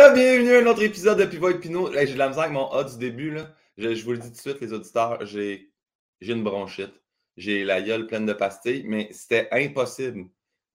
[0.00, 1.92] Bienvenue à un autre épisode de Pivot et Pinot.
[1.92, 3.36] j'ai de la misère avec mon A du début.
[3.76, 5.70] Je, vous le dis tout de suite, les auditeurs, j'ai
[6.22, 6.94] une bronchite.
[7.36, 10.30] J'ai la gueule pleine de pastilles, mais c'était impossible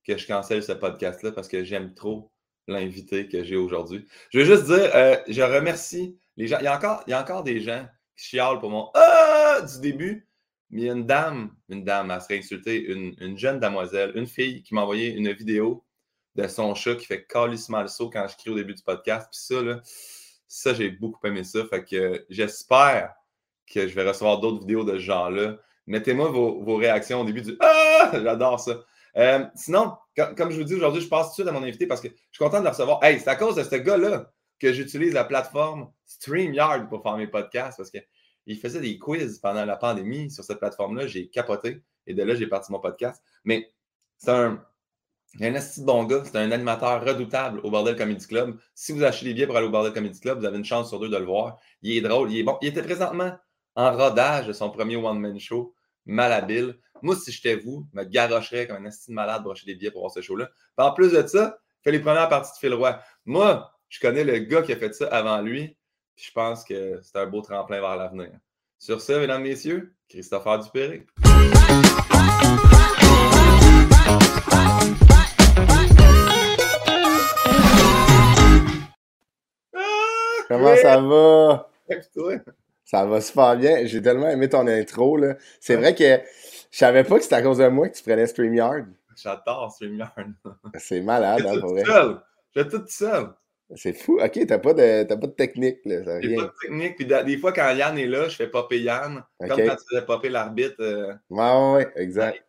[0.08, 2.32] que je cancelle ce podcast-là parce que j'aime trop
[2.68, 4.06] l'invité que j'ai aujourd'hui.
[4.30, 6.60] Je veux juste dire, euh, je remercie les gens.
[6.60, 10.30] Il y, a encore, des gens qui chialent pour mon A du début.
[10.70, 14.12] Mais il y a une dame, une dame, elle serait insultée, une, une jeune damoiselle,
[14.14, 15.85] une fille qui m'a envoyé une vidéo
[16.36, 19.28] de son chat qui fait le saut quand je crie au début du podcast.
[19.32, 19.82] Puis ça, là,
[20.48, 21.66] ça, j'ai beaucoup aimé ça.
[21.66, 23.14] Fait que j'espère
[23.72, 25.58] que je vais recevoir d'autres vidéos de ce genre-là.
[25.88, 28.12] Mettez-moi vos, réactions au début du Ah!
[28.14, 28.84] J'adore ça.
[29.18, 29.94] Euh, sinon,
[30.36, 32.10] comme je vous dis aujourd'hui, je passe tout de suite à mon invité parce que
[32.10, 33.02] je suis content de le recevoir.
[33.04, 37.28] Hey, c'est à cause de ce gars-là que j'utilise la plateforme StreamYard pour faire mes
[37.28, 41.08] podcasts parce qu'il faisait des quiz pendant la pandémie sur cette plateforme-là.
[41.08, 43.24] J'ai capoté et de là, j'ai parti mon podcast.
[43.46, 43.72] Mais
[44.18, 44.64] c'est un,
[45.38, 48.58] il un assez bon gars, c'est un animateur redoutable au Bordel Comedy Club.
[48.74, 50.88] Si vous achetez des billets pour aller au Bordel Comedy Club, vous avez une chance
[50.88, 51.58] sur deux de le voir.
[51.82, 52.58] Il est drôle, il est bon.
[52.62, 53.36] Il était présentement
[53.76, 55.74] en rodage de son premier one-man show,
[56.06, 56.78] malhabile.
[57.02, 59.92] Moi, si j'étais vous, je me garocherais comme un de malade pour acheter des billets
[59.92, 60.50] pour voir ce show-là.
[60.78, 62.78] En plus de ça, fait les premières parties de Phil.
[63.26, 65.76] Moi, je connais le gars qui a fait ça avant lui.
[66.16, 68.32] je pense que c'est un beau tremplin vers l'avenir.
[68.80, 71.06] Sur ce, mesdames, messieurs, Christopher Dupéré.
[80.58, 81.70] Comment ça va?
[82.84, 83.86] Ça va super bien.
[83.86, 85.18] J'ai tellement aimé ton intro.
[85.18, 85.36] Là.
[85.60, 86.20] C'est vrai que
[86.72, 88.86] je savais pas que c'était à cause de moi que tu prenais StreamYard.
[89.16, 90.34] J'adore StreamYard.
[90.78, 91.84] C'est malade, hein, pour vrai.
[92.56, 93.30] Je tout seul.
[93.76, 94.20] C'est fou.
[94.22, 95.80] OK, t'as pas de, pas de technique.
[95.86, 96.96] Là, J'ai pas de technique.
[96.98, 99.24] Puis des fois, quand Yann est là, je fais popper Yann.
[99.40, 100.76] Comme quand tu faisais popper l'arbitre.
[100.80, 102.44] Euh, ouais, ouais, exact.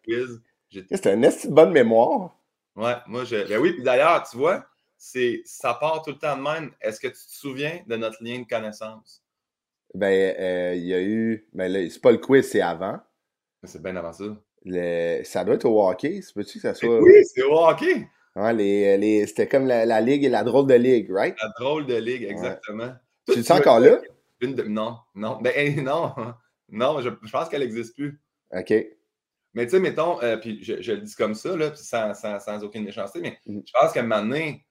[0.70, 2.36] C'était une bonne mémoire?
[2.76, 3.48] Ouais, moi, je.
[3.48, 4.66] Ben oui, puis d'ailleurs, tu vois,
[5.06, 6.72] c'est ça part tout le temps de même.
[6.80, 9.22] Est-ce que tu te souviens de notre lien de connaissance?
[9.94, 11.48] Ben, euh, il y a eu.
[11.52, 12.98] Ben là, c'est pas le quiz, c'est avant.
[13.62, 14.24] C'est bien avant ça.
[15.24, 16.20] ça doit être au hockey.
[16.34, 17.00] Peux-tu que ça soit?
[17.00, 18.08] Oui, c'est au hockey.
[18.34, 19.26] Ouais, les, les...
[19.26, 21.36] C'était comme la, ligue et la drôle de ligue, right?
[21.40, 22.92] La drôle de ligue, exactement.
[23.26, 23.98] tu es encore là?
[24.42, 25.38] Non, non.
[25.40, 26.12] Ben, non.
[26.68, 28.20] Non, je, je pense qu'elle n'existe plus.
[28.50, 28.74] OK.
[29.54, 32.40] Mais tu sais, mettons, euh, puis je, je, le dis comme ça, là, sans, sans,
[32.40, 33.60] sans, aucune méchanceté, mais mm.
[33.64, 34.65] je pense qu'à un moment donné,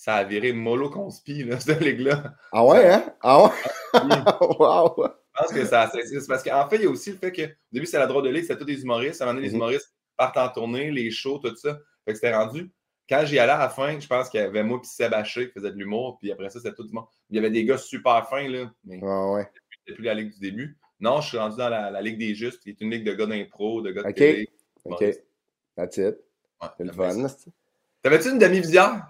[0.00, 2.32] ça a viré mollo conspi, là, cette ligue-là.
[2.52, 3.14] Ah ouais, hein?
[3.20, 3.50] Ah ouais?
[4.58, 4.94] wow!
[4.96, 5.90] Je pense que ça.
[5.92, 8.06] C'est parce qu'en fait, il y a aussi le fait que, au début, c'était la
[8.06, 9.20] droite de ligue, c'était tous des humoristes.
[9.20, 9.56] À un moment donné, les mm-hmm.
[9.56, 11.78] humoristes partent en tournée, les shows, tout ça.
[12.06, 12.72] Fait que c'était rendu.
[13.10, 15.48] Quand j'y allais à la fin, je pense qu'il y avait moi et Seb Haché
[15.48, 17.04] qui faisait de l'humour, puis après ça, c'était tout le monde.
[17.28, 18.72] Il y avait des gars super fins, là.
[18.84, 19.50] Mais ah ouais.
[19.84, 20.78] C'était plus la ligue du début.
[20.98, 23.26] Non, je suis rendu dans la, Ligue des Justes, qui est une ligue de gars
[23.26, 24.48] d'impro, de gars de télé.
[24.86, 25.04] OK.
[25.76, 26.16] That's it.
[26.78, 27.26] c'est le fun.
[28.02, 29.06] T'avais-tu une demi-visière?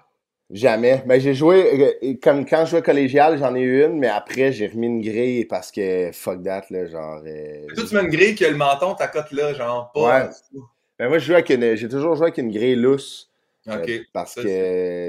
[0.50, 1.02] Jamais.
[1.06, 4.50] Ben, j'ai joué, euh, comme quand je jouais collégial, j'en ai eu une, mais après,
[4.50, 7.22] j'ai remis une grille parce que fuck that, là, genre.
[7.24, 10.26] Euh, toi, tu mets une grille qui a le menton, ta cote là, genre, pas.
[10.26, 10.30] Ouais.
[10.98, 13.28] Ben, moi, j'ai toujours joué avec une grille lousse.
[13.68, 13.90] Euh, OK.
[14.14, 14.42] parce que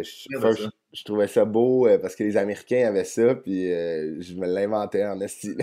[0.03, 5.06] je, je, trouvais ça beau, parce que les Américains avaient ça, puis je me l'inventais
[5.06, 5.56] en esti.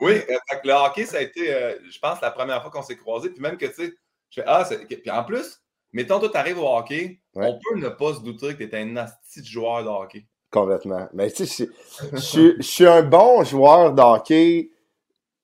[0.00, 0.22] oui,
[0.64, 1.48] le hockey, ça a été,
[1.90, 3.94] je pense, la première fois qu'on s'est croisés, puis même que, tu sais,
[4.30, 5.60] je fais, ah, puis en plus,
[5.96, 8.82] mettons, toi, tu arrives au hockey, on peut ne pas se douter que tu es
[8.82, 10.26] un nasty joueur de hockey.
[10.50, 11.08] Complètement.
[11.14, 11.68] Mais tu sais,
[12.12, 14.70] je, suis un bon joueur de hockey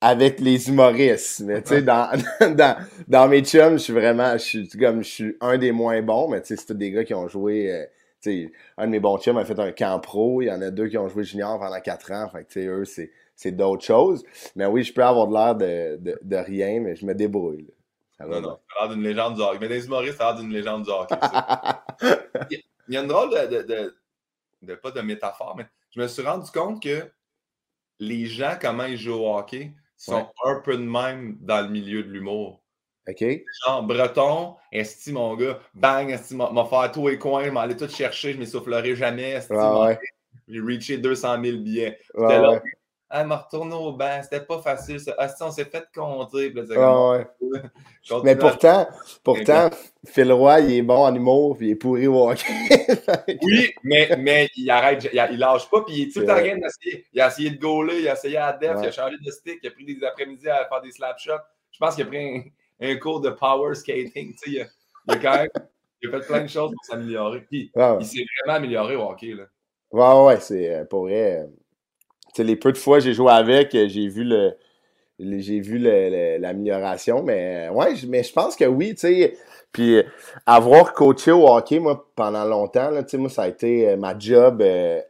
[0.00, 1.40] avec les humoristes.
[1.40, 2.76] Mais tu sais, dans, dans,
[3.08, 6.28] dans, mes chums, je suis vraiment, je suis comme, je suis un des moins bons,
[6.28, 7.84] mais tu sais, c'est tous des gars qui ont joué, euh,
[8.20, 10.60] tu sais, un de mes bons chums a fait un camp pro, il y en
[10.60, 13.10] a deux qui ont joué junior pendant quatre ans, fait que tu sais, eux, c'est,
[13.52, 14.22] d'autres choses.
[14.54, 17.66] Mais oui, je peux avoir l'air de, de, de rien, mais je me débrouille.
[18.26, 19.58] Non, non, ça a l'air d'une légende du hockey.
[19.60, 21.14] Mais des humoristes, ça a l'air d'une légende du hockey.
[22.88, 23.94] il y a une drôle de,
[24.62, 27.10] de, pas de métaphore, mais je me suis rendu compte que
[27.98, 32.02] les gens, comment ils jouent au hockey, sont un peu de même dans le milieu
[32.02, 32.62] de l'humour.
[33.08, 33.24] OK.
[33.66, 38.32] Genre, breton, esti mon gars, bang, esti m'a fait tous les coins, m'aller tout chercher,
[38.32, 39.54] je m'essoufflerai jamais, esti,
[40.48, 41.98] j'ai reaché 200 000 billets.
[42.14, 42.60] Ouais,
[43.12, 44.98] elle m'a retourné au banc, c'était pas facile.
[44.98, 45.14] Ça.
[45.18, 46.52] Ah, on s'est fait compter.
[46.76, 47.24] Ah,
[48.24, 48.88] mais pourtant,
[49.22, 49.70] pourtant
[50.06, 52.44] Phil Roy, il est bon en humour, puis il est pourri au hockey.
[53.42, 56.56] oui, mais, mais il arrête, il, lâche pas, puis il est tout le temps rien
[56.56, 57.06] d'essayer.
[57.12, 59.58] Il a essayé de gauler, il a essayé à def, il a changé de stick,
[59.62, 61.32] il a pris des après-midi à faire des slap shots.
[61.70, 64.34] Je pense qu'il a pris un, cours de power skating.
[64.46, 64.64] Il a,
[65.08, 65.48] il a quand même
[66.02, 67.40] il a fait plein de choses pour s'améliorer.
[67.42, 69.34] Puis il s'est vraiment amélioré au hockey.
[69.34, 69.44] Là.
[69.92, 71.46] Ouais, ouais, c'est euh, pour vrai.
[72.38, 74.54] Euh, les peu de fois que j'ai joué avec, euh, j'ai vu le.
[75.18, 79.36] j'ai vu l'amélioration, mais ouais, mais je pense que oui, tu sais.
[79.72, 80.02] Puis
[80.44, 83.96] avoir coaché au hockey, moi, pendant longtemps, là, tu sais, moi, ça a été euh,
[83.96, 85.00] ma job, euh,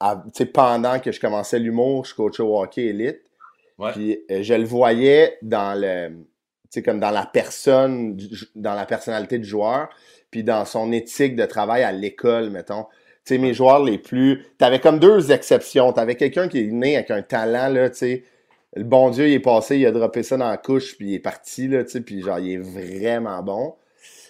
[0.00, 3.22] tu sais, pendant que je commençais l'humour, je coachais au hockey élite.
[3.92, 6.24] Puis euh, je le voyais dans le, tu
[6.68, 8.18] sais, comme dans la personne,
[8.54, 9.88] dans la personnalité du joueur,
[10.30, 12.86] puis dans son éthique de travail à l'école, mettons.
[13.24, 14.44] Tu mes joueurs les plus...
[14.58, 15.92] T'avais comme deux exceptions.
[15.92, 18.24] T'avais quelqu'un qui est né avec un talent, là, tu sais,
[18.74, 21.14] le bon Dieu, il est passé, il a droppé ça dans la couche, puis il
[21.14, 23.74] est parti, là, tu sais, puis genre, il est vraiment bon.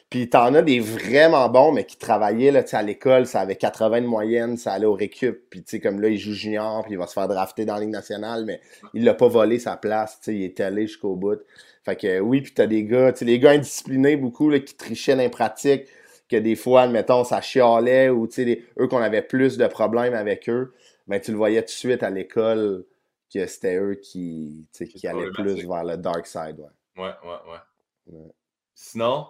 [0.08, 4.00] Puis t'en as des vraiment bons, mais qui travaillaient là, à l'école, ça avait 80
[4.00, 5.44] de moyenne, ça allait au récup.
[5.50, 7.74] Puis tu sais, comme là, il joue junior, puis il va se faire drafter dans
[7.74, 8.60] la Ligue nationale, mais
[8.92, 11.40] il l'a pas volé sa place, tu sais, il est allé jusqu'au bout.
[11.84, 14.74] Fait que oui, puis t'as des gars, tu sais, les gars indisciplinés beaucoup, là, qui
[14.74, 15.86] trichaient l'impratique,
[16.30, 20.14] que des fois, admettons, ça chialait, ou tu sais, eux qu'on avait plus de problèmes
[20.14, 20.72] avec eux,
[21.06, 22.86] mais tu le voyais tout de suite à l'école
[23.32, 26.60] que c'était eux qui, qui allaient plus vers le dark side.
[26.96, 28.14] Ouais, ouais, ouais.
[28.14, 28.30] ouais.
[28.74, 29.26] Sinon,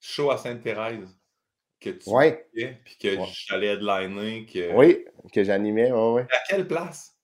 [0.00, 1.08] show à Sainte-Thérèse
[1.80, 2.48] que tu ouais.
[2.84, 3.16] puis que
[3.48, 4.46] j'allais headliner.
[4.46, 4.74] Que...
[4.74, 6.26] Oui, que j'animais, ouais, ouais.
[6.30, 7.16] À quelle place?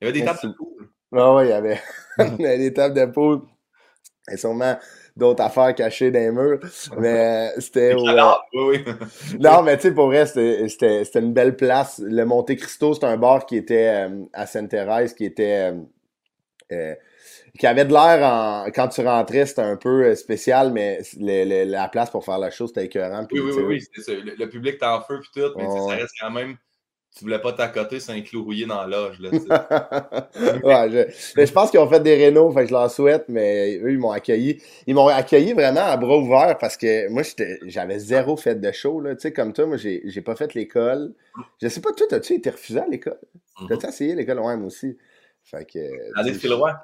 [0.00, 0.90] Il y avait des tables de poule.
[1.12, 1.44] Ah oui,
[2.38, 3.42] il y avait, des tables de poule.
[4.30, 4.78] Et sûrement
[5.18, 6.60] d'autres affaires cachées dans les murs.
[6.96, 7.94] Mais c'était.
[7.94, 8.04] oui,
[8.54, 8.84] oui.
[9.40, 12.00] non, mais tu sais, pour vrai, c'était une belle place.
[12.02, 15.72] Le Monte Cristo, c'est un bar qui était euh, à Sainte-Thérèse, qui était.
[15.72, 15.80] Euh,
[16.72, 16.94] euh,
[17.58, 18.66] qui avait de l'air en...
[18.66, 22.84] quand tu rentrais, c'était un peu spécial, mais la place pour faire la chose, c'était
[22.84, 23.26] écœurant.
[23.32, 24.12] oui, oui, oui, oui, c'est ça.
[24.12, 26.56] Le, public était en feu puis tout, mais ça reste quand même
[27.16, 29.18] tu voulais pas t'accoter, c'est clou rouillé dans l'âge.
[29.18, 29.30] Là,
[30.62, 33.78] ouais, je, je pense qu'ils ont fait des rénaux, fait que je leur souhaite, mais
[33.78, 34.62] eux, ils m'ont accueilli.
[34.86, 37.22] Ils m'ont accueilli vraiment à bras ouverts parce que moi,
[37.64, 39.00] j'avais zéro fête de show.
[39.00, 39.14] Là.
[39.16, 41.12] Tu sais, comme toi, moi, j'ai pas fait l'école.
[41.60, 43.18] Je sais pas, toi, as-tu été refusé à l'école?
[43.60, 43.68] Mm-hmm.
[43.68, 44.38] T'as-tu essayé l'école?
[44.40, 44.96] Ouais, moi aussi.
[45.42, 45.78] Fait que.
[46.14, 46.76] Allez, le roi?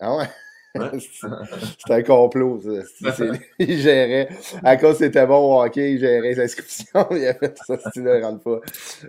[0.00, 0.28] Ah ouais?
[0.74, 3.14] C'était un complot, ça.
[3.58, 4.28] Il gérait.
[4.62, 7.06] À cause c'était bon au hockey, il gérait les inscriptions.
[7.10, 8.60] il a fait ça, style rentre pas.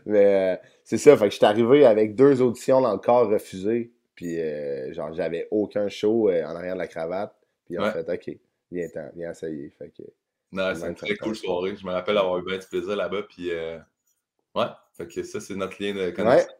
[0.05, 3.91] Mais euh, c'est ça, fait que j'étais arrivé avec deux auditions dans le corps refusées.
[4.15, 7.35] Puis euh, genre, j'avais aucun show euh, en arrière de la cravate.
[7.65, 8.37] Puis en fait, OK,
[8.71, 9.69] viens viens essayer.
[9.77, 10.03] Fait que.
[10.51, 11.75] Non, c'est une très cool soirée.
[11.75, 13.23] Je me rappelle avoir eu bien du plaisir là-bas.
[13.29, 14.65] Puis ouais,
[14.97, 16.51] fait que ça, c'est notre lien de connaissance,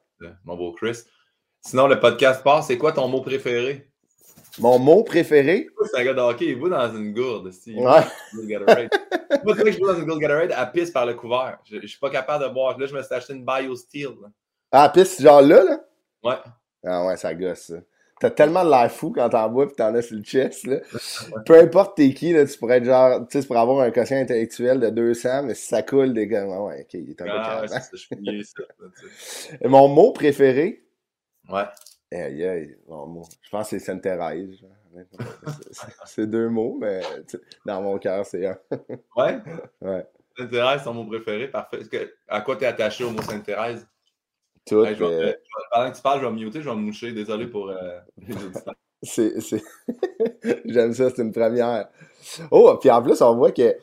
[0.43, 0.99] mon beau Chris.
[1.61, 3.88] Sinon, le podcast passe, c'est quoi ton mot préféré?
[4.57, 5.67] Mon mot préféré.
[5.85, 7.51] C'est un gars de hockey, il boit dans une gourde.
[7.67, 7.75] Ouais.
[9.43, 11.59] Moi, tu que je bois dans une gourde Gatorade, à pisse par le couvert.
[11.65, 12.77] Je, je, suis pas capable de boire.
[12.77, 14.09] Là, je me suis acheté une BioSteel.
[14.71, 15.79] Ah, pisse genre là, là?
[16.23, 16.37] Ouais.
[16.85, 17.75] Ah ouais, ça gosse, ça.
[18.19, 20.79] T'as tellement de l'air fou quand t'en bois pis t'en as sur le chest, là.
[21.45, 24.17] Peu importe t'es qui, là, tu pourrais être genre, tu sais, pourrais avoir un quotient
[24.17, 27.31] intellectuel de 200, mais si ça coule, des gars, ouais, ok, il est un peu
[27.33, 28.63] ah, ouais, ça, je suis ça.
[29.63, 30.83] Mon mot préféré?
[31.49, 31.63] Ouais.
[32.11, 34.65] Aïe, aïe, bon, je pense que c'est Sainte-Thérèse.
[36.05, 37.01] C'est deux mots, mais
[37.65, 38.57] dans mon cœur, c'est un.
[39.15, 39.39] ouais?
[39.81, 40.07] Ouais.
[40.35, 41.49] Sainte-Thérèse, c'est mon mot préféré.
[41.49, 41.79] Parfait.
[41.91, 43.87] Que, à quoi tu es attaché au mot Sainte-Thérèse?
[44.65, 44.77] Tout.
[44.77, 45.33] Euh,
[45.71, 47.11] pendant que tu parles, je vais me muter, je vais me moucher.
[47.11, 47.99] Désolé pour euh,
[49.03, 49.33] c'est,
[50.65, 51.89] J'aime ça, c'est une première.
[52.49, 53.75] Oh, puis en plus, on voit que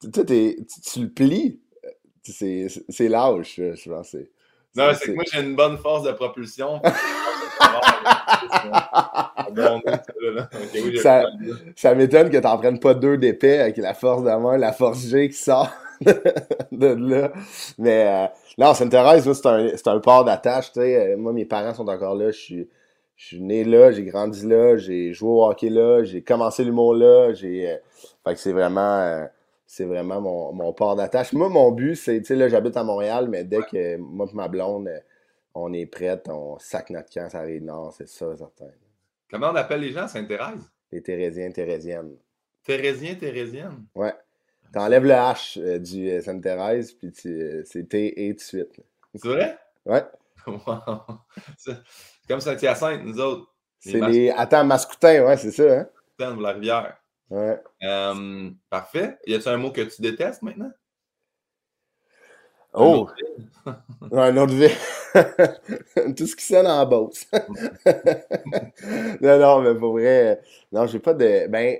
[0.00, 1.60] tu, tu le plies.
[2.22, 4.16] C'est lâche, je pense.
[4.74, 6.80] Non, c'est que moi, j'ai une bonne force de propulsion.
[11.02, 11.24] ça,
[11.76, 14.72] ça m'étonne que tu n'en prennes pas deux d'épais avec la force de main, la
[14.72, 15.70] force G qui sort
[16.72, 17.32] de là.
[17.78, 18.26] Mais euh,
[18.58, 20.72] non, Sainte-Thérèse, c'est un, port d'attache.
[20.76, 22.30] Euh, moi, mes parents sont encore là.
[22.30, 22.68] Je suis,
[23.16, 26.94] je suis né là, j'ai grandi là, j'ai joué au hockey là, j'ai commencé l'humour
[26.94, 27.32] là.
[27.42, 27.76] Euh,
[28.34, 29.26] c'est vraiment
[29.66, 31.32] c'est vraiment mon, mon port d'attache.
[31.32, 34.46] Moi, mon but, c'est, tu sais, là, j'habite à Montréal, mais dès que moi ma
[34.46, 34.90] blonde,
[35.54, 38.70] on est prête, on sac notre camp, ça arrive nord, c'est ça, certain.
[39.30, 40.08] Comment on appelle les gens?
[40.08, 40.70] Sainte-Thérèse?
[40.90, 42.16] Les Thérésiens, Thérésiennes.
[42.64, 43.86] Thérésiens, Thérésiennes?
[43.94, 44.14] Ouais.
[44.72, 48.80] T'enlèves le H euh, du euh, Sainte-Thérèse, puis euh, c'est T et tout de suite.
[49.14, 49.58] C'est vrai?
[49.84, 50.04] Ouais.
[51.58, 51.76] C'est
[52.28, 53.54] comme Saint-Hyacinthe, nous autres.
[53.78, 54.30] C'est les.
[54.30, 55.88] Attends, Mascoutin, ouais, c'est ça, hein?
[56.18, 56.96] De la rivière.
[57.30, 57.60] Ouais.
[58.70, 59.18] parfait.
[59.26, 60.72] Y a-t-il un mot que tu détestes maintenant?
[62.74, 63.08] Oh!
[64.12, 64.70] Un autre ville.
[66.16, 67.26] Tout ce qui sonne en bosse.
[69.20, 70.40] non, non, mais pour vrai,
[70.72, 71.46] non, j'ai pas de.
[71.48, 71.78] Ben,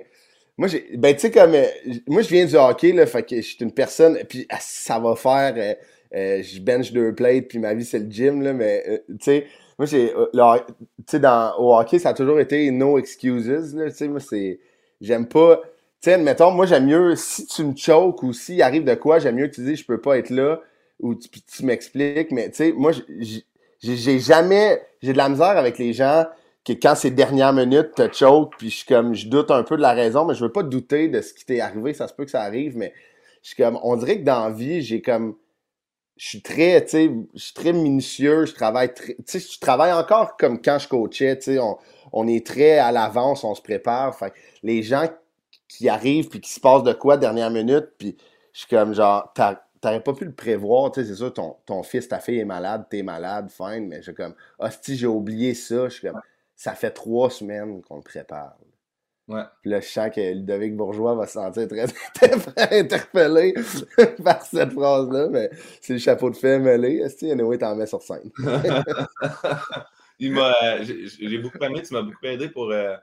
[0.57, 0.95] moi, j'ai.
[0.95, 1.55] Ben, tu sais, comme.
[1.55, 1.65] Euh,
[2.07, 4.17] moi, je viens du hockey, là, fait que je suis une personne.
[4.29, 5.53] Puis, ah, ça va faire.
[5.57, 5.73] Euh,
[6.15, 9.47] euh, je bench deux plates, puis ma vie, c'est le gym, là, mais, tu sais,
[9.79, 10.13] moi, j'ai.
[10.13, 14.19] tu sais, dans, au hockey, ça a toujours été no excuses, là, tu sais, moi,
[14.19, 14.59] c'est.
[15.01, 15.59] J'aime pas.
[16.01, 19.19] Tu sais, mettons, moi, j'aime mieux, si tu me choques ou s'il arrive de quoi,
[19.19, 20.61] j'aime mieux que tu dis, je peux pas être là
[20.99, 22.91] ou tu, tu m'expliques, mais tu sais, moi,
[23.81, 26.25] j'ai jamais, j'ai de la misère avec les gens
[26.65, 29.81] que quand c'est dernière minute, te choke, puis je comme, je doute un peu de
[29.81, 32.23] la raison, mais je veux pas douter de ce qui t'est arrivé, ça se peut
[32.23, 32.93] que ça arrive, mais
[33.41, 35.35] je suis comme, on dirait que dans la vie, j'ai comme,
[36.15, 39.59] je suis très, tu sais, je suis très minutieux, je travaille très, tu sais, je
[39.59, 41.77] travaille encore comme quand je coachais, tu sais, on,
[42.13, 45.09] on est très à l'avance, on se prépare, fait les gens
[45.67, 48.15] qui arrivent puis qui se passent de quoi dernière minute, puis
[48.53, 49.33] je suis comme genre,
[49.83, 52.45] t'aurais pas pu le prévoir, tu sais, c'est sûr, ton, ton fils, ta fille est
[52.45, 56.21] malade, t'es malade, fine, mais j'ai comme, hostie, j'ai oublié ça, je suis comme,
[56.55, 58.55] ça fait trois semaines qu'on le prépare.
[59.27, 59.41] Ouais.
[59.61, 61.85] Puis là, je sens que Ludovic Bourgeois va se sentir très
[62.79, 63.53] interpellé
[64.23, 65.49] par cette phrase-là, mais
[65.81, 66.99] c'est le chapeau de fait mêlé.
[66.99, 68.31] Que anyway, t'en mets sur scène?
[70.19, 72.71] Il m'a, j'ai beaucoup aimé, tu m'as beaucoup aidé pour.
[72.71, 72.95] Euh,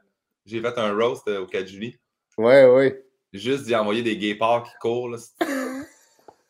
[0.46, 1.98] j'ai fait un roast euh, au 4 juillet.
[2.38, 3.04] Ouais, ouais.
[3.32, 5.10] Juste d'y envoyer des gay qui courent.
[5.10, 5.18] Là.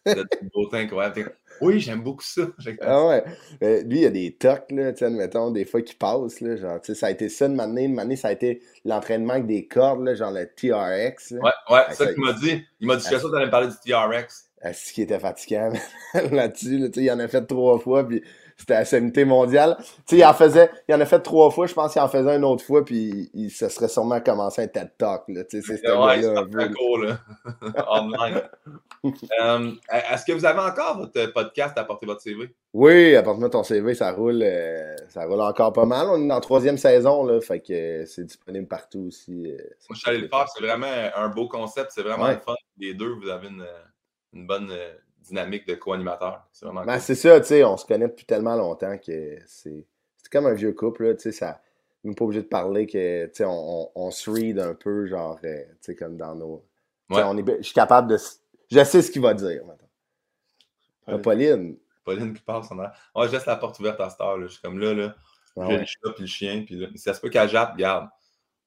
[0.07, 1.37] Une beauté incroyable.
[1.61, 2.43] Oui, j'aime beaucoup ça.
[2.81, 3.25] Ah ouais.
[3.85, 6.81] lui, il y a des tocs, là, tu admettons, des fois qui passent, là, genre,
[6.81, 9.47] tu sais, ça a été ça de m'amener, de m'amener, ça a été l'entraînement avec
[9.47, 11.33] des cordes, là, genre le TRX.
[11.33, 11.41] Là.
[11.43, 12.63] Ouais, ouais, c'est ça qu'il m'a dit.
[12.81, 14.51] Il m'a dit, je suis sûr que me parler du TRX.
[14.73, 15.73] Ce qui était fatigant
[16.15, 18.23] là-dessus, là, tu sais, il en a fait trois fois, puis
[18.61, 19.77] c'était la SMT mondiale.
[19.79, 22.09] Tu sais, il en faisait, il en a fait trois fois, je pense qu'il en
[22.09, 25.45] faisait une autre fois, puis il, se serait sûrement commencé un TED Talk, là.
[25.45, 27.19] Tu sais, c'est ouais, c'est cool, là.
[27.91, 28.43] Online.
[29.03, 32.55] Euh, est-ce que vous avez encore votre podcast Apporter votre CV?
[32.75, 36.07] Oui, Apporte-moi ton CV, ça roule, euh, ça roule encore pas mal.
[36.11, 39.51] On est en troisième saison, là, fait que c'est disponible partout aussi.
[39.51, 39.57] Euh,
[39.89, 40.87] Moi, je suis allé le faire, c'est vraiment
[41.17, 42.55] un beau concept, c'est vraiment le fun.
[42.77, 43.67] Les deux, vous avez une,
[44.35, 44.71] une bonne
[45.31, 46.47] dynamique de co-animateur.
[46.53, 49.85] C'est vraiment ben, C'est ça, tu sais, on se connaît depuis tellement longtemps que c'est
[50.31, 51.61] comme un vieux couple, tu sais, ça
[52.03, 55.39] même pas obligé de parler que, tu sais, on, on, se read un peu, genre,
[55.43, 55.49] tu
[55.83, 56.65] sais, comme dans nos...
[57.11, 58.17] On est, je suis capable de
[58.71, 61.19] je sais ce qu'il va dire maintenant.
[61.23, 61.77] Pauline.
[62.05, 62.97] Pauline qui passe en arrière.
[63.17, 64.39] Ouais, je laisse la porte ouverte à cette heure.
[64.39, 64.47] Là.
[64.47, 65.17] Je suis comme là, là.
[65.57, 66.63] Ah j'ai le chat puis le chien.
[66.65, 68.09] Puis là, ça se peut qu'elle jappe, regarde.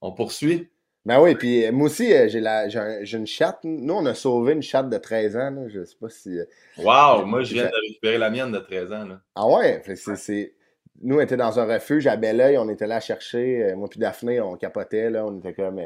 [0.01, 0.69] On poursuit.
[1.05, 3.59] Ben oui, puis euh, moi aussi, euh, j'ai, la, j'ai, une chatte.
[3.63, 5.51] Nous, on a sauvé une chatte de 13 ans.
[5.51, 5.67] Là.
[5.67, 6.39] Je sais pas si.
[6.39, 6.45] Euh,
[6.77, 7.25] wow!
[7.25, 9.05] Moi, je viens de récupérer la mienne de 13 ans.
[9.05, 9.19] Là.
[9.35, 9.81] Ah ouais?
[9.83, 10.53] c'est, c'est...
[11.01, 12.57] Nous, on était dans un refuge à Belleuil.
[12.57, 13.73] On était là à chercher.
[13.75, 15.09] Moi puis Daphné, on capotait.
[15.09, 15.25] Là.
[15.25, 15.81] On était comme.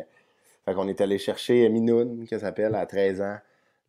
[0.65, 3.38] Fait qu'on est allé chercher Minoun, qui s'appelle, à 13 ans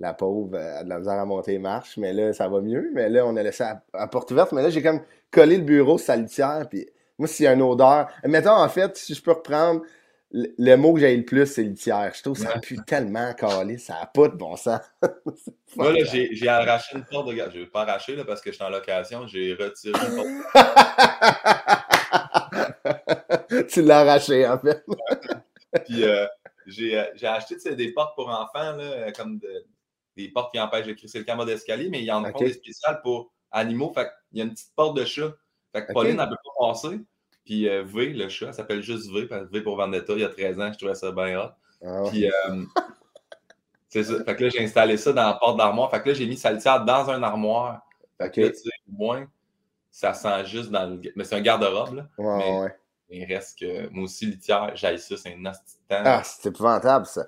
[0.00, 2.90] la pauvre a de la misère à monter les marches, mais là, ça va mieux.
[2.94, 4.52] Mais là, on a laissé à, porte ouverte.
[4.52, 6.66] Mais là, j'ai comme collé le bureau sur litière.
[6.70, 8.08] Puis moi, s'il y a une odeur.
[8.24, 9.82] Mettons, en fait, si je peux reprendre,
[10.30, 12.12] le, mot que j'ai le plus, c'est litière.
[12.14, 13.78] Je trouve que ça pue tellement calé.
[13.78, 14.80] Ça n'a pas de bon sens.
[15.76, 17.36] moi, là, j'ai arraché une porte de.
[17.36, 19.26] Je ne vais pas arracher là, parce que je suis en location.
[19.26, 20.28] J'ai retiré une porte
[23.68, 24.84] tu l'as arraché, en fait.
[25.86, 26.26] Puis, euh,
[26.66, 29.66] j'ai acheté des portes pour enfants, là, comme de,
[30.16, 32.52] des portes qui empêchent de crisser le camas d'escalier, mais il y en a des
[32.52, 33.92] spéciales pour animaux.
[33.94, 35.32] Fait il y a une petite porte de chat.
[35.72, 37.00] Fait que Pauline, elle peut pas passer.
[37.48, 40.60] Puis euh, V, le chat, s'appelle juste V, V pour Vendetta, il y a 13
[40.60, 41.48] ans, je trouvais ça bien hot.
[41.82, 42.30] Ah Puis, euh,
[43.88, 44.22] c'est ça.
[44.22, 45.90] Fait que là, j'ai installé ça dans la porte d'armoire.
[45.90, 47.80] Fait que là, j'ai mis sa litière dans un armoire.
[48.20, 49.26] Fait que là, tu sais, au moins,
[49.90, 51.00] ça sent juste dans le.
[51.16, 52.08] Mais c'est un garde-robe, là.
[52.18, 52.76] Ouais, ouais.
[53.08, 57.24] Il reste que moi aussi, litière, j'aille ça, c'est un nasty Ah, c'est épouvantable, ça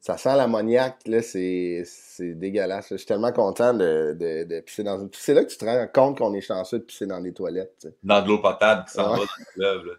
[0.00, 1.84] ça sent l'ammoniaque, là, c'est,
[2.20, 2.88] dégueulasse.
[2.90, 5.08] Je suis tellement content de, de, pisser dans une.
[5.12, 7.88] C'est là que tu te rends compte qu'on est chanceux de pisser dans des toilettes.
[8.02, 9.98] Dans de l'eau potable qui s'en va dans le fleuve.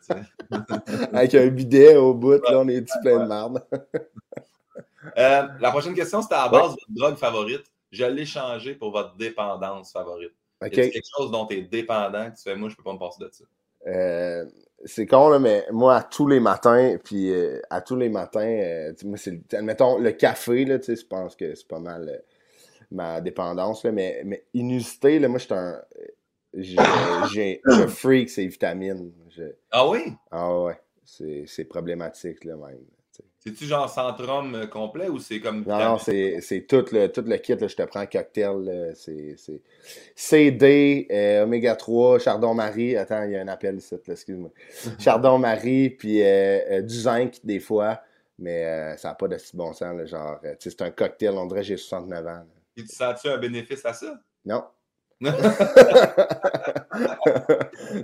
[1.14, 3.64] Avec un bidet au bout, là, on est tout plein de merde.
[5.18, 7.64] Euh, la prochaine question, c'était à la base de votre drogue favorite.
[7.92, 10.34] Je l'ai changé pour votre dépendance favorite.
[10.62, 10.90] Okay.
[10.90, 13.24] quelque chose dont tu es dépendant que tu fais, moi, je peux pas me passer
[13.24, 13.44] de ça?
[13.88, 14.46] Euh,
[14.86, 18.40] c'est con, là, mais moi, à tous les matins, puis euh, à tous les matins,
[18.42, 22.10] euh, moi, c'est, admettons, le café, là, tu sais, je pense que c'est pas mal
[22.10, 22.18] euh,
[22.92, 25.82] ma dépendance, là, mais, mais inusité, là, moi, je suis un...
[26.54, 29.12] J'ai, un freak, c'est vitamines.
[29.70, 30.14] ah oui?
[30.32, 32.80] Ah ouais, c'est, c'est problématique, là, même.
[33.48, 35.64] C'est-tu genre centrum euh, complet ou c'est comme.
[35.66, 37.56] Non, non c'est tout le, tout le kit.
[37.56, 38.94] Là, je te prends cocktail.
[38.96, 39.38] C'est
[40.16, 42.98] CD, euh, Oméga 3, Chardon-Marie.
[42.98, 44.50] Attends, il y a un appel ici, excuse-moi.
[45.00, 48.02] Chardon-Marie, puis euh, du zinc des fois.
[48.38, 50.06] Mais ça n'a pas de si bon sens.
[50.06, 51.32] genre, c'est un cocktail.
[51.38, 52.44] On dirait que j'ai 69 ans.
[52.76, 54.20] Et tu sens-tu un bénéfice à ça?
[54.46, 54.64] Non.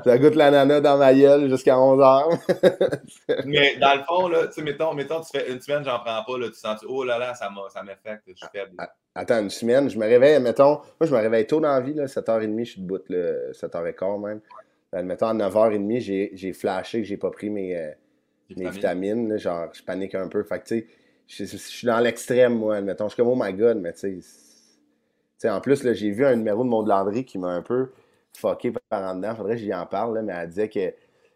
[0.04, 2.30] Ça goûte l'ananas dans ma gueule jusqu'à 11 heures.
[3.46, 6.48] Mais dans le fond, là, mettons, mettons, tu fais une semaine, j'en prends pas, là,
[6.48, 8.72] tu sens, oh là là, ça m'affecte, je suis faible.
[9.14, 11.94] Attends, une semaine, je me réveille, mettons, moi, je me réveille tôt dans la vie,
[11.94, 14.42] là, 7h30, je suis debout, là, 7h15 même.
[15.06, 17.92] Mettons, à 9h30, j'ai flashé que j'ai pas pris mes, euh,
[18.56, 20.44] mes vitamines, genre, je panique un peu.
[20.44, 20.88] Fait que, tu
[21.28, 24.00] sais, je suis dans l'extrême, moi, mettons, je suis comme, oh my god, mais tu
[24.00, 24.20] sais,
[25.50, 27.92] en plus, j'ai vu un numéro de Maud Landry qui m'a un peu
[28.36, 29.36] fucké par en dedans.
[29.36, 30.94] Faudrait que j'y en parle, mais elle disait que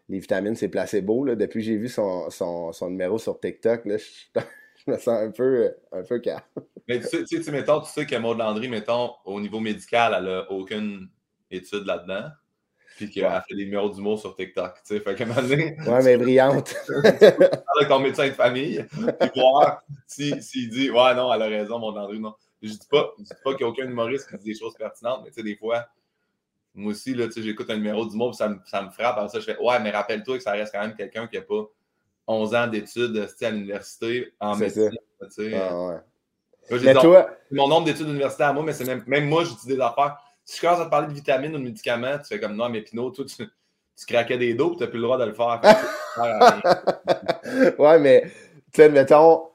[0.08, 1.24] les vitamines, c'est placebo.
[1.24, 1.34] Là.
[1.34, 4.40] Depuis que j'ai vu son, son, son, numéro sur TikTok, là, je,
[4.86, 6.40] je, me sens un peu, un peu calme.
[6.86, 10.14] Mais tu sais, tu sais, mettons, tu sais que Maud Landry, mettons, au niveau médical,
[10.16, 11.08] elle n'a aucune
[11.50, 12.30] étude là-dedans.
[12.96, 13.38] Puis qu'elle ouais.
[13.48, 14.74] fait des numéros d'humour sur TikTok.
[14.84, 15.76] Tu sais, fait moment donné.
[15.86, 16.74] Ouais, mais brillante.
[17.04, 21.78] avec ton médecin de famille, puis voir s'il si, dit Ouais, non, elle a raison,
[21.78, 22.34] Maud Landry, non.
[22.62, 24.74] Je dis pas, je dis pas qu'il n'y a aucun humoriste qui dit des choses
[24.74, 25.86] pertinentes, mais tu sais, des fois,
[26.74, 29.16] moi aussi, là, j'écoute un numéro d'humour, ça me, ça me frappe.
[29.16, 31.42] Alors ça, je fais Ouais, mais rappelle-toi que ça reste quand même quelqu'un qui n'a
[31.42, 31.68] pas
[32.26, 34.90] 11 ans d'études à l'université en médecine.
[35.22, 35.54] Tu sais.
[35.54, 35.96] Ah, ouais.
[36.70, 37.30] Moi, mais toi...
[37.50, 40.18] Mon nombre d'études universitaires à moi, mais c'est même, même moi, j'utilise des affaires.
[40.44, 42.68] Si je commence à te parler de vitamines ou de médicaments, tu fais comme non,
[42.68, 45.34] mais Pinot, toi, tu, tu craquais des dos, tu n'as plus le droit de le
[45.34, 45.60] faire.
[47.78, 48.30] ouais, mais, tu
[48.74, 49.48] sais, mettons,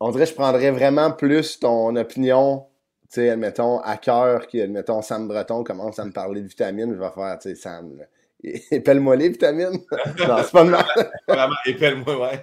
[0.00, 2.66] on dirait que je prendrais vraiment plus ton opinion,
[3.02, 6.94] tu sais, admettons, à cœur, que, admettons, Sam Breton commence à me parler de vitamines,
[6.94, 7.98] je vais faire, tu sais, Sam,
[8.70, 9.80] épelle-moi les vitamines.
[10.28, 10.84] non, c'est pas mal.
[11.26, 12.42] Vraiment, épelle-moi, ouais.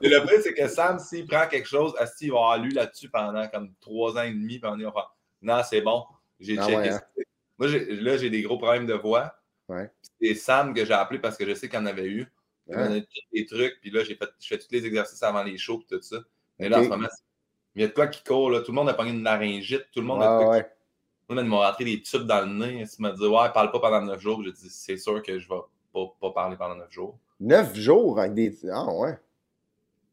[0.00, 3.08] Et le pire, c'est que Sam, s'il prend quelque chose, il va avoir lu là-dessus
[3.08, 6.04] pendant comme trois ans et demi, puis on va faire, non, c'est bon,
[6.38, 6.76] j'ai ah checké.
[6.76, 7.00] Ouais, hein?
[7.58, 9.34] Moi, là, j'ai des gros problèmes de voix.
[9.68, 9.90] Ouais.
[10.20, 12.26] C'est Sam que j'ai appelé parce que je sais qu'il en avait eu.
[12.68, 12.82] Il ouais.
[12.82, 13.00] a
[13.32, 15.94] des trucs, puis là, j'ai fait, je fais tous les exercices avant les shows, et
[15.94, 16.18] tout ça.
[16.58, 16.74] Mais okay.
[16.74, 17.08] là, en ce moment,
[17.74, 18.50] il y a de quoi qui court.
[18.50, 18.60] Là.
[18.60, 19.86] Tout le monde a pogné une laryngite.
[19.92, 20.62] Tout le monde a de quoi ouais.
[20.64, 20.68] qui...
[21.28, 22.84] Tout le monde m'a rentré des tubes dans le nez.
[22.98, 24.42] Il m'a dit Ouais, parle pas pendant 9 jours.
[24.42, 25.60] J'ai dit C'est sûr que je vais
[25.92, 27.18] pas, pas parler pendant 9 jours.
[27.40, 28.56] 9 jours avec des.
[28.70, 29.16] Ah, ouais.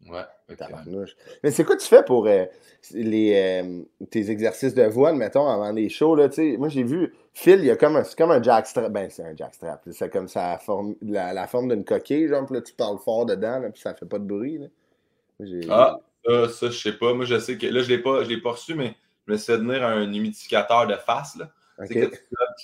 [0.08, 0.24] Ouais.
[0.52, 0.66] Okay.
[1.42, 2.46] Mais c'est quoi tu fais pour euh,
[2.92, 6.16] les, euh, tes exercices de voix, mettons, avant les shows?
[6.16, 8.92] Là, moi, j'ai vu Phil, il y a comme un, c'est comme un jackstrap.
[8.92, 9.82] Ben, c'est un jackstrap.
[9.92, 13.25] C'est comme ça, forme, la, la forme d'une coquille, genre, puis là, tu parles fort
[13.25, 14.60] dedans, là, puis ça fait pas de bruit.
[14.60, 14.68] Là.
[15.70, 17.13] Ah, ça, ça, je sais pas.
[17.13, 18.96] Moi, je sais que là, je l'ai pas, je l'ai pas reçu, mais
[19.27, 21.36] je me suis fait venir un humidificateur de face.
[21.36, 21.51] Là.
[21.77, 22.10] Okay.
[22.10, 22.17] Que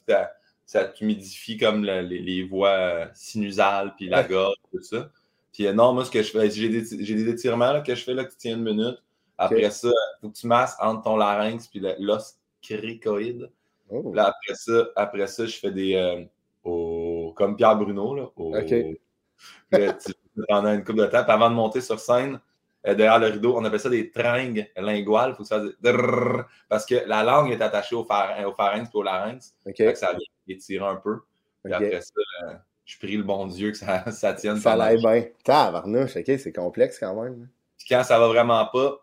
[0.08, 0.32] ça,
[0.66, 5.10] ça t'humidifie comme les, les, voies sinusales, puis la gorge, tout ça.
[5.52, 8.14] Puis non, moi, ce que je fais, j'ai des, des, étirements là, que je fais
[8.14, 8.98] là, qui tiennent une minute.
[9.38, 9.72] Après okay.
[9.72, 13.50] ça, il faut que tu masses entre ton larynx puis l'os cricoïde.
[13.90, 14.14] Oh.
[14.14, 15.96] Là, après ça, après ça, je fais des.
[15.96, 16.24] Euh,
[16.64, 18.16] au, comme Pierre Bruno.
[18.16, 18.72] Là, au, OK.
[19.72, 20.14] Là, tu,
[20.48, 21.24] pendant une couple de temps.
[21.24, 22.38] Puis avant de monter sur scène, euh,
[22.84, 25.36] derrière le rideau, on appelle ça des tringues linguales.
[25.36, 28.98] Faut que ça drrr, parce que la langue est attachée au, phar, au pharynx et
[28.98, 29.56] au larynx.
[29.66, 29.94] Okay.
[29.94, 31.20] Que ça vient étirer un peu.
[31.64, 31.86] Puis okay.
[31.86, 32.14] après ça,
[32.44, 32.54] euh,
[32.86, 34.58] je prie le bon Dieu que ça, ça tienne.
[34.58, 35.26] Ça l'aille bien.
[35.44, 37.48] Tabarnouche, OK, c'est complexe quand même.
[37.78, 39.00] Puis quand ça va vraiment pas,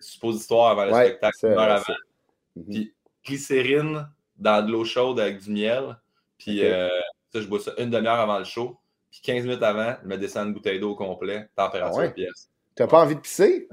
[0.00, 1.94] suppositoire avant le ouais, spectacle, une heure avant.
[2.56, 2.70] Mm -hmm.
[2.70, 5.96] Puis glycérine dans de l'eau chaude avec du miel.
[6.38, 6.72] Puis okay.
[6.72, 6.88] euh,
[7.32, 8.78] ça, je bois ça une demi-heure avant le show.
[9.10, 12.12] Puis 15 minutes avant, je me descends une bouteille d'eau au complet, température ah ouais?
[12.12, 12.50] pièce.
[12.76, 13.68] T'as pas envie de pisser?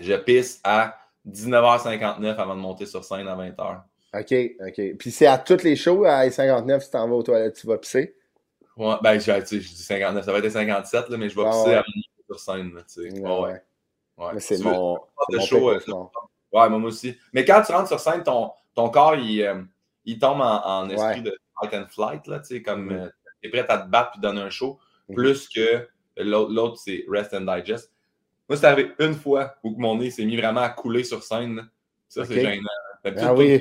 [0.00, 3.82] Je pisse à 19h59 avant de monter sur scène à 20h.
[4.14, 4.34] OK,
[4.66, 4.96] OK.
[4.98, 7.78] Puis c'est à toutes les shows, à 59, si t'en vas aux toilettes, tu vas
[7.78, 8.16] pisser?
[8.76, 11.50] Ouais, ben, je, je dis 59, ça va être 57, là, mais je vais ah,
[11.50, 11.74] pisser ouais.
[11.74, 13.20] avant de monter sur scène, là, tu sais.
[13.20, 13.62] Ouais, ouais.
[14.18, 14.30] ouais.
[14.34, 14.98] Mais c'est mon,
[15.30, 15.70] mon show.
[15.70, 15.78] Euh,
[16.52, 17.16] ouais, moi aussi.
[17.34, 19.62] Mais quand tu rentres sur scène, ton, ton corps, il, euh,
[20.06, 23.02] il tombe en, en esprit de fight and flight, là, tu sais, comme mm -hmm.
[23.02, 23.10] euh,
[23.42, 24.78] t'es prêt à te battre puis donner un show,
[25.08, 25.16] mm -hmm.
[25.16, 27.90] plus que l'autre, c'est rest and digest.
[28.48, 31.68] Moi, c'est arrivé une fois où mon nez s'est mis vraiment à couler sur scène.
[32.08, 32.34] Ça, okay.
[32.34, 32.68] c'est gênant.
[33.18, 33.60] Ah oui.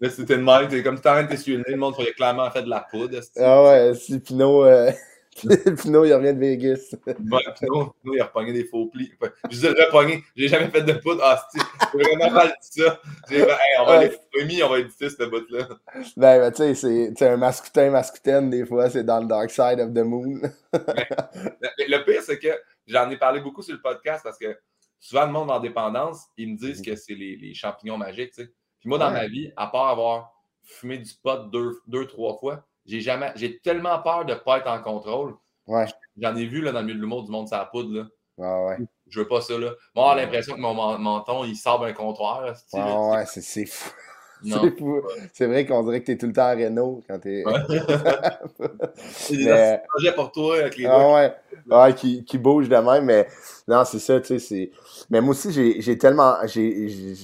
[0.00, 0.68] Là, c'était de même.
[0.70, 3.18] C'est comme si t'arrêtes d'essuyer le nez, le monde a clairement fait de la poudre.
[3.36, 4.90] Ah ouais, si Pinot, euh...
[5.82, 6.94] Pinot, il revient de Vegas.
[7.06, 9.12] Ouais, Pinot, il a repogné des faux plis.
[9.50, 11.20] Je dis repogné, j'ai jamais fait de poudre.
[11.24, 13.00] Ah, c'est vraiment mal dit ça.
[13.30, 13.44] Hey,
[13.80, 14.18] on va ouais.
[14.34, 15.68] les on va éditer cette bout-là.
[16.16, 19.80] Ben, ben tu sais, c'est un mascutin, mascutaine, des fois, c'est dans le dark side
[19.80, 20.40] of the moon.
[20.72, 22.48] Le pire, c'est que
[22.86, 24.56] j'en ai parlé beaucoup sur le podcast parce que
[25.00, 28.42] souvent, le monde en dépendance, ils me disent que c'est les, les, champignons magiques, tu
[28.42, 28.52] sais.
[28.80, 29.22] Puis moi, dans ouais.
[29.22, 33.32] ma vie, à part avoir fumé du pot deux, deux trois fois, j'ai jamais.
[33.36, 35.34] J'ai tellement peur de ne pas être en contrôle.
[35.66, 35.86] Ouais.
[36.20, 37.94] J'en ai vu là, dans le milieu de l'humour du monde, ça la poudre.
[37.94, 38.06] Là.
[38.40, 38.76] Ah ouais.
[39.08, 39.58] Je veux pas ça.
[39.58, 39.72] Là.
[39.94, 42.42] Moi, j'ai l'impression que mon menton, il sort un comptoir.
[42.42, 43.90] Là, ah ouais, c'est fou.
[44.46, 45.00] C'est fou.
[45.32, 47.46] C'est vrai qu'on dirait que tu es tout le temps à Renault quand tu es.
[47.46, 47.54] Ouais.
[48.94, 49.82] c'est des mais...
[49.88, 51.34] projets pour toi avec les ah, ouais.
[51.70, 53.26] ouais, qui, qui bouge de même, mais
[53.66, 54.70] non, c'est ça, tu sais.
[55.08, 56.36] Mais moi aussi, j'ai tellement.
[56.44, 57.14] j'ai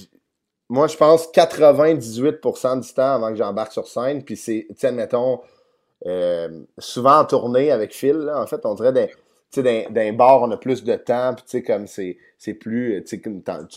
[0.71, 4.23] moi, je pense 98% du temps avant que j'embarque sur scène.
[4.23, 5.41] Puis c'est, tu sais, mettons,
[6.05, 10.51] euh, souvent en tournée avec Phil, là, en fait, on dirait d'un, d'un bar, on
[10.51, 11.33] a plus de temps.
[11.35, 13.19] Puis tu sais, comme c'est, c'est plus, tu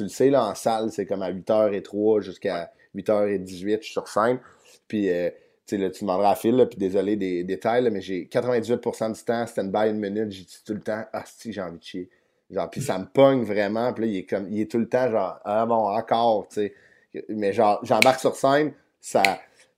[0.05, 4.39] le sais, là, en salle, c'est comme à 8h03 jusqu'à 8h18, je suis sur scène.
[4.87, 5.31] Puis, euh,
[5.73, 9.91] là, tu demanderas à Phil, puis désolé des détails, mais j'ai 98% du temps, stand-by
[9.91, 12.09] une minute, j'ai dit tout le temps, ah, si, j'ai envie de chier.
[12.51, 13.93] Genre, puis ça me pogne vraiment.
[13.93, 16.55] Puis là, il est, comme, il est tout le temps genre, ah bon, encore, tu
[16.55, 16.75] sais.
[17.29, 19.23] Mais genre, j'embarque sur scène, ça,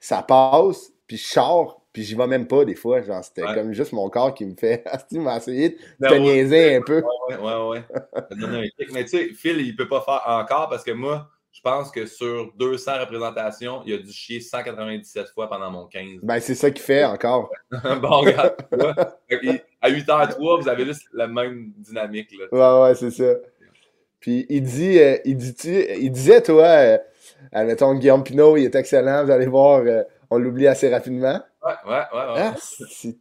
[0.01, 3.01] ça passe, puis je sors, Puis j'y vais même pas des fois.
[3.01, 3.55] Genre, c'était Ouais.
[3.55, 4.85] comme juste mon corps qui me fait.
[5.09, 6.21] tu m'a essayé de Ben te ouais.
[6.21, 7.03] niaiser un peu.
[7.31, 7.83] Ouais, ouais, ouais.
[8.93, 12.05] Mais tu sais, Phil, il peut pas faire encore parce que moi, je pense que
[12.05, 16.21] sur 200 représentations, il a dû chier 197 fois pendant mon 15.
[16.23, 17.51] Ben, c'est ça qu'il fait encore.
[17.71, 18.57] bon, regarde,
[19.31, 22.29] tu à 8h03, vous avez juste la même dynamique.
[22.39, 22.83] Là.
[22.83, 23.37] Ouais, ouais, c'est ça.
[24.21, 25.55] Puis il dit, euh, il, dit
[25.99, 26.99] il disait, toi, euh,
[27.53, 31.41] admettons, Guillaume Pinot, il est excellent, vous allez voir, euh, on l'oublie assez rapidement.
[31.65, 32.33] Ouais, ouais, ouais.
[32.33, 32.35] ouais.
[32.37, 33.17] Ah, c'est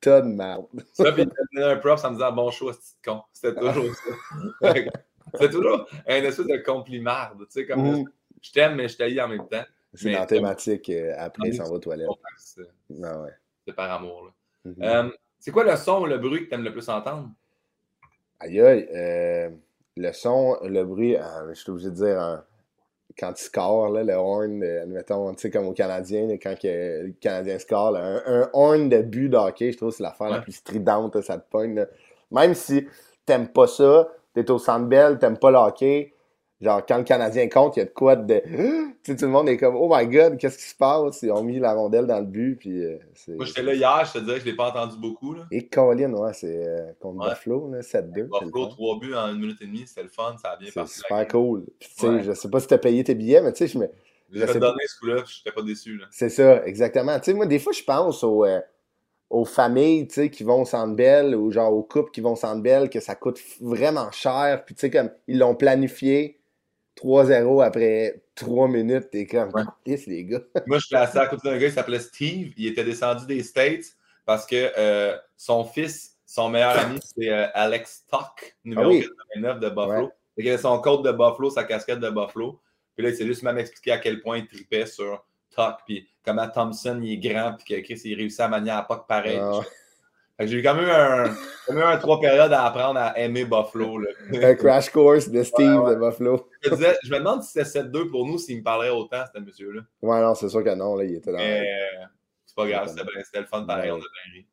[0.00, 0.66] tas de merde.
[0.92, 3.22] Ça, puis il me un props en me disant bon choix, c'est con.
[3.32, 4.74] C'était toujours ça.
[5.34, 7.38] C'était toujours un espèce de complimarde.
[7.42, 8.04] Tu sais, comme Mhm.
[8.42, 9.62] je t'aime, mais je t'haïs en même temps.
[9.94, 12.08] C'est dans la thématique, euh, après, Ah, s'en va aux toilettes.
[12.36, 12.62] C'est
[13.04, 13.30] Ah ouais.
[13.66, 14.24] c'est par amour.
[14.24, 14.30] là.
[14.64, 14.82] Mhm.
[14.82, 17.28] Euh, c'est quoi le son ou le bruit que tu aimes le plus entendre?
[18.40, 19.50] Aïe aïe, euh,
[19.96, 21.16] le son, le bruit,
[21.50, 22.42] je suis obligé de dire,
[23.18, 26.54] quand il score, là, le horn, euh, admettons, tu sais, comme au Canadien, là, quand
[26.58, 29.96] que le Canadien score, là, un, un horn de but de hockey, je trouve que
[29.96, 30.42] c'est l'affaire la Ouais.
[30.42, 31.86] plus stridente, ça te pogne.
[32.30, 32.86] Même si
[33.26, 36.12] t'aimes pas ça, t'es au Centre Bell, t'aimes pas le hockey,
[36.62, 38.42] genre, quand le Canadien compte, il y a de quoi de...
[39.02, 41.22] Tu sais, tout le monde est comme, oh my god, qu'est-ce qui se passe?
[41.22, 43.32] Ils ont mis la rondelle dans le but, puis euh, c'est...
[43.34, 45.34] Moi, j'étais là hier, je te dirais que je ne l'ai pas entendu beaucoup.
[45.34, 45.42] Là.
[45.50, 47.30] Et Colin, ouais, c'est euh, contre Ouais.
[47.30, 47.82] Buffalo, là, 7-2.
[47.82, 48.68] c'est le Buffalo, fun.
[48.68, 50.86] trois buts en une minute et demie, c'était le fun, ça a bien C'est la
[50.86, 51.64] super cool.
[51.80, 52.22] Puis, tu sais, Ouais.
[52.22, 53.88] je sais pas si t'as payé tes billets, mais tu sais, je me...
[54.30, 55.96] Je sais donner ce coup-là, je n'étais pas déçu.
[55.98, 56.04] Là.
[56.12, 57.18] c'est ça, exactement.
[57.18, 58.60] Tu sais, moi, des fois, je pense aux, euh,
[59.30, 62.34] aux familles, tu sais, qui vont au Centre Bell, ou genre aux couples qui vont
[62.34, 64.62] au Centre Bell, que ça coûte vraiment cher.
[64.64, 66.38] Puis, tu sais, comme, ils l'ont planifié
[66.96, 69.10] 3-0 après 3 minutes.
[69.10, 69.98] T'es comme, Ouais.
[70.06, 70.40] Les gars.
[70.66, 72.52] Moi, je suis assis à côté d'un gars qui s'appelait Steve.
[72.56, 77.46] Il était descendu des States parce que euh, son fils, son meilleur ami, c'est euh,
[77.54, 79.08] Alex Tuck, numéro Ah oui.
[79.34, 80.06] 89 de Buffalo.
[80.06, 80.12] Ouais.
[80.38, 82.60] Il avait son code de Buffalo, sa casquette de Buffalo.
[82.94, 85.24] Puis là, il s'est juste même expliqué à quel point il tripait sur
[85.54, 88.82] Tuck, puis comment Thompson, il est grand, puis que Chris, il réussit à manier à
[88.82, 89.38] Puck pareil.
[89.40, 89.60] Ah.
[90.40, 91.34] J'ai eu quand même un,
[91.66, 93.98] quand même un trois périodes à apprendre à aimer Buffalo.
[93.98, 94.08] Là.
[94.32, 95.94] Un crash course de Steve Ouais, ouais.
[95.96, 96.48] de Buffalo.
[96.62, 99.22] je, me disais- je me demande si c'était 7-2 pour nous, s'il me parlerait autant,
[99.34, 99.82] ce monsieur-là.
[100.02, 101.38] Ouais, non, c'est sûr que non, là, il était dans...
[101.38, 102.04] Mais euh,
[102.46, 102.88] c'est pas grave,
[103.24, 103.98] c'était le fun pareil, Ouais.
[103.98, 104.46] on a bien ri.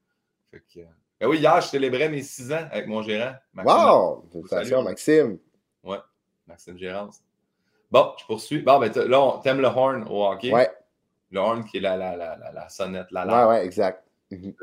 [0.51, 0.83] Fait que, euh,
[1.19, 4.25] ben oui, hier, je célébrais mes 6 ans avec mon gérant, Maxime, Wow!
[4.31, 4.87] Félicitations, Salut.
[4.89, 5.37] Maxime.
[6.47, 7.21] Maxime Gérance.
[7.91, 8.61] Bon, je poursuis.
[8.63, 10.51] Bon, ben là, on t'aimes le horn au hockey?
[10.51, 10.67] Ouais,
[11.31, 13.49] Le horn qui est la, la, la, la, la sonnette, la ouais, lampe.
[13.49, 14.03] ouais, exact.
[14.31, 14.53] Mhm.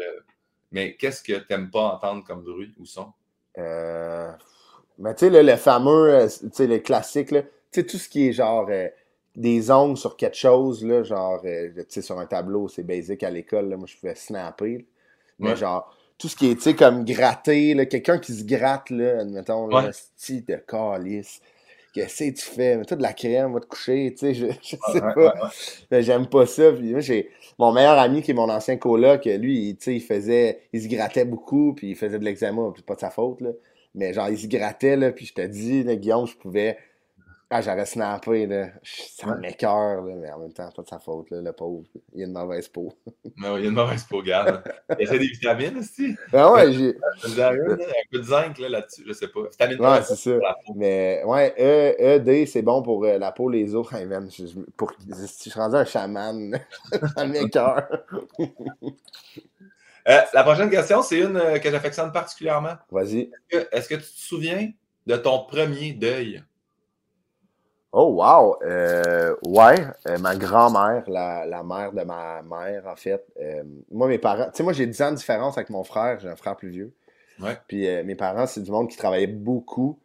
[0.76, 3.10] Mais qu'est-ce que t'aimes pas entendre comme bruit ou son?
[3.58, 4.30] Euh,
[4.98, 8.28] Mais tu sais, le fameux, euh, tu sais, le classique, tu sais, tout ce qui
[8.28, 8.88] est genre euh,
[9.36, 13.22] des ongles sur quelque chose, là, genre, euh, tu sais, sur un tableau, c'est basic
[13.22, 14.78] à l'école, moi, je pouvais snapper.
[14.78, 14.84] là.
[15.40, 15.56] Mais Ouais.
[15.56, 19.66] genre, tout ce qui est, tu sais, comme gratter, quelqu'un qui se gratte, là, admettons,
[19.68, 19.92] là, Ouais.
[19.92, 21.40] style de calice.
[21.96, 22.76] Qu'est-ce que tu fais?
[22.76, 25.14] Mets-toi de la crème, va te coucher, tu sais, je, je sais pas.
[25.16, 25.32] ouais, ouais.
[25.90, 26.70] Mais j'aime pas ça.
[26.72, 30.60] Puis moi, j'ai mon meilleur ami qui est mon ancien coloc, lui, il, il faisait,
[30.74, 33.40] il se grattait beaucoup, puis il faisait de l'eczéma, puis c'est pas de sa faute,
[33.40, 33.48] là.
[33.94, 36.76] Mais genre, il se grattait, là, puis je te dis, là, Guillaume, je pouvais,
[37.50, 38.68] ah, j'aurais snappé, là.
[38.82, 39.38] Ça Ouais.
[39.38, 41.84] m'écoeure, là, mais en même temps, c'est pas de sa faute, là, le pauvre.
[42.12, 42.92] Il a une mauvaise peau.
[43.36, 44.62] Mais oui, il a une mauvaise peau, garde.
[44.98, 46.16] Il essaie des vitamines aussi.
[46.32, 47.56] Ah ouais, j'ai, Un
[48.10, 49.42] peu de zinc là, là-dessus, je sais pas.
[49.50, 50.38] Vitamine ouais, c'est ça.
[50.74, 53.86] Mais ouais, E, E, D, c'est bon pour euh, la peau, les os.
[53.92, 56.58] Hey, man, je, je- pour, je suis rendu un chaman.
[57.16, 57.86] ça m'écoeure.
[60.08, 62.74] Euh, la prochaine question, c'est une euh, que j'affectionne particulièrement.
[62.90, 63.30] Vas-y.
[63.50, 64.70] Est-ce que- Est-ce que tu te souviens
[65.06, 66.42] de ton premier deuil?
[67.98, 68.58] Oh, wow!
[68.62, 73.24] Euh, ouais, euh, ma grand-mère, la, la mère de ma mère, en fait.
[73.40, 76.20] euh, moi, mes parents, tu sais, moi, j'ai 10 ans de différence avec mon frère,
[76.20, 76.92] j'ai un frère plus vieux.
[77.40, 77.56] Ouais.
[77.68, 79.98] Puis mes parents, c'est du monde qui travaillait beaucoup,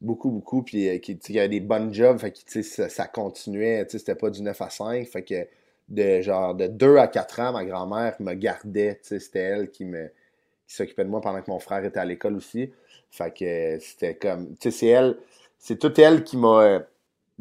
[0.00, 2.62] beaucoup, beaucoup, puis qui, tu sais, qui avait des bonnes jobs, fait que, tu sais,
[2.64, 5.46] ça, ça continuait, tu sais, c'était pas du 9 à 5, fait que
[5.88, 9.70] de genre de 2 à 4 ans, ma grand-mère me gardait, tu sais, c'était elle
[9.70, 10.08] qui me
[10.68, 12.72] qui s'occupait de moi pendant que mon frère était à l'école aussi.
[13.10, 15.16] Fait que c'était comme, tu sais, c'est elle,
[15.58, 16.80] c'est toute elle qui m'a,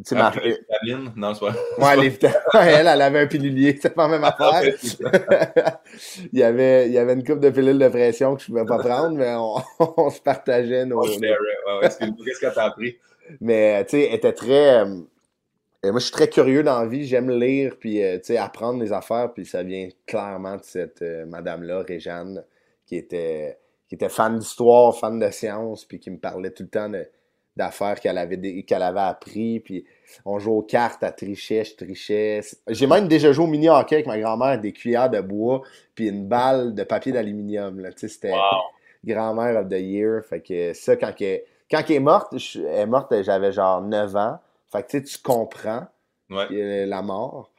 [0.03, 1.13] tu sais, ma- Après les vitamines?
[1.15, 1.53] Non, c'est pas.
[1.77, 2.17] Ouais, les
[2.53, 4.61] elle, elle avait un pilulier, c'est pas la même affaire.
[6.33, 8.65] il, y avait, il y avait une coupe de pilules de pression que je pouvais
[8.65, 9.55] pas prendre, mais on,
[9.97, 11.01] on se partageait nos.
[11.01, 11.07] Oh.
[11.07, 11.35] Ouais,
[11.83, 12.97] excuse-moi, Qu'est-ce que t'as appris?
[13.41, 14.79] Mais tu sais, elle était très.
[14.81, 14.85] euh,
[15.85, 18.37] euh, moi, je suis très curieux dans la vie, j'aime lire, puis euh, tu sais,
[18.37, 22.43] apprendre les affaires, puis ça vient clairement de cette euh, madame-là, Réjeanne,
[22.85, 23.57] qui était,
[23.87, 27.07] qui était fan d'histoire, fan de sciences, puis qui me parlait tout le temps de-
[27.59, 29.85] d'affaires qu'elle avait, qu'elle avait appris, puis
[30.25, 32.41] on jouait aux cartes, elle trichait, je trichais.
[32.67, 35.61] J'ai même déjà joué au mini-hockey avec ma grand-mère, des cuillères de bois,
[35.93, 38.63] puis une balle de papier d'aluminium, là, tu sais, c'était Wow.
[39.05, 42.79] grand-mère of the year, fait que ça, quand elle, quand elle est morte, je- elle
[42.79, 44.39] est morte, j'avais genre 9 ans,
[44.71, 45.85] fait que tu comprends
[46.29, 46.47] Ouais.
[46.51, 47.51] euh, la mort.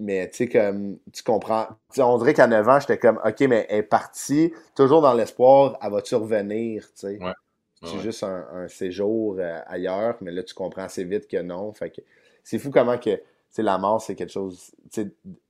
[0.00, 1.66] mais tu sais, comme, tu comprends.
[1.90, 5.12] T'sais, on dirait qu'à 9 ans, j'étais comme, OK, mais elle est partie, toujours dans
[5.12, 7.18] l'espoir, elle va-tu revenir, tu sais?
[7.18, 7.32] Ouais.
[7.82, 8.02] C'est Ouais.
[8.02, 11.72] juste un, un séjour euh, ailleurs, mais là, tu comprends assez vite que non.
[11.72, 12.00] Fait que
[12.42, 13.20] c'est fou comment que,
[13.58, 14.72] la mort, c'est quelque chose,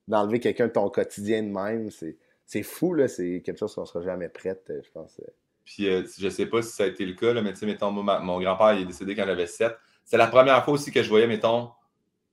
[0.06, 3.84] d'enlever quelqu'un de ton quotidien de même, c'est, c'est fou, là, c'est quelque chose qu'on
[3.86, 5.18] sera jamais prête, euh, je pense.
[5.20, 5.30] euh.
[5.64, 7.66] Puis euh, je sais pas si ça a été le cas, là, mais tu sais,
[7.66, 9.72] mettons, moi, mon grand-père il est décédé quand j'avais 7.
[10.04, 11.70] C'est la première fois aussi que je voyais, mettons,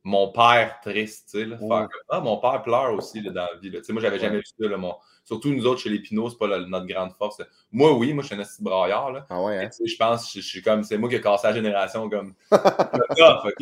[0.03, 1.87] mon père triste, tu sais, là, faire Ouais.
[2.09, 3.71] ah, mon père pleure aussi là, dans la vie.
[3.71, 3.79] là.
[3.79, 4.39] Tu sais, moi, j'avais jamais Ouais.
[4.41, 4.69] vu ça.
[4.69, 4.93] Là, mon...
[5.25, 7.41] Surtout nous autres, chez les Pinots, c'est pas la- notre grande force.
[7.71, 9.11] Moi, oui, moi, je suis un petit braillard.
[9.11, 9.25] Là.
[9.29, 9.69] Ah ouais, hein?
[9.69, 12.07] tu sais, Je pense que je suis comme, c'est moi qui ai cassé la génération
[12.09, 13.59] comme le tough, OK?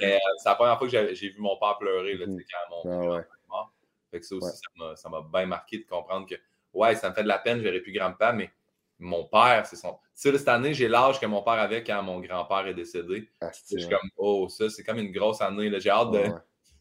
[0.00, 2.44] Mais euh, c'est la première fois que j'ai vu mon père pleurer là, tu sais,
[2.50, 3.18] quand mon Ah grand-père ouais.
[3.20, 3.72] est mort.
[4.10, 4.92] Fait que ça aussi, Ouais.
[4.96, 6.34] ça m'a- bien marqué de comprendre que,
[6.72, 8.50] ouais, ça me fait de la peine, je verrai plus grand-père, mais
[8.98, 9.92] mon père, c'est son.
[9.92, 12.74] Tu sais, là, cette année, j'ai l'âge que mon père avait quand mon grand-père est
[12.74, 13.28] décédé.
[13.42, 15.70] Ah, Je suis comme, oh, ça, c'est comme une grosse année.
[15.80, 16.18] J'ai hâte de.
[16.18, 16.30] ouais.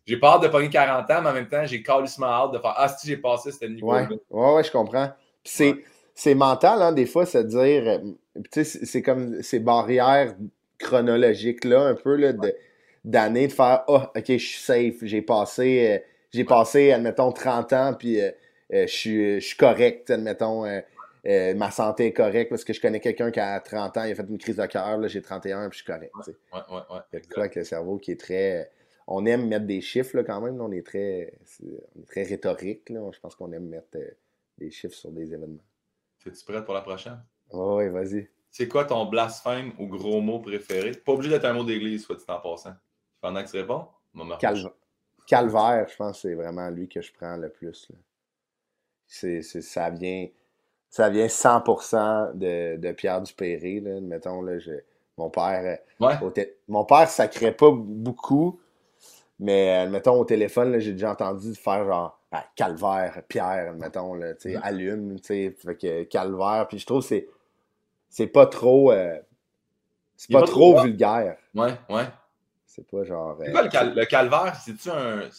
[0.06, 2.60] J'ai pas hâte de pogner 40 ans, mais en même temps, j'ai calissement hâte de
[2.60, 5.10] faire Ah, si j'ai passé ce niveau Ouais, ouais, ouais, je comprends.
[5.44, 5.54] Puis
[6.14, 6.36] c'est, Ouais.
[6.36, 7.88] mental, hein, des fois, se dire.
[7.88, 7.98] euh,
[8.52, 10.36] tu sais, c'est comme ces barrières
[10.80, 12.54] chronologiques-là, un peu, là, de,
[13.06, 16.00] d'années, de faire Ah, ok, je suis safe, j'ai passé, euh,
[16.34, 18.32] j'ai passé, admettons, 30 ans, puis euh,
[18.74, 20.66] euh, je suis- je correct, admettons.
[20.66, 20.82] euh,
[21.56, 24.16] ma santé est correcte parce que je connais quelqu'un qui a 30 ans, il a
[24.16, 26.12] fait une crise de cœur, là, j'ai 31 puis je suis correct.
[26.18, 27.00] Ouais, ouais, ouais.
[27.12, 27.34] Que exact.
[27.34, 28.70] quoi, avec le cerveau qui est très.
[29.08, 30.58] On aime mettre des chiffres là, quand même.
[30.58, 31.64] là, on est très, c'est-
[31.96, 32.90] on est très rhétorique.
[32.90, 33.02] Là.
[33.12, 34.08] Je pense qu'on aime mettre euh,
[34.58, 35.64] des chiffres sur des événements.
[36.26, 37.22] Es-tu prête pour la prochaine?
[37.52, 38.28] Oh, oui, vas-y.
[38.50, 40.92] C'est quoi ton blasphème ou gros mot préféré?
[40.92, 42.74] Pas obligé d'être un mot d'église, soit dit en passant.
[43.20, 43.86] Pendant que tu réponds,
[44.38, 44.74] Calva-
[45.26, 47.90] Calvaire, je pense que c'est vraiment lui que je prends le plus.
[47.90, 47.98] là.
[49.62, 50.28] Ça vient,
[50.90, 53.80] ça vient 100% de, de Pierre Dupéré.
[53.80, 54.00] Là.
[54.02, 54.72] Mettons, là, je-
[55.18, 55.80] mon père.
[56.00, 56.48] Ouais.
[56.68, 58.60] Mon père sacrait pas beaucoup,
[59.44, 64.56] mais mettons au téléphone, j'ai déjà entendu faire genre ah, calvaire, Pierre, mettons, là, sais,
[64.56, 64.62] Mhm.
[64.64, 67.28] allume, tu sais, que calvaire, puis je trouve que c'est
[68.10, 69.20] c'est pas trop euh,
[70.16, 71.38] c'est pas, pas trop vulgaire.
[71.54, 72.08] Ouais, ouais.
[72.66, 74.56] C'est pas genre euh, quoi le, cal- le calvaire?
[74.56, 75.30] C'est-tu un.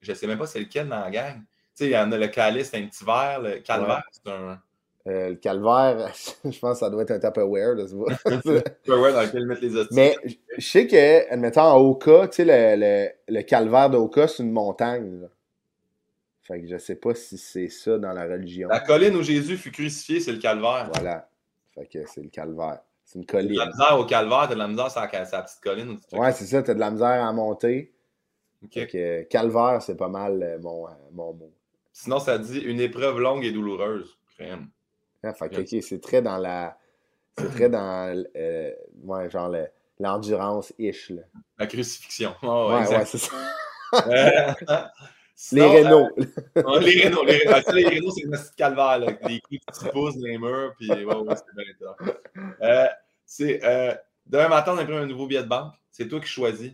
[0.00, 1.34] Je sais même pas c'est lequel dans la gang.
[1.34, 3.40] Tu sais, il y en a le calice, c'est un petit verre.
[3.40, 4.60] Le calvaire, c'est un.
[5.06, 6.12] Euh, le calvaire,
[6.44, 8.12] je pense que ça doit être un Tupperware, là, tu vois.
[8.34, 9.94] Ouais, dans lequel mettre les hosties.
[9.94, 14.42] mais je- sais que, admettons, en Oka, tu sais, le, le, le calvaire d'Oka, c'est
[14.42, 15.20] une montagne.
[15.22, 15.28] là.
[16.42, 18.68] Fait que je sais pas si c'est ça dans la religion.
[18.68, 20.88] La colline où Jésus fut crucifié, c'est le calvaire.
[20.94, 21.28] Voilà.
[21.74, 22.80] Fait que c'est le calvaire.
[23.04, 23.58] C'est une T'as de colline.
[23.58, 25.90] la misère au calvaire, t'as de la misère sur la, sur la petite colline.
[25.90, 27.92] où tu Ouais, c'est ça, t'as de la misère à monter.
[28.72, 31.52] Fait que euh, calvaire, c'est pas mal euh, mon, mon mot.
[31.92, 34.16] Sinon, ça dit une épreuve longue et douloureuse.
[34.36, 34.68] Crème.
[35.22, 36.78] Ah, fait que, Bien ok, c'est très dans la.
[37.38, 38.24] C'est très dans.
[38.36, 38.70] euh,
[39.02, 41.12] ouais, genre le- l'endurance-ish.
[41.58, 42.34] La crucifixion.
[42.42, 43.32] Ah ouais, Ouais, c'est ça.
[44.08, 44.52] Euh,
[45.52, 46.08] Les Renault.
[46.16, 47.62] Ouais, les Renault, les Renault.
[47.66, 49.12] Ah, les Renault, c'est une petite calvaire, là.
[49.12, 51.94] Des coups petits pouces dans les murs, puis ouais, ouais, c'est bien.
[52.62, 52.86] Euh,
[53.24, 53.94] c'est, euh,
[54.26, 55.72] demain matin, on imprime un nouveau billet de banque.
[55.90, 56.72] C'est toi qui choisis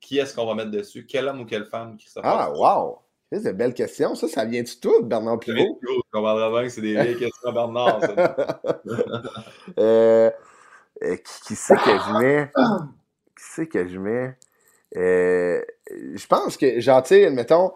[0.00, 2.98] qui est-ce qu'on va mettre dessus, quel homme ou quelle femme qui se Ah, wow!
[3.42, 4.14] C'est de belles questions.
[4.14, 5.78] Ça, ça vient du tout, Bernard Pivot?
[5.80, 8.00] Tu comprendras bien que c'est des vieilles questions à Bernard.
[9.78, 10.30] Euh,
[11.02, 12.50] euh, qui, qui c'est que je mets?
[12.54, 14.36] Qui c'est que je mets?
[14.96, 17.72] Euh, je pense que, genre, tu sais, admettons,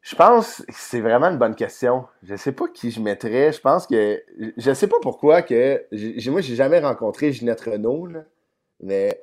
[0.00, 2.06] je pense que c'est vraiment une bonne question.
[2.22, 3.52] Je sais pas qui je mettrais.
[3.52, 4.22] Je pense que,
[4.56, 5.84] je sais pas pourquoi que,
[6.30, 8.24] moi, j'ai jamais rencontré Ginette Renault, là,
[8.80, 9.20] mais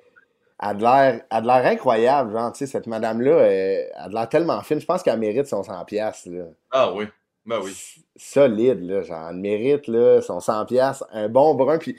[0.61, 4.07] a de l'air, elle a de l'air incroyable, genre, tu sais, cette madame-là, elle a
[4.09, 4.79] de l'air tellement fine.
[4.79, 6.43] Je pense qu'elle mérite son 100$, piastres, là.
[6.71, 7.05] Ah oui,
[7.45, 7.73] ben oui.
[8.15, 11.95] solide, là, genre, elle mérite, là, son 100 pièces un bon brun, puis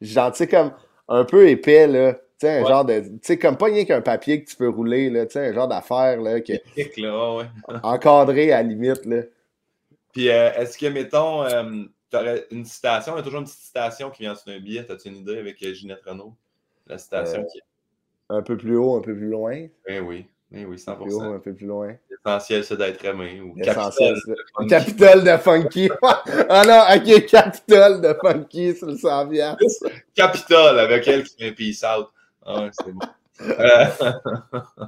[0.00, 0.72] genre, tu sais, comme
[1.08, 2.68] un peu épais, là, tu sais, un Ouais.
[2.68, 5.32] genre de, tu sais, comme pas rien qu'un papier que tu peux rouler, là, tu
[5.32, 7.44] sais, un genre d'affaire, là, que, Kick, là, ouais.
[7.82, 9.22] encadré à la limite, là.
[10.12, 13.58] Puis, euh, est-ce que, mettons, euh, t'aurais une citation, il y a toujours une petite
[13.60, 14.90] citation qui vient sur un billet.
[14.90, 16.34] As-tu une idée avec euh, Ginette Renault?
[16.86, 17.60] La citation Euh, qui
[18.28, 21.14] Un peu plus haut, un peu plus loin, Eh oui, eh oui, un peu plus
[21.14, 21.34] haut, 100%.
[21.36, 21.94] un peu plus loin.
[22.10, 23.40] L'essentiel, c'est d'être aimé.
[23.40, 23.54] Ou.
[24.68, 25.88] Capitole de Funky.
[26.48, 26.82] ah non,
[27.14, 29.62] ok, Capitole de Funky sur le 100 piastres.
[30.14, 32.08] Capitole avec elle qui un peace out.
[32.44, 33.00] Ah c'est bon.
[33.42, 33.84] Euh,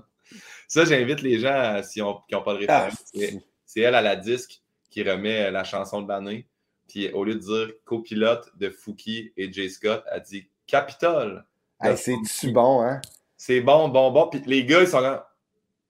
[0.69, 3.05] ça, j'invite les gens, si on, qui n'ont pas de Ah, référence.
[3.15, 6.47] c'est- c'est elle à la disque qui remet la chanson de l'année.
[6.89, 11.45] Puis au lieu de dire copilote de Fouki et Jay Scott, elle dit Capitole.
[11.83, 13.01] de Hey, c'est-tu bon, hein?
[13.39, 14.29] C'est bon, bon, bon.
[14.29, 15.31] Puis les gars, ils sont là.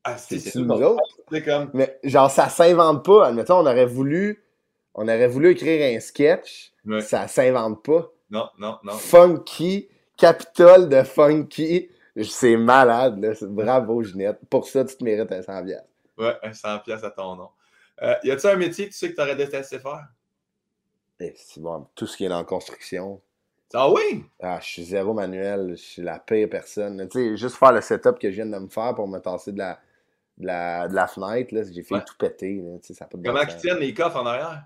[0.05, 0.39] Ah, c'est
[1.45, 1.71] comme.
[1.75, 3.27] Mais genre, ça s'invente pas.
[3.27, 4.45] Admettons, on aurait voulu,
[4.95, 7.01] on aurait voulu écrire un sketch, Ouais.
[7.01, 8.09] ça s'invente pas.
[8.31, 8.93] Non, non, non.
[8.93, 11.91] Funky, Capitole de Funky,
[12.23, 13.33] c'est malade, là.
[13.43, 14.39] Bravo, Ginette.
[14.49, 15.89] Pour ça, tu te mérites un 100 piastres.
[16.17, 17.49] Ouais, un 100 pièces à ton nom.
[18.03, 20.07] Euh, y a-tu un métier que tu sais que tu aurais détesté faire?
[21.21, 23.21] Eh, c'est bon, tout ce qui est dans la construction.
[23.75, 24.25] Ah oui?
[24.41, 27.07] Ah, je suis zéro manuel, je suis la pire personne.
[27.11, 29.53] Tu sais, juste faire le setup que je viens de me faire pour me tasser
[29.53, 29.79] de la,
[30.39, 32.05] de la, de la fenêtre, là, j'ai fait Ouais.
[32.07, 32.63] tout péter.
[32.65, 34.63] Là, tu sais, ça pas de Comment ils tiennent les coffres en arrière?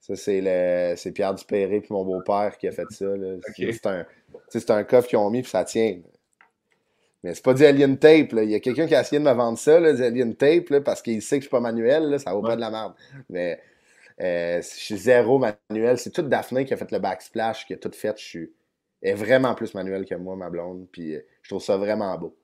[0.00, 3.04] Ça, c'est le c'est Pierre Dupéré puis mon beau-père qui a fait ça.
[3.06, 3.36] là.
[3.48, 4.04] Ok.
[4.48, 5.98] C'est un, un coffre qu'ils ont mis puis ça tient.
[7.22, 8.32] Mais c'est pas du alien tape.
[8.32, 8.42] Là.
[8.44, 10.68] Il y a quelqu'un qui a essayé de me vendre ça, là, du alien tape,
[10.68, 12.10] là, parce qu'il sait que je suis pas manuel.
[12.10, 12.50] Là, ça vaut Ouais.
[12.50, 12.92] pas de la merde.
[13.30, 13.60] Mais
[14.20, 15.98] euh, je suis zéro manuel.
[15.98, 18.18] C'est toute Daphné qui a fait le backsplash, qui a tout fait.
[18.18, 18.52] Je suis
[19.02, 20.88] est vraiment plus manuel que moi, ma blonde.
[20.90, 22.36] Puis euh, je trouve ça vraiment beau.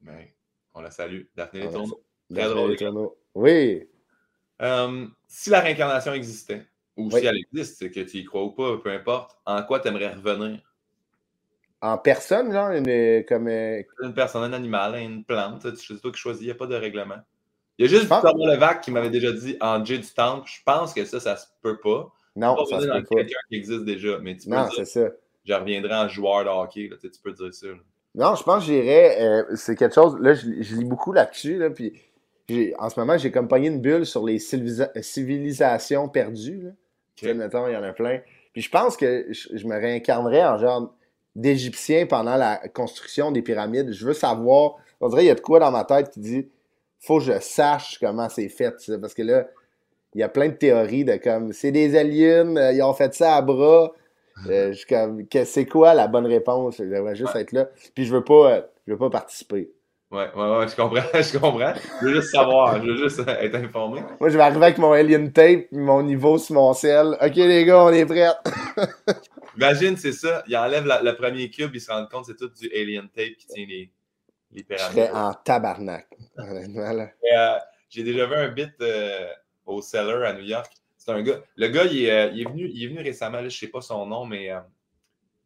[0.00, 0.26] Ben,
[0.74, 1.22] on la salue.
[1.36, 2.02] Daphné Letourneau.
[2.32, 3.10] Très Daphné drôle.
[3.34, 3.88] Oui.
[4.62, 7.20] Euh, si la réincarnation existait, ou Oui.
[7.20, 9.88] si elle existe, c'est que tu y crois ou pas, peu importe, en quoi tu
[9.88, 10.60] aimerais revenir?
[11.80, 13.48] En personne, genre, une, comme.
[13.48, 16.66] euh, Une personne, un animal, une plante, c'est toi qui choisis, il n'y a pas
[16.66, 17.18] de règlement.
[17.78, 20.60] Il y a juste Thomas Levac qui m'avait déjà dit en J du Temple, je
[20.64, 22.12] pense que ça, ça se peut pas.
[22.36, 23.14] Non, pas ça se peut pas.
[23.16, 25.08] quelqu'un qui existe déjà, mais tu peux Non, c'est ça.
[25.44, 27.66] je reviendrai en joueur de hockey, là, tu sais, tu peux dire ça.
[27.66, 27.74] là.
[28.16, 29.18] Non, je pense que j'irais.
[29.20, 30.16] euh, c'est quelque chose.
[30.20, 31.58] Là, je, je lis beaucoup là-dessus.
[31.58, 31.92] Là, puis
[32.78, 36.60] en ce moment, j'ai comme pogné une bulle sur les civilisa- civilisations perdues.
[36.62, 36.70] Là.
[37.16, 38.20] Tu sais, mettons, il y en a plein.
[38.52, 40.94] Puis je pense que je, je me réincarnerais en genre
[41.34, 43.92] d'Égyptien pendant la construction des pyramides.
[43.92, 44.76] Je veux savoir.
[45.00, 46.48] On dirait qu'il y a de quoi dans ma tête qui dit
[47.06, 48.74] faut que je sache comment c'est fait.
[48.80, 48.98] ça.
[48.98, 49.46] Parce que là,
[50.14, 53.12] il y a plein de théories de comme c'est des aliens, euh, ils ont fait
[53.14, 53.92] ça à bras.
[54.48, 56.76] Euh, je suis comme, que- c'est quoi la bonne réponse?
[56.78, 57.68] J'aimerais juste être là.
[57.94, 59.70] Puis je veux pas, euh, je veux pas participer.
[60.10, 61.72] Ouais, ouais, ouais, je comprends, je comprends.
[62.00, 64.00] Je veux juste savoir, je veux juste euh, être informé.
[64.20, 67.16] Moi, je vais arriver avec mon alien tape, mon niveau sur mon ciel.
[67.20, 68.28] Ok, les gars, on est prêts.
[69.56, 72.36] Imagine, c'est ça, il enlève la- le premier cube, il se rend compte que c'est
[72.36, 73.90] tout du alien tape qui tient les,
[74.54, 75.14] les Je serais pyramides.
[75.14, 76.08] en tabarnak.
[76.38, 77.58] Honnêtement, euh,
[77.90, 79.28] J'ai déjà vu un bit euh,
[79.66, 80.72] au Cellar à New York.
[80.96, 81.40] C'est un gars.
[81.56, 83.68] Le gars, il est, euh, il est venu, il est venu récemment, là, je sais
[83.68, 84.60] pas son nom, mais euh,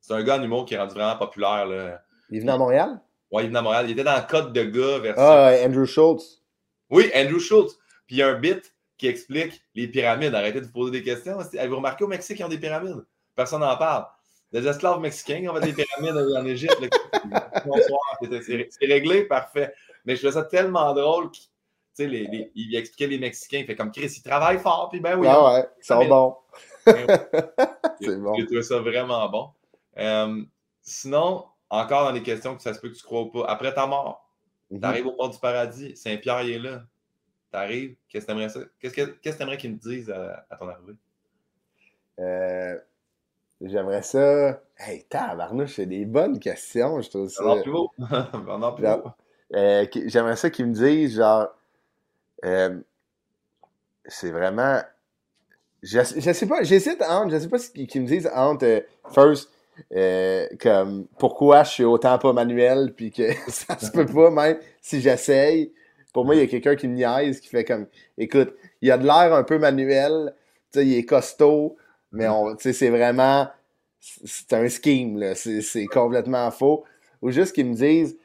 [0.01, 1.67] c'est un gars en humour qui est rendu vraiment populaire.
[1.67, 2.01] Là.
[2.31, 3.01] Il est venu à Montréal?
[3.31, 3.87] Ouais, il est venu à Montréal.
[3.89, 5.23] Il était dans Code de gars version.
[5.23, 6.43] Ah, Andrew Schultz.
[6.91, 7.77] Oui, Andrew Schultz.
[8.07, 10.35] Puis il y a un bit qui explique les pyramides.
[10.35, 11.39] Arrêtez de vous poser des questions.
[11.39, 13.05] Avez-vous remarqué au Mexique, ils ont des pyramides?
[13.37, 14.07] Personne n'en parle.
[14.53, 16.79] Les esclaves mexicains ont fait des pyramides en Égypte.
[18.71, 19.75] C'est réglé, parfait.
[20.05, 21.31] Mais je trouvais ça tellement drôle.
[21.31, 21.45] qu'il-
[22.11, 23.59] les- les- il expliquait les Mexicains.
[23.59, 24.89] Il fait comme Chris, ils travaillent fort.
[24.89, 25.27] Puis ben oui.
[25.29, 26.37] ah ouais, ils sont bons.
[26.87, 27.07] Ben
[28.01, 28.35] C'est bon.
[28.37, 29.49] J'ai trouvé ça vraiment bon.
[29.99, 30.43] Euh,
[30.81, 33.47] sinon, encore dans les questions que ça se peut que tu crois ou pas.
[33.49, 34.25] Après ta mort,
[34.71, 34.81] Mhm.
[34.81, 36.83] T'arrives au port du paradis, Saint-Pierre est là.
[37.51, 38.61] T'arrives, qu'est-ce que t'aimerais ça?
[38.79, 40.93] Qu'est-ce que t'aimerais qu'ils me disent à, à ton arrivée?
[42.21, 42.79] Euh,
[43.61, 44.61] J'aimerais ça.
[44.77, 47.43] Hey, tabarnouche, c'est des bonnes questions, je trouve ça.
[47.43, 47.91] Bernard Pivot.
[48.47, 49.11] Bernard Pivot.
[49.55, 51.49] Euh, J'aimerais ça qu'ils me disent, genre,
[52.45, 52.79] euh,
[54.05, 54.81] c'est vraiment.
[55.83, 58.65] Je, je sais pas, j'hésite entre, je sais pas ce qu'ils qu'ils me disent entre,
[58.65, 58.81] euh,
[59.13, 59.51] first,
[59.95, 64.59] euh, comme, pourquoi je suis autant pas manuel, puis que ça se peut pas, même
[64.81, 65.73] si j'essaye.
[66.13, 68.99] Pour moi, il y a quelqu'un qui me niaise, qui fait comme, écoute, il a
[68.99, 70.35] de l'air un peu manuel,
[70.73, 71.77] tu sais, il est costaud,
[72.13, 72.27] mais
[72.59, 73.49] sais, c'est vraiment,
[74.01, 76.85] c'est un scheme, là, c'est c'est complètement faux.
[77.23, 78.17] Ou juste qu'ils me disent,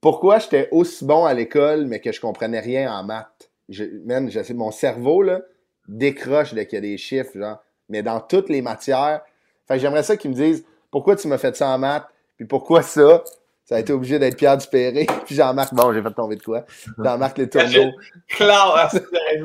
[0.00, 3.50] pourquoi j'étais aussi bon à l'école, mais que je comprenais rien en maths?
[3.68, 5.40] Je, man, je mon cerveau, là,
[5.88, 7.58] décroche dès qu'il y a des chiffres, genre.
[7.88, 9.22] Mais dans toutes les matières.
[9.68, 12.82] Fait j'aimerais ça qu'ils me disent, pourquoi tu m'as fait ça en maths, puis pourquoi
[12.82, 13.24] ça?
[13.64, 16.64] Ça a été obligé d'être Pierre Dupéré, puis Jean-Marc, bon, j'ai fait tomber de quoi?
[17.02, 17.92] Jean-Marc Les Tourneaux.
[18.28, 18.88] Claire, ah,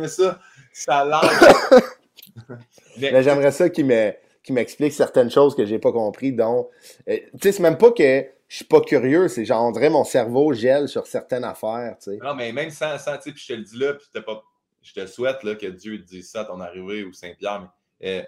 [0.08, 0.40] ça.
[0.74, 1.26] Ça lâche.
[1.72, 1.78] Mais-
[3.00, 6.70] Mais j'aimerais ça qu'ils me- qu'ils m'expliquent certaines choses que j'ai pas compris, dont...
[7.08, 9.90] euh, tu sais, c'est même pas que je suis pas curieux, c'est genre, on dirait
[9.90, 12.18] mon cerveau gèle sur certaines affaires, tu sais.
[12.24, 14.44] Non, mais même sans, sans tu sais, puis je te le dis là, puis pas,
[14.82, 17.70] je te souhaite là, que Dieu te dise ça à ton arrivée ou Saint-Pierre,
[18.02, 18.24] mais euh,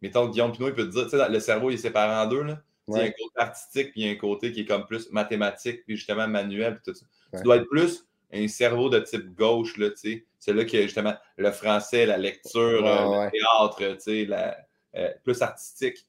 [0.00, 2.14] mettons que Guillaume Pinot, il peut te dire, tu sais, le cerveau, il est séparé
[2.14, 2.62] en deux, là.
[2.88, 4.84] Il y a un côté artistique, puis il y a un côté qui est comme
[4.84, 7.06] plus mathématique, puis justement manuel, puis tout ça.
[7.32, 7.38] Ouais.
[7.38, 10.24] Tu dois être plus un cerveau de type gauche, là, tu sais.
[10.38, 13.24] C'est là que justement le français, la lecture, euh, ouais.
[13.26, 14.56] le théâtre, tu sais, la-
[14.96, 16.06] euh, plus artistique.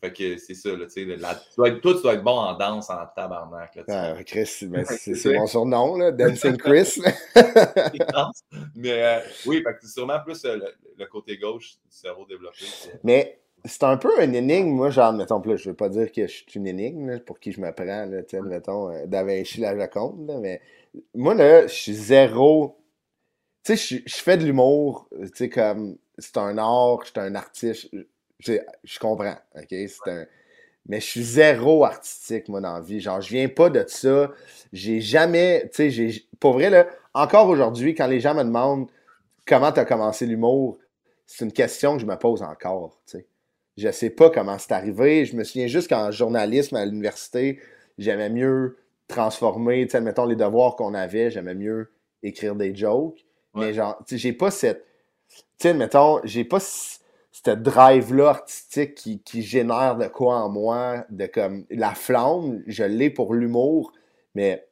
[0.00, 1.04] Fait que c'est ça, là, tu sais.
[1.04, 3.82] la- tu dois être- Toi, tu dois être bon en danse, en tabarnak, là.
[3.88, 7.00] Ah, Chris, ben, c'est mon surnom, là, Dancing Chris.
[8.76, 12.24] Mais euh, oui, fait que c'est sûrement plus euh, le, le côté gauche du cerveau
[12.26, 12.64] développé.
[13.02, 16.26] Mais c'est un peu une énigme, moi, genre, mettons, là, je veux pas dire que
[16.26, 19.76] je suis une énigme, là, pour qui je me prends, là, mettons, Da Vinci la
[19.78, 20.60] Joconde, là, mais
[21.14, 22.76] moi, là, je suis zéro.
[23.64, 27.34] Tu sais, je fais de l'humour, tu sais, comme, c'est un art, je suis un
[27.34, 27.90] artiste,
[28.38, 29.68] je, comprends, ok?
[29.68, 30.26] C'est un.
[30.86, 33.00] Mais je suis zéro artistique, moi, dans la vie.
[33.00, 34.32] Genre, je viens pas de ça.
[34.72, 38.90] J'ai jamais, tu sais, j'ai, pour vrai, là, encore aujourd'hui, quand les gens me demandent
[39.46, 40.78] comment tu as commencé l'humour,
[41.26, 42.98] c'est une question que je me pose encore.
[43.04, 43.26] sais.
[43.76, 45.24] Je sais pas comment c'est arrivé.
[45.26, 47.60] Je me souviens juste qu'en journalisme à l'université,
[47.98, 48.78] j'aimais mieux
[49.10, 51.92] transformer, tu sais, mettons les devoirs qu'on avait, j'aimais mieux
[52.22, 53.24] écrire des jokes.
[53.54, 54.86] Mais genre, tu sais, j'ai pas cette.
[55.28, 61.04] Tu sais, mettons, j'ai pas cette drive-là artistique qui, qui, génère de quoi en moi,
[61.10, 63.92] de comme la flamme, je l'ai pour l'humour,
[64.34, 64.66] mais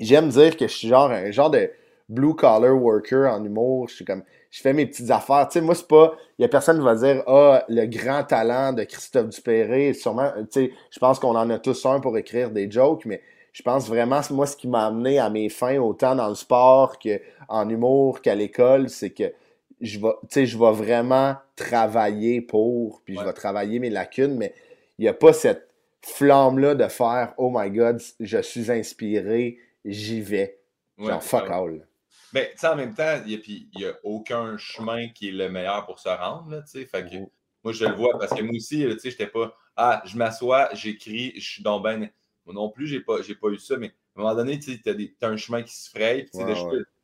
[0.00, 1.70] j'aime dire que je suis genre un genre de
[2.08, 3.88] blue collar worker en humour.
[3.88, 5.48] Je suis comme, je fais mes petites affaires.
[5.48, 8.24] Tu sais, moi, c'est pas, il y a personne qui va dire, ah, le grand
[8.24, 9.92] talent de Christophe Dupéré.
[9.92, 13.20] Sûrement, tu sais, je pense qu'on en a tous un pour écrire des jokes, mais
[13.58, 16.96] je pense vraiment, moi, ce qui m'a amené à mes fins, autant dans le sport
[17.00, 19.32] qu'en humour qu'à l'école, c'est que
[19.80, 24.54] je vais, je vais vraiment travailler pour, puis je vais travailler mes lacunes, mais
[24.96, 25.68] il n'y a pas cette
[26.02, 30.60] flamme-là de faire Oh my God, je suis inspiré, j'y vais.
[30.96, 31.84] Genre, fuck all.
[32.32, 33.42] Mais en même temps, il
[33.76, 36.62] n'y a, aucun chemin qui est le meilleur pour se rendre.
[36.64, 37.28] Fait que, mm-hmm.
[37.64, 41.32] Moi, je le vois parce que moi aussi, je n'étais pas Ah, je m'assois, j'écris,
[41.34, 42.08] je suis dans ben.
[42.48, 44.80] Moi non plus, je n'ai pas, pas eu ça, mais à un moment donné, tu
[44.86, 46.26] as, un chemin qui se fraye.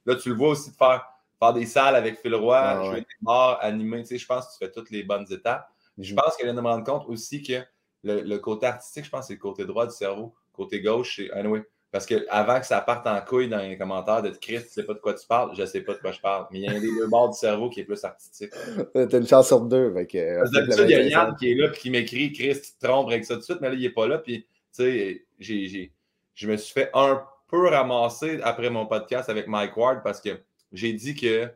[0.07, 1.07] Là, tu le vois aussi de faire,
[1.39, 4.05] faire des salles avec Phil Roy, jouer des morts, animer.
[4.05, 5.69] Je pense que tu fais toutes les bonnes étapes.
[5.99, 7.63] Je pense qu'elle vient de me rendre compte aussi que
[8.03, 10.35] le, côté artistique, je pense que c'est le côté droit du cerveau.
[10.53, 11.31] Côté gauche, c'est.
[11.33, 11.63] Anyway,
[11.95, 14.95] parce qu'avant que ça parte en couille dans les commentaires de Chris, tu sais pas
[14.95, 16.47] de quoi tu parles, je sais pas de quoi je parle.
[16.51, 18.51] Mais il y a un des deux bords du cerveau qui est plus artistique.
[18.95, 19.95] T'as une chance sur deux.
[19.95, 22.87] Euh, D'habitude, il y a Yann qui est là et qui m'écrit Chris, tu te
[22.87, 24.19] trompes avec ça tout de suite, mais là, il est pas là.
[24.19, 30.03] Puis, sais, je me suis fait un peu ramasser après mon podcast avec Mike Ward
[30.03, 30.41] parce que
[30.73, 31.49] j'ai dit que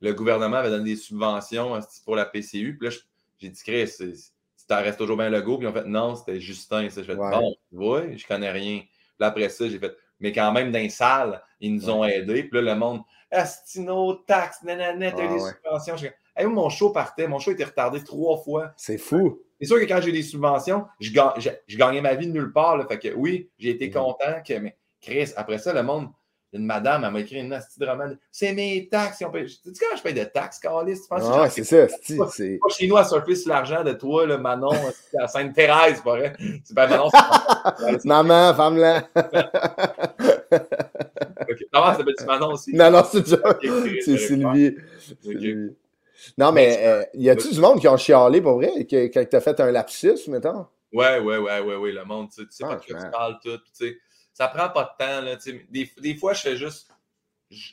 [0.00, 2.76] le gouvernement avait donné des subventions pour la PCU.
[2.78, 2.96] Puis là,
[3.38, 3.92] j'ai dit Chris,
[4.56, 5.58] ça reste toujours bien le go.
[5.58, 6.88] Puis en fait, non, c'était Justin.
[6.88, 7.02] Ça.
[7.02, 8.80] Je fais, bon, ouais, je connais rien.
[8.80, 12.44] Puis après ça, j'ai fait, mais quand même, dans les salles, ils nous ont aidés.
[12.44, 15.96] Puis là, le monde, Astino, taxe, nanana, t'as ah, des subventions.
[15.96, 16.06] Je
[16.36, 18.72] hey, mon show partait, mon show était retardé trois fois.
[18.76, 19.40] C'est fou.
[19.60, 21.12] C'est sûr que quand j'ai des subventions, je,
[21.76, 22.78] gagnais ma vie de nulle part.
[22.78, 24.54] Là, fait que oui, j'ai été content que.
[24.58, 26.08] Mais Chris, après ça, le monde,
[26.52, 28.10] une madame, elle m'a écrit une nasty de roman.
[28.32, 29.22] C'est mes taxes.
[29.24, 29.44] On paye...
[29.46, 30.94] Tu sais quand je paye de taxes, Carlis?
[30.94, 31.86] Tu penses ah, c'est ça.
[32.02, 32.28] C'est pas,
[32.70, 34.72] chez nous à surfer sur l'argent de toi, le Manon,
[35.18, 36.32] à Sainte-Thérèse, c'est pas vrai?
[36.64, 37.08] C'est pas Manon.
[38.04, 39.08] Maman, femme-là.
[41.48, 41.66] okay.
[41.72, 42.74] Maman, ça s'appelle Manon aussi?
[42.74, 43.36] Non, non, c'est ça.
[44.04, 44.76] c'est Sylvie.
[46.38, 49.60] Non, mais euh, y a-tu du monde qui ont chialé pour vrai, quand t'as fait
[49.60, 50.66] un lapsus, mettons?
[50.92, 53.58] Ouais, ouais, ouais, ouais, ouais, le monde, tu sais pas de quoi tu parles, tout,
[53.58, 53.96] tu sais
[54.40, 55.20] ça prend pas de temps.
[55.20, 55.36] Là,
[55.68, 56.90] des, des fois, je fais juste.
[57.50, 57.72] Je,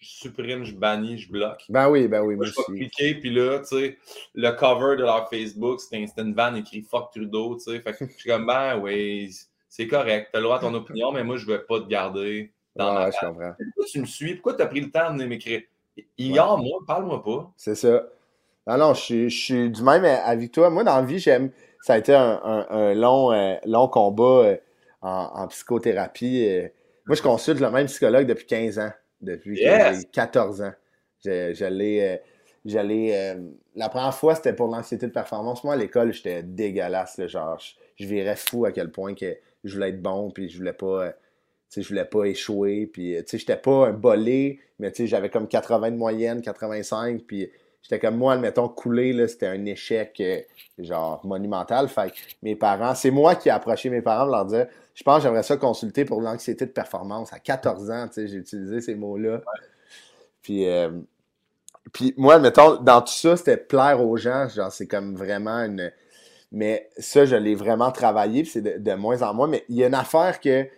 [0.00, 1.64] supprime, je bannis, je bloque.
[1.68, 2.36] Ben oui, ben oui.
[2.36, 3.98] Moi, je vais cliquer, puis là, tu sais,
[4.34, 7.80] le cover de leur Facebook, c'était une van écrit Fuck Trudeau, tu sais.
[7.80, 9.34] Fait que je suis comme, ben oui,
[9.68, 12.50] c'est correct, t'as le droit à ton opinion, mais moi, je veux pas te garder
[12.74, 13.52] dans ouais, je comprends.
[13.58, 14.34] Pourquoi tu me suis?
[14.34, 15.62] Pourquoi tu as pris le temps de m'écrire?
[16.18, 17.52] Hier, moi, parle-moi pas.
[17.56, 18.04] C'est ça.
[18.66, 20.70] Non, non, je, suis du même avec toi.
[20.70, 21.50] Moi, dans la vie, j'aime.
[21.82, 24.44] Ça a été un, un, long, euh, long combat.
[24.44, 24.56] Euh,
[25.04, 26.46] en, psychothérapie.
[26.48, 26.68] Euh,
[27.06, 28.90] moi, je consulte le même psychologue depuis 15 ans,
[29.20, 29.62] depuis
[30.12, 30.72] 14 ans.
[31.22, 32.22] J'allais.
[32.64, 33.34] J'allais.
[33.34, 33.40] Euh,
[33.74, 35.64] la première fois, c'était pour l'anxiété de performance.
[35.64, 37.20] Moi, à l'école, j'étais dégueulasse.
[37.26, 37.58] genre,
[37.96, 41.12] je, virais fou à quel point que je voulais être bon, puis je voulais pas.
[41.78, 45.06] Euh, je voulais pas échouer, puis tu sais, j'étais pas un bolé, mais tu sais,
[45.06, 47.50] j'avais comme 80 de moyenne, 85, puis
[47.82, 50.22] j'étais comme moi, admettons, couler, c'était un échec
[50.78, 51.88] genre monumental.
[51.88, 55.02] Fait que mes parents, c'est moi qui ai approché mes parents pour leur dire je
[55.02, 57.32] pense que j'aimerais ça consulter pour l'anxiété de performance.
[57.32, 59.42] À 14 ans, j'ai utilisé ces mots-là.
[60.40, 60.90] Puis, euh,
[61.92, 64.48] puis moi, mettons, dans tout ça, c'était plaire aux gens.
[64.48, 65.90] Genre, c'est comme vraiment une.
[66.52, 69.48] Mais ça, je l'ai vraiment travaillé, c'est de, moins en moins.
[69.48, 70.68] Mais il y a une affaire que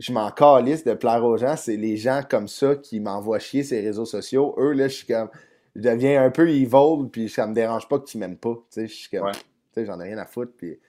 [0.00, 3.62] je m'en calisse de plaire aux gens, c'est les gens comme ça qui m'envoient chier
[3.62, 4.54] ces réseaux sociaux.
[4.58, 5.28] Eux, là, je suis comme.
[5.76, 8.54] Je deviens un peu evil, puis ça me dérange pas que tu m'aimes pas.
[8.54, 9.30] Tu sais, je suis comme.
[9.30, 9.38] Tu
[9.74, 10.52] sais, j'en ai rien à foutre.
[10.56, 10.80] Puis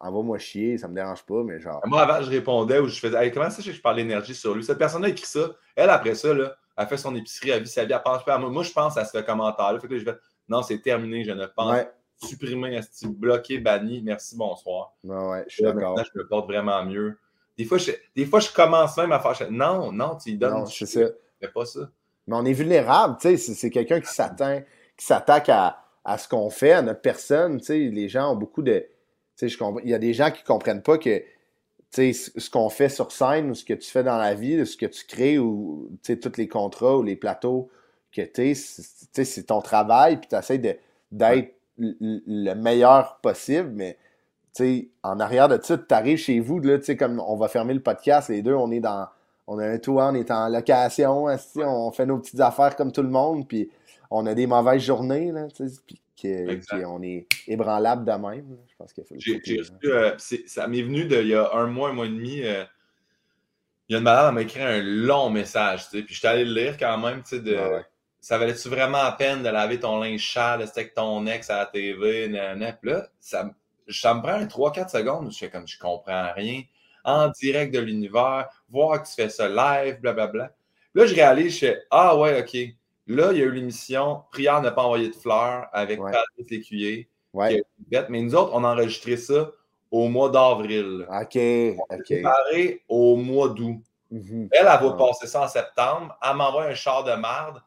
[0.00, 1.80] Envoie-moi chier, ça me dérange pas, mais genre.
[1.84, 4.64] Moi, avant, je répondais ou je faisais comment ça, je parle d'énergie sur lui?
[4.64, 5.50] Cette personne-là a écrit ça.
[5.76, 8.38] Elle, après ça, là, a fait son épicerie, elle vit sa vie, elle pense pas
[8.38, 8.62] moi.
[8.62, 9.78] je pense à ce commentaire-là.
[9.78, 10.14] Fait que je vais,
[10.48, 11.72] non, c'est terminé, je ne pense.
[11.72, 11.90] Ouais.
[12.16, 14.94] Supprimer, bloqué, banni, merci, bonsoir.
[15.04, 15.96] Ouais, ouais, je suis d'accord.
[15.96, 17.16] Je me porte vraiment mieux.
[17.58, 19.50] Des fois, je, des fois, je commence même à faire.
[19.50, 20.60] Non, non, tu lui donnes.
[20.60, 21.00] Non, c'est ça.
[21.40, 21.90] Fais pas ça.
[22.26, 23.54] Mais on est vulnérable, tu sais.
[23.54, 24.60] C'est quelqu'un qui s'attend,
[24.96, 27.58] qui s'attaque à, à, ce qu'on fait, à notre personne.
[27.58, 28.86] Tu sais, les gens ont beaucoup de
[29.42, 31.22] il y a des gens qui ne comprennent pas que
[31.90, 34.86] ce qu'on fait sur scène ou ce que tu fais dans la vie, ce que
[34.86, 37.70] tu crées ou tous les contrats ou les plateaux
[38.12, 43.96] que tu c'est ton travail, puis tu essaies d'être le meilleur possible, mais
[45.02, 48.28] en arrière de ça, tu arrives chez vous, là, comme on va fermer le podcast,
[48.28, 49.08] les deux, on est dans,
[49.46, 53.02] on a un toit, on est en location, on fait nos petites affaires comme tout
[53.02, 53.70] le monde, puis
[54.10, 58.56] on a des mauvaises journées, là, puis on est ébranlable de même.
[58.68, 59.14] Je pense qu'il faut,
[59.84, 62.42] euh, Ça m'est venu de, il y a un mois, un mois et demi.
[62.42, 62.64] Euh,
[63.88, 66.44] il y a une madame, elle m'a écrit un long message, puis je suis allé
[66.44, 67.58] le lire quand même, tu sais, de.
[68.20, 71.58] Ça valait-tu vraiment la peine de laver ton linge sale, c'était avec ton ex à
[71.58, 73.50] la TV, nan, là, ça,
[73.88, 76.62] ça me prend 3-4 secondes, je fais comme je comprends rien
[77.04, 80.54] en direct de l'univers, voir que tu fais ça live, blablabla.
[80.94, 82.56] Là, je réalise, je fais Ah ouais, OK.
[83.06, 87.08] Là, il y a eu l'émission Prière ne pas envoyer de fleurs avec Patrice Lécuyer.
[87.32, 87.62] Ouais.
[88.08, 89.50] Mais nous autres, on a enregistré ça
[89.90, 91.06] au mois d'avril.
[91.08, 91.36] OK.
[91.36, 93.82] On préparé au mois d'août.
[94.10, 94.48] Mhm.
[94.52, 96.18] Elle, elle va passer ça en septembre.
[96.22, 97.62] Elle m'envoie un char de marde.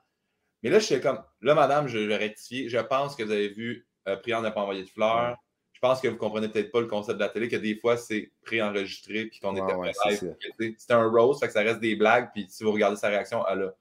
[0.62, 2.70] Mais là, je suis comme, là, madame, je vais rectifier.
[2.70, 5.38] Je pense que vous avez vu euh, Prière ne pas envoyer de fleurs
[5.82, 7.98] pense que vous ne comprenez peut-être pas le concept de la télé, que des fois,
[7.98, 10.36] c'est préenregistré puis qu'on était ouais, live.
[10.78, 13.44] C'est un rose, fait que ça reste des blagues, puis si vous regardez sa réaction,
[13.52, 13.74] elle a.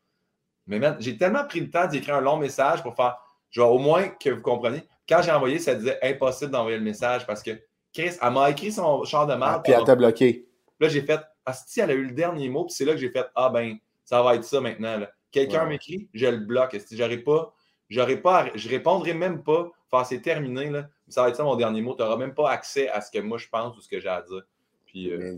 [0.66, 3.18] Mais j'ai tellement pris le temps d'écrire un long message pour faire,
[3.50, 4.82] genre, au moins que vous compreniez.
[5.08, 7.50] Quand j'ai envoyé, ça disait impossible d'envoyer le message parce que
[7.92, 9.58] Chris, elle m'a écrit son char de marque.
[9.58, 10.46] Ah, puis elle t'a bloqué.
[10.78, 12.98] Là, j'ai fait, ah, si elle a eu le dernier mot, puis c'est là que
[12.98, 15.00] j'ai fait, ah ben, ça va être ça maintenant.
[15.30, 16.76] Quelqu'un m'écrit, je le bloque.
[16.86, 17.52] Si j'arrive pas,
[17.88, 19.70] j'aurais pas, je répondrai même pas.
[19.90, 20.88] Enfin, c'est terminé, là.
[21.08, 21.94] Ça va être ça mon dernier mot.
[21.94, 24.08] Tu n'auras même pas accès à ce que moi je pense ou ce que j'ai
[24.08, 24.42] à dire.
[24.86, 25.36] Puis, euh,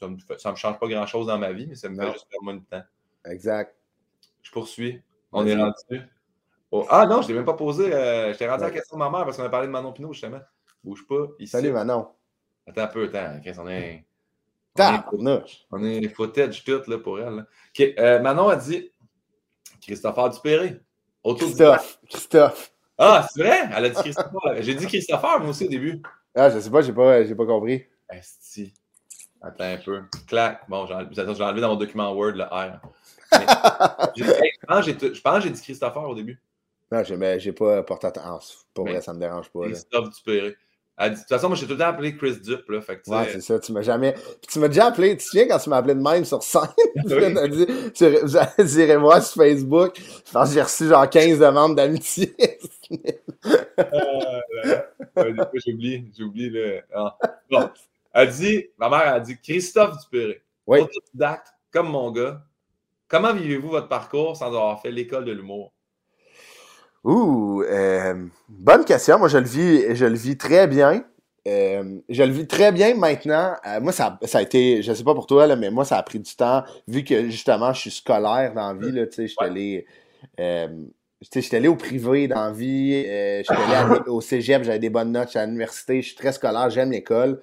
[0.00, 2.44] ça ne me, change pas grand-chose dans ma vie, mais ça me fait juste perdre
[2.44, 2.82] moins de temps.
[3.26, 3.74] Exact.
[4.42, 5.02] Je poursuis.
[5.32, 6.02] On est rendu.
[6.88, 7.92] Ah non, je ne l'ai même pas posé.
[7.92, 9.72] Euh, je t'ai rendu à la question de ma mère parce qu'on a parlé de
[9.72, 10.40] Manon Pinot, justement.
[10.82, 11.28] Bouge pas.
[11.38, 11.52] Ici.
[11.52, 12.08] Salut Manon.
[12.66, 13.40] Attends un peu, attends.
[13.58, 14.04] on est.
[15.70, 17.46] On est, footage tout là, pour elle.
[17.98, 18.90] Euh, Manon a dit
[19.80, 20.80] Christopher Dupéré.
[21.24, 22.00] Christophe.
[22.08, 22.73] Christophe.
[22.98, 23.68] Ah, c'est vrai?
[23.76, 24.56] Elle a dit Christopher.
[24.60, 26.00] J'ai dit Christopher, moi aussi, au début.
[26.34, 27.84] Ah, je sais pas, j'ai pas, j'ai pas compris.
[28.10, 28.72] Esti.
[29.42, 30.02] Attends un peu.
[30.26, 30.68] Clac.
[30.68, 32.80] Bon, j'ai enlevé dans mon document Word le R.
[34.16, 36.40] je pense que j'ai dit Christopher au début.
[36.90, 38.58] Non, j'ai pas porté attention.
[38.72, 39.66] Pour vrai, ça me dérange pas.
[39.66, 40.56] Christophe Dupéré.
[41.00, 42.68] De toute façon, moi, j'ai tout le temps appelé Chris Dup.
[42.68, 43.58] Là, fait que, ouais, c'est ça.
[43.58, 44.12] Tu m'as jamais.
[44.12, 45.16] Puis tu m'as déjà appelé.
[45.16, 46.62] Tu te souviens quand tu m'as appelé de même sur scène?
[47.08, 47.66] tu m'as dit,
[48.58, 49.96] vous irez voir sur Facebook.
[49.96, 52.34] Je pense que j'ai reçu genre 15 demandes d'amitié.
[53.78, 54.40] ah,
[55.54, 56.04] j'ai oublié.
[56.16, 56.50] J'ai oublié.
[56.50, 56.80] le.
[56.94, 57.16] Ah.
[57.50, 57.68] Bon.
[58.12, 60.40] Elle dit, ma mère a dit Christophe Dupéré.
[60.66, 60.80] Oui.
[60.80, 62.42] Autodidacte, comme mon gars.
[63.08, 65.72] Comment vivez-vous votre parcours sans avoir fait l'école de l'humour?
[67.04, 69.18] Ouh, euh, bonne question.
[69.18, 71.04] Moi, je le vis, je le vis très bien.
[71.46, 73.54] Euh, je le vis très bien maintenant.
[73.66, 75.98] Euh, moi, ça, ça, a été, je sais pas pour toi, là, mais moi, ça
[75.98, 78.92] a pris du temps, vu que justement, je suis scolaire dans la vie.
[78.92, 79.86] Là, j'étais allé,
[80.40, 80.68] euh,
[81.32, 85.34] j'étais allé au privé dans la vie, j'étais allé au cégep, j'avais des bonnes notes,
[85.36, 87.40] à l'université, je suis très scolaire, j'aime l'école.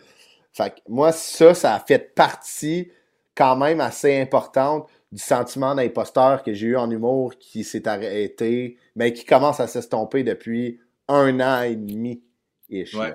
[0.53, 2.91] Fait que moi, ça, ça a fait partie
[3.35, 8.77] quand même assez importante du sentiment d'imposteur que j'ai eu en humour qui s'est arrêté,
[8.95, 12.21] mais qui commence à s'estomper depuis un an et demi.
[12.69, 13.13] Ouais.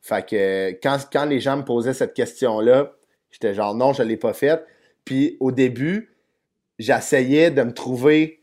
[0.00, 2.92] Fait que quand, quand les gens me posaient cette question-là,
[3.30, 4.64] j'étais genre non, je ne l'ai pas faite.
[5.04, 6.16] Puis au début,
[6.78, 8.35] j'essayais de me trouver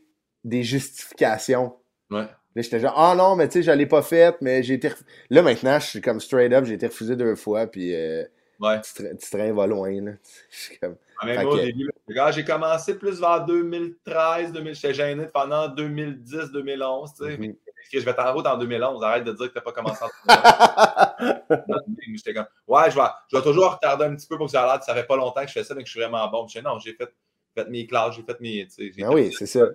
[0.44, 1.74] des justifications.
[2.10, 2.28] Ouais.
[2.54, 4.90] Là, j'étais genre, ah non, mais tu sais, je l'ai pas faite, mais j'ai été.
[5.30, 8.22] Là, maintenant, je suis comme straight up, j'ai été refusé deux fois, puis euh,
[8.60, 8.80] ouais.
[8.80, 9.90] tu train va loin.
[10.00, 10.12] Là.
[10.50, 11.90] Je suis comme, même au début,
[12.32, 17.10] j'ai commencé plus vers 2013, 2000, j'étais gêné pendant 2010, 2011.
[17.10, 17.56] Tu sais, mm-hmm.
[17.92, 19.02] Je vais t'en route en 2011.
[19.02, 20.08] Arrête de dire que tu n'as pas commencé en
[21.60, 21.82] 2011.
[22.16, 24.64] J'étais comme, ouais, je vais, je vais toujours retarder un petit peu pour que ça
[24.64, 26.28] a l'air ça fait pas longtemps que je fais ça, mais que je suis vraiment
[26.28, 26.46] bon.
[26.48, 27.12] Je dis, non, j'ai fait,
[27.54, 28.66] fait, mes classes, j'ai fait mes.
[29.02, 29.66] Ah oui, c'est ça.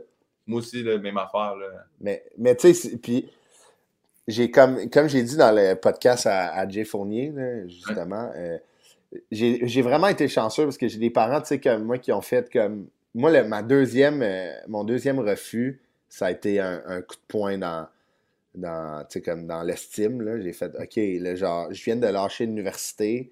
[0.49, 1.55] Moi aussi, la même affaire.
[1.55, 1.67] Là.
[2.01, 3.29] Mais, mais tu sais, puis
[4.27, 7.31] j'ai comme, comme j'ai dit dans le podcast à, Jay Fournier,
[7.67, 8.57] justement, euh,
[9.31, 12.21] j'ai vraiment été chanceux parce que j'ai des parents, tu sais, comme moi, qui ont
[12.21, 12.87] fait comme.
[13.15, 17.57] Moi, le, ma deuxième, euh, mon deuxième refus, ça a été un, coup de poing
[17.57, 17.87] dans,
[18.55, 20.41] dans, comme dans l'estime.
[20.41, 23.31] J'ai fait, OK, là, genre, je viens de lâcher l'université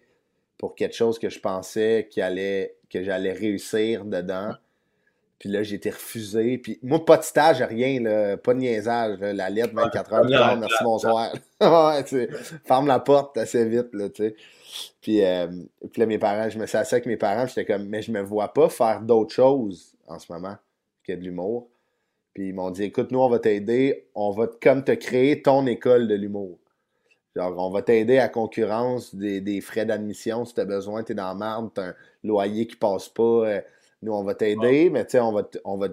[0.58, 4.54] pour quelque chose que je pensais allait, que j'allais réussir dedans.
[5.40, 6.58] Puis là, j'ai été refusé.
[6.58, 9.20] Puis moi, pas de stage, rien, là, pas de niaisage.
[9.20, 11.34] la lettre 24 heures plus tard, merci, bonsoir.
[11.62, 12.30] ouais,
[12.66, 14.36] ferme la porte assez vite, là, tu sais.
[15.02, 15.48] Puis, euh,
[15.92, 18.12] puis là, mes parents, je me suis assis avec mes parents, j'étais comme, mais je
[18.12, 20.56] me vois pas faire d'autres choses en ce moment
[21.04, 21.70] que de l'humour.
[22.34, 25.66] Puis ils m'ont dit, écoute, nous, on va t'aider, on va comme te créer ton
[25.66, 26.58] école de l'humour.
[27.36, 31.16] Genre, on va t'aider à concurrence des, frais d'admission si tu as besoin, tu es
[31.16, 33.24] dans la marde, tu un loyer qui passe pas.
[33.24, 33.62] Euh,
[34.02, 35.88] nous, on va t'aider, mais tu sais, on va, on va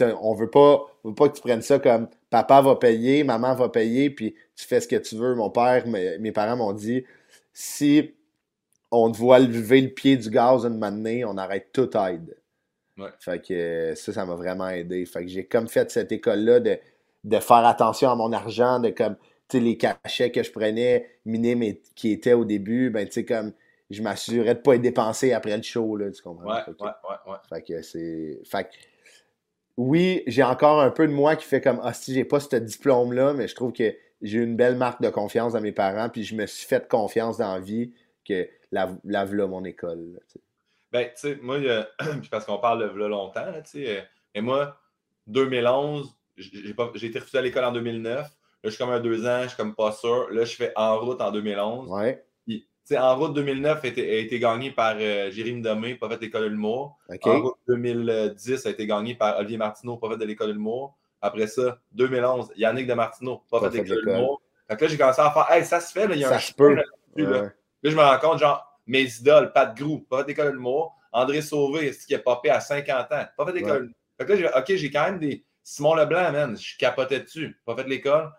[0.00, 3.68] on veut pas, veut pas que tu prennes ça comme papa va payer, maman va
[3.68, 5.34] payer, puis tu fais ce que tu veux.
[5.34, 7.04] Mon père, mes, parents m'ont dit
[7.52, 8.12] si
[8.90, 12.36] on te voit lever le pied du gaz une matinée, on arrête toute aide.
[12.98, 13.10] Ouais.
[13.20, 15.04] Fait que ça, ça m'a vraiment aidé.
[15.06, 16.78] Fait que j'ai comme fait cette école-là de,
[17.24, 19.16] de faire attention à mon argent, de comme,
[19.48, 23.24] tu sais, les cachets que je prenais, minimes qui étaient au début, ben, tu sais,
[23.24, 23.52] comme,
[23.94, 26.46] je m'assurais de pas être dépensé après le show, là, tu comprends?
[26.46, 27.38] Ouais, ouais, ouais, ouais.
[27.48, 28.40] fait que c'est.
[28.44, 28.68] Fait que,
[29.76, 32.56] oui, j'ai encore un peu de moi qui fait comme Ah si j'ai pas ce
[32.56, 36.24] diplôme-là, mais je trouve que j'ai une belle marque de confiance dans mes parents, puis
[36.24, 37.92] je me suis fait confiance dans la vie
[38.24, 40.12] que la, la v'là mon école.
[40.14, 40.20] là.
[40.92, 41.58] Ben, tu sais, moi,
[42.30, 44.02] parce qu'on parle de v'là longtemps, là, tu sais, euh,
[44.34, 44.78] mais moi,
[45.26, 48.20] 2011, j'ai pas- j'ai été refusé à l'école en 2009.
[48.20, 48.30] Là,
[48.64, 50.30] je suis comme un deux ans, je suis comme pas sûr.
[50.30, 51.90] Là, je fais en route en 2011.
[51.90, 52.24] Ouais,
[52.98, 56.42] En route 2009 a été, a été gagné par euh, Jérémy Domé, fait de l'école
[56.42, 56.98] de l'humour.
[57.22, 60.96] En route 2010 a été gagné par Olivier Martineau, fait de l'école de l'humour.
[61.22, 64.42] Après ça, 2011, Yannick de Martineau, fait de l'école de l'humour.
[64.68, 66.28] Fait que là, j'ai commencé à faire, hey, ça se fait, là, il y a
[66.28, 66.74] Ça un se peut.
[66.74, 66.82] là.
[67.16, 67.24] Ouais.
[67.24, 67.50] Là,
[67.82, 70.94] je me rends compte, genre, mes idoles, Pat Grou, pas fait d'école de l'humour.
[71.12, 73.24] André Sauvé, est-ce qui a popé à 50 ans?
[73.36, 73.92] Pas fait d'école.
[74.18, 75.44] Fait que là, j'ai OK, j'ai quand même des.
[75.62, 77.58] Simon Leblanc, man, je capotais dessus.
[77.64, 78.30] Fait de l'école.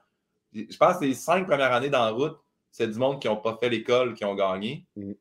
[0.53, 2.37] Je pense que les cinq premières années dans la route,
[2.78, 4.86] c'est du monde qui n'ont pas fait l'école, qui ont gagné.
[4.97, 5.11] Mm.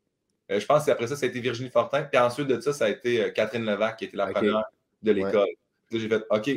[0.51, 2.03] Euh, je pense qu'après ça, ça a été Virginie Fortin.
[2.03, 4.65] Puis ensuite de ça, ça a été euh, Catherine Levac, qui était la première
[5.05, 5.47] de l'école.
[5.91, 6.51] Là, j'ai fait OK,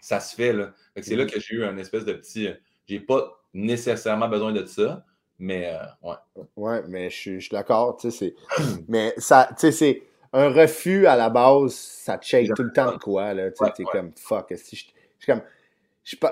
[0.00, 0.52] ça se fait.
[0.52, 0.72] Là.
[1.00, 1.18] C'est Mm.
[1.18, 2.46] là que j'ai eu un espèce de petit.
[2.46, 2.54] euh,
[2.86, 5.04] j'ai pas nécessairement besoin de ça,
[5.40, 6.44] mais euh, ouais.
[6.54, 8.62] Ouais, mais je suis d'accord, tu sais, c'est...
[8.88, 10.02] Mais ça, tu sais, c'est...
[10.32, 13.56] Un refus, à la base, ça te shake tout le temps de quoi, là, tu
[13.58, 13.84] sais, Ouais, ouais.
[13.92, 14.92] comme, fuck, si je suis
[15.26, 15.42] comme...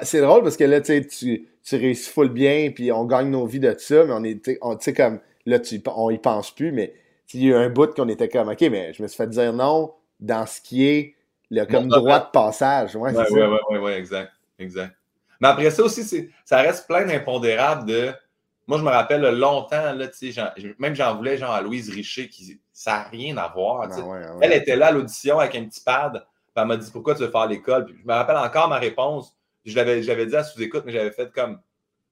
[0.03, 3.61] C'est drôle parce que là, tu tu, réussis full bien, puis on gagne nos vies
[3.61, 6.73] de ça, mais on est, on- tu sais, comme, là, tu, on y pense plus,
[6.73, 6.95] mais
[7.33, 9.29] il y a eu un bout qu'on était comme, OK, mais je me suis fait
[9.29, 11.14] dire non dans ce qui est
[11.51, 14.33] le comme droit de passage, ouais, ouais, ouais, ouais, exact.
[14.59, 14.95] Exact.
[15.41, 18.12] Mais après ça aussi, ça reste plein d'impondérables de.
[18.68, 20.07] Moi, je me rappelle longtemps, là,
[20.79, 23.89] même j'en voulais, genre, à Louise Richer, qui ça n'a rien à voir.
[23.91, 24.47] Ah ouais, ah ouais.
[24.47, 26.12] Elle était là à l'audition avec un petit pad.
[26.12, 28.79] puis elle m'a dit Pourquoi tu veux faire l'école Puis je me rappelle encore ma
[28.79, 29.37] réponse.
[29.64, 31.60] Je l'avais j'avais dit à sous-écoute, mais j'avais fait comme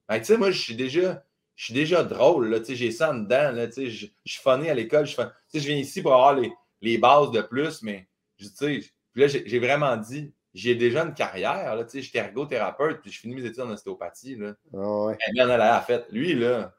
[0.08, 1.24] Ben, Tu sais, moi, je suis déjà.
[1.56, 4.74] Je suis déjà drôle, là, j'ai ça en dedans, là, je, je suis funny à
[4.74, 5.14] l'école, je,
[5.52, 8.80] je viens ici pour avoir les, les bases de plus, mais, tu sais,
[9.14, 13.20] là, j'ai vraiment dit, j'ai déjà une carrière, là, tu sais, j'étais ergothérapeute, puis je
[13.20, 14.54] finis mes études en ostéopathie, là.
[14.72, 15.18] Ah ouais.
[15.28, 16.72] Eh bien, elle a fait, lui, là,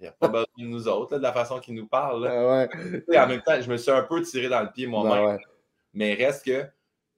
[0.00, 2.30] il n'a pas besoin de nous autres, là, de la façon qu'il nous parle, là.
[2.32, 2.66] Ah
[3.08, 3.18] ouais.
[3.18, 5.38] En même temps, je me suis un peu tiré dans le pied moi-même, ouais.
[5.92, 6.66] mais reste que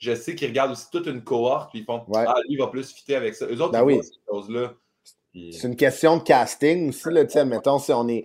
[0.00, 2.24] je sais qu'ils regardent aussi toute une cohorte, puis ils font Ouais.
[2.26, 3.46] Ah, lui, il va plus fitter avec ça.
[3.46, 4.00] Eux autres, Ben ils oui.
[4.02, 4.74] ces choses-là.
[5.30, 8.24] Puis- C'est une question de casting aussi, là, tu sais, mettons, si on est,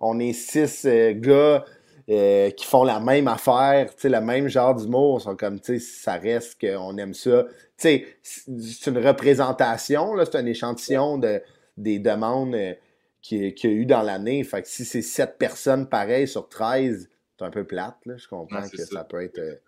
[0.00, 1.64] on est six euh, gars
[2.08, 5.78] euh, qui font la même affaire, tu sais, le même genre d'humour, sont comme, tu
[5.78, 7.44] sais, ça reste qu'on aime ça.
[7.44, 11.40] Tu sais, c'est une représentation, là, c'est un échantillon de,
[11.76, 12.72] des demandes euh,
[13.20, 14.42] qu'il y a eu dans l'année.
[14.42, 18.26] Fait que si c'est sept personnes pareilles sur 13, c'est un peu plate, là, je
[18.26, 18.86] comprends que ça.
[18.86, 19.04] ça.
[19.04, 19.60] peut être...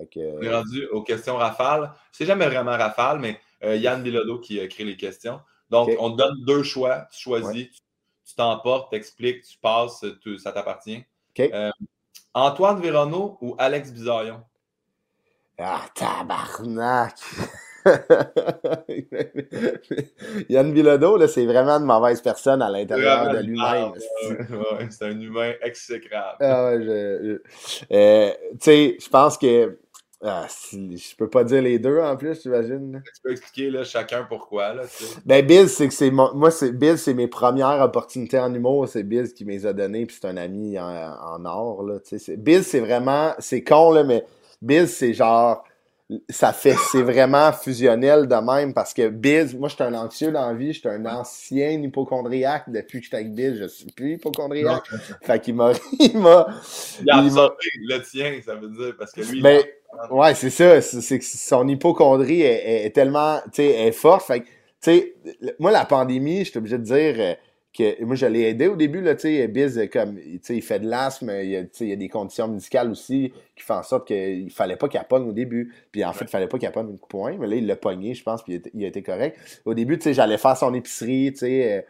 [0.00, 1.92] euh, que, On est rendu aux questions rafales.
[2.10, 5.40] C'est jamais vraiment rafale, mais euh, Yann Bilodeau qui a créé les questions.
[5.70, 7.06] Donc, on te donne deux choix.
[7.12, 7.80] Tu choisis, tu-
[8.26, 11.04] tu t'emportes, t'expliques, tu passes, tu- ça t'appartient.
[11.52, 11.70] Euh,
[12.34, 14.42] Antoine Véronneau ou Alex Bizarion?
[15.58, 17.16] Ah, tabarnak!
[20.48, 23.92] Yann Bilodeau, là, c'est vraiment une mauvaise personne à l'intérieur de lui-même.
[24.78, 26.36] Ouais, c'est un humain exécrable.
[26.40, 29.78] Ah ouais, je, je- euh, tu sais, je pense que
[30.24, 33.02] ah, si- je peux pas dire les deux en plus, j'imagine.
[33.04, 34.72] Tu peux expliquer là, chacun pourquoi.
[34.72, 35.20] Là, tu sais.
[35.26, 38.86] Ben Biz, c'est que c'est mon- moi c'est Biz, c'est mes premières opportunités en humour,
[38.88, 41.98] c'est Biz qui me les a données, puis c'est un ami en, en or là.
[42.00, 44.24] tu sais, c'est- vraiment, c'est con là, mais
[44.62, 45.64] Biz, c'est genre,
[46.28, 50.46] ça fait, c'est vraiment fusionnel de même parce que Biz, moi j'étais un anxieux dans
[50.46, 54.84] la vie, j'étais un ancien hypochondriaque depuis que j'étais avec Biz, je suis plus hypochondriaque.
[55.22, 56.46] Fait qu'il m'a, il m'a,
[57.02, 57.56] Il absorbé
[57.88, 59.64] le tien, ça veut dire, parce que lui, il Ben,
[60.10, 60.80] ouais, c'est ça.
[60.80, 62.46] C'est que son hypochondrie est,
[62.82, 64.26] est- est tellement, tu sais, est forte.
[64.26, 65.14] Fait que, tu sais,
[65.58, 67.34] moi, la pandémie, je suis obligé de dire euh,
[67.76, 70.56] que moi, je l'ai aidé au début, là, tu sais, Biz, euh, comme, tu sais,
[70.56, 72.90] il fait de l'asthme, il y a, tu sais, il y a des conditions médicales
[72.90, 75.72] aussi qui font en sorte qu'il fallait pas qu'il pogne au début.
[75.92, 78.14] Puis en fait, il fallait pas qu'il pogne une point, mais là, il l'a pogné,
[78.14, 79.38] je pense, puis il a, été- il a été correct.
[79.64, 81.82] Au début, tu sais, j'allais faire son épicerie, tu sais, euh,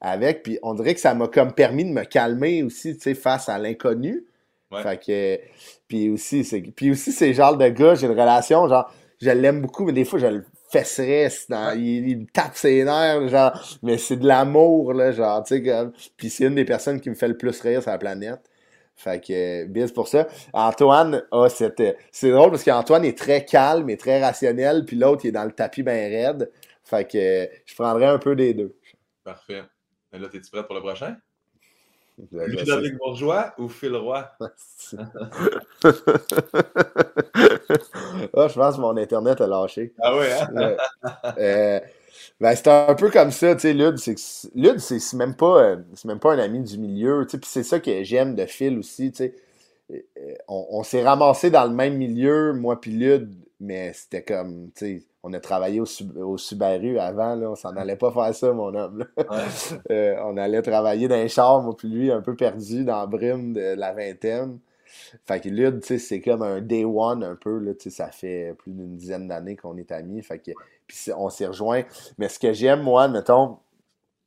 [0.00, 3.14] avec, puis on dirait que ça m'a comme permis de me calmer aussi, tu sais,
[3.14, 4.24] face à l'inconnu.
[4.72, 4.82] Ouais.
[4.82, 5.40] Fait que,
[5.88, 9.62] puis aussi, c'est, puis aussi, c'est genre de gars, j'ai une relation, genre, je l'aime
[9.62, 13.78] beaucoup, mais des fois, je le fesserais, dans- il, il me tape ses nerfs, genre,
[13.82, 17.10] mais c'est de l'amour, là, genre, tu sais, comme, puis c'est une des personnes qui
[17.10, 18.40] me fait le plus rire sur la planète.
[18.98, 20.26] Fait que, euh, bis pour ça.
[20.54, 24.96] Antoine a cette, euh, c'est drôle parce qu'Antoine est très calme et très rationnel, puis
[24.96, 26.50] l'autre, il est dans le tapis bien raide.
[26.82, 28.74] Fait que, euh, je prendrais un peu des deux.
[29.22, 29.64] Parfait.
[30.12, 31.16] Et là, es-tu prête pour le prochain?
[32.32, 34.28] Ludovic Bourgeois ou Phil Roy?
[34.40, 34.48] ah,
[38.48, 39.92] je pense que mon Internet a lâché.
[40.00, 40.76] Ah ouais, hein?
[41.38, 41.80] euh,
[42.40, 44.16] ben, c'est un peu comme ça, tu sais, Lud, c'est
[44.54, 47.62] Lud, c'est même pas euh, c'est même pas un ami du milieu, tu sais, c'est
[47.62, 49.34] ça que j'aime de Phil aussi, tu sais.
[49.90, 50.00] Euh,
[50.48, 54.98] on, on s'est ramassé dans le même milieu, moi puis Lud, mais c'était comme, tu
[54.98, 55.86] sais, on a travaillé au,
[56.20, 59.06] au, Subaru avant, là, on s'en allait pas faire ça, mon homme.
[59.90, 63.06] euh, on allait travailler dans les chars, moi puis lui, un peu perdu dans la
[63.06, 64.58] brume de la vingtaine.
[65.24, 67.90] Fait que Lud, tu sais, c'est comme un day one un peu, là, tu sais,
[67.90, 70.52] ça fait plus d'une dizaine d'années qu'on est amis, fait que
[70.86, 71.82] puis on s'est rejoint.
[72.18, 73.58] Mais ce que j'aime, moi, mettons,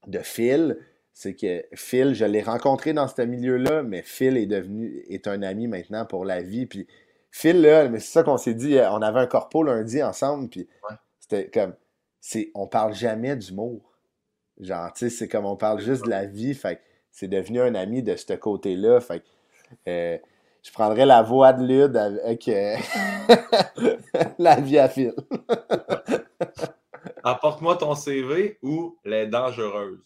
[0.07, 0.77] de Phil,
[1.13, 5.41] c'est que Phil, je l'ai rencontré dans ce milieu-là, mais Phil est devenu, est un
[5.41, 6.65] ami maintenant pour la vie.
[6.65, 6.87] Puis
[7.31, 10.67] Phil, là, mais c'est ça qu'on s'est dit, on avait un corpo lundi ensemble, puis
[11.19, 11.75] c'était comme,
[12.19, 13.81] c'est, on parle jamais d'humour.
[14.59, 17.75] Genre, tu sais, c'est comme on parle juste de la vie, fait c'est devenu un
[17.75, 19.23] ami de ce côté-là, fait
[19.87, 20.17] euh,
[20.63, 22.75] je prendrais la voix de Lud avec euh,
[24.39, 25.13] la vie à Phil.
[27.23, 30.03] Apporte-moi ton CV ou Les Dangereuses.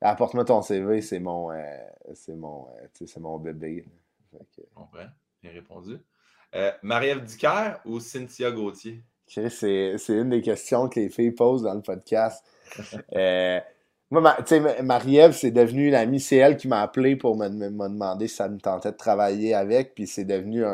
[0.00, 1.56] Apporte-moi ton CV, c'est mon, euh,
[2.14, 3.86] c'est mon, euh, mon bébé.
[4.74, 5.06] Comprends.
[5.42, 5.98] Bien répondu.
[6.54, 9.02] Euh, Marie-Ève Dicker ou Cynthia Gauthier?
[9.26, 12.44] C'est, une des questions que les filles posent dans le podcast.
[14.10, 16.20] moi, tu sais, Marie-Ève, c'est devenu une amie.
[16.20, 19.54] C'est elle qui m'a appelé pour me, me, demander si ça me tentait de travailler
[19.54, 19.94] avec.
[19.94, 20.64] Puis c'est devenu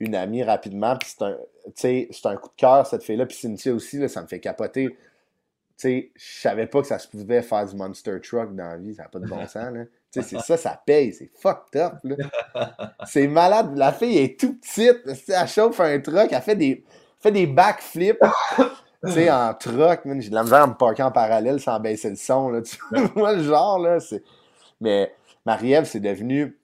[0.00, 0.96] une amie rapidement.
[0.96, 1.36] Puis c'est un,
[1.74, 3.26] c'est un coup de cœur, cette fille-là.
[3.26, 4.96] Puis Cynthia aussi, là, ça me fait capoter
[5.82, 8.94] sais, je savais pas que ça se pouvait faire du monster truck dans la vie,
[8.94, 9.84] ça n'a pas de bon sens, là.
[10.12, 12.16] C'est ça, ça paye, c'est fucked up, là.
[13.06, 16.84] C'est malade, la fille est tout petite, elle chauffe un truck, elle fait des,
[17.18, 18.18] fait des backflips,
[19.04, 22.10] tu sais, en truck, j'ai de la misère à me parker en parallèle sans baisser
[22.10, 22.76] le son, là, tu
[23.14, 24.22] vois, le genre, là, c'est...
[24.82, 25.14] Mais
[25.46, 26.58] Marie-Ève, c'est devenu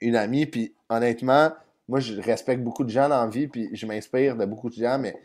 [0.00, 1.50] une amie, puis honnêtement,
[1.88, 4.74] moi, je respecte beaucoup de gens dans la vie, puis je m'inspire de beaucoup de
[4.74, 5.20] gens, mais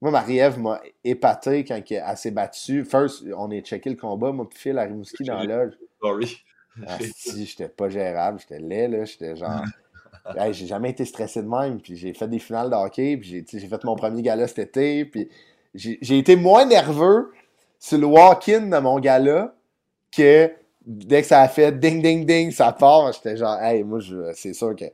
[0.00, 2.84] moi, Marie-Ève m'a épaté quand elle s'est battue.
[2.84, 5.72] First, on est checké le combat, moi, puis Phil Arimouski dans l'âge.
[6.00, 6.44] Sorry.
[6.86, 9.04] Ah, si, j'étais pas gérable, j'étais laid, là.
[9.04, 9.62] J'étais genre.
[10.52, 11.80] j'ai jamais été stressé de même.
[11.80, 15.04] Puis j'ai fait des finales de hockey, puis j'ai fait mon premier gala cet été.
[15.04, 15.28] Puis
[15.74, 17.32] j'ai été moins nerveux
[17.78, 19.54] sur le walk-in de mon gala
[20.10, 20.52] que
[20.84, 23.12] dès que ça a fait ding, ding, ding, ça part.
[23.12, 24.00] J'étais genre, hey, moi,
[24.34, 24.86] c'est sûr que.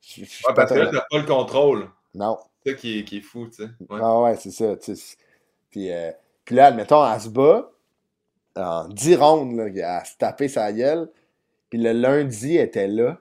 [0.00, 1.88] Je, ouais, parce que là, t'as pas le contrôle.
[2.14, 3.70] Non ça qui est, qui est fou, tu sais.
[3.88, 4.00] Ouais.
[4.00, 4.74] Ah ouais, c'est ça.
[5.70, 6.10] Puis, euh,
[6.44, 7.70] puis là, admettons, elle se bat
[8.56, 11.10] en 10 rondes, là, à se taper sa gueule.
[11.72, 13.16] Puis le lundi, elle était là,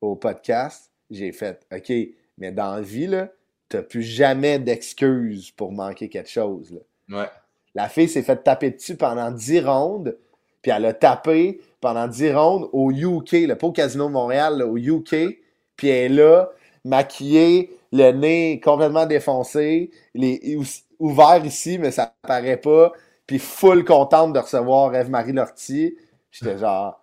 [0.00, 0.92] au podcast.
[1.10, 1.92] J'ai fait, OK,
[2.38, 3.28] mais dans la vie, là,
[3.68, 6.70] t'as plus jamais d'excuses pour manquer quelque chose.
[6.70, 7.22] Là.
[7.22, 7.28] Ouais.
[7.74, 10.16] La fille s'est fait taper dessus pendant 10 rondes,
[10.62, 14.58] puis elle a tapé pendant 10 rondes au UK, là, pas au Casino de Montréal,
[14.58, 15.40] là, au UK,
[15.74, 16.52] puis elle est là,
[16.84, 20.56] maquillée, le nez complètement défoncé, il est
[21.00, 22.92] ouvert ici, mais ça paraît pas,
[23.26, 25.96] puis full contente de recevoir Eve-Marie Lortie.
[26.30, 27.01] J'étais genre...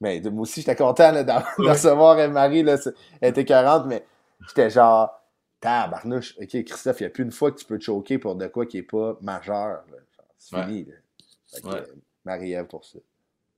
[0.00, 2.64] Mais moi aussi, j'étais content de, recevoir Eve-Marie,
[3.20, 4.04] elle était 40, mais
[4.48, 5.20] j'étais genre...
[5.60, 8.36] Tabarnouche, ok, Christophe, il n'y a plus une fois que tu peux te choquer pour
[8.36, 9.82] de quoi qui n'est pas majeur.
[10.36, 10.86] C'est fini.
[12.24, 12.98] Marie-Ève pour ça.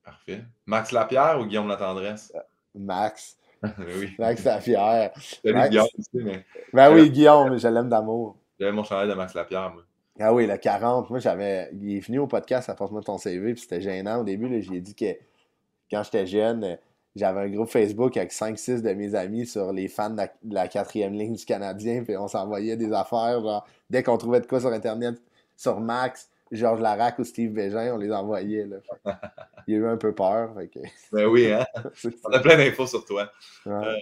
[0.04, 0.44] Parfait.
[0.66, 2.32] Max Lapierre ou Guillaume Latendresse?
[2.76, 3.36] Max.
[3.78, 4.14] oui.
[4.20, 5.10] Max Lapierre.
[5.16, 5.70] Salut Max...
[5.70, 6.46] Guillaume aussi, mais.
[6.72, 8.36] Ben oui, Guillaume, je l'aime d'amour.
[8.60, 9.82] J'avais mon chandail de Max Lapierre, moi.
[10.20, 11.10] Ah oui, le 40.
[11.10, 11.70] Moi, j'avais.
[11.72, 14.62] Il est venu au podcast, apporte-moi ton CV, puis c'était gênant au début.
[14.62, 15.06] J'ai dit que
[15.90, 16.78] quand j'étais jeune,
[17.14, 21.14] j'avais un groupe Facebook avec 5-6 de mes amis sur les fans de la, quatrième
[21.14, 24.70] ligne du Canadien, puis on s'envoyait des affaires, genre, dès qu'on trouvait de quoi sur
[24.70, 25.20] Internet,
[25.56, 28.66] sur Max, Georges Larac ou Steve Bégin, on les envoyait.
[28.66, 28.76] Là.
[29.66, 30.54] Il a eu un peu peur.
[31.12, 31.66] Ben oui, hein?
[32.24, 33.30] on a plein d'infos sur toi.
[33.66, 33.96] Euh,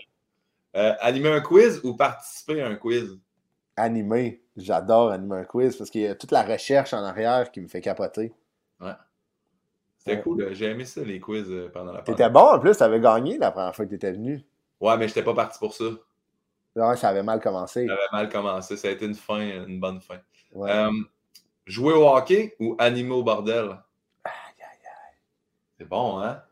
[0.76, 3.18] euh, animer un quiz ou participer à un quiz?
[3.76, 4.42] Animer.
[4.56, 7.68] J'adore animer un quiz parce qu'il y a toute la recherche en arrière qui me
[7.68, 8.32] fait capoter.
[8.80, 8.92] Ouais.
[10.04, 10.52] C'était cool.
[10.52, 13.50] J'ai aimé ça, les quiz euh, pendant la T'étais bon en plus, t'avais gagné la
[13.50, 14.44] première fois que t'étais venu.
[14.80, 15.84] Ouais, mais j'étais pas parti pour ça.
[16.76, 17.86] Ouais, ça avait mal commencé.
[17.86, 18.76] Ça avait mal commencé.
[18.76, 20.18] Ça a été une fin, une bonne fin.
[20.52, 20.88] Ouais.
[21.64, 23.64] Jouer au hockey ou animer au bordel?
[24.24, 25.16] Aïe, aïe, aïe.
[25.78, 26.42] C'est bon, hein?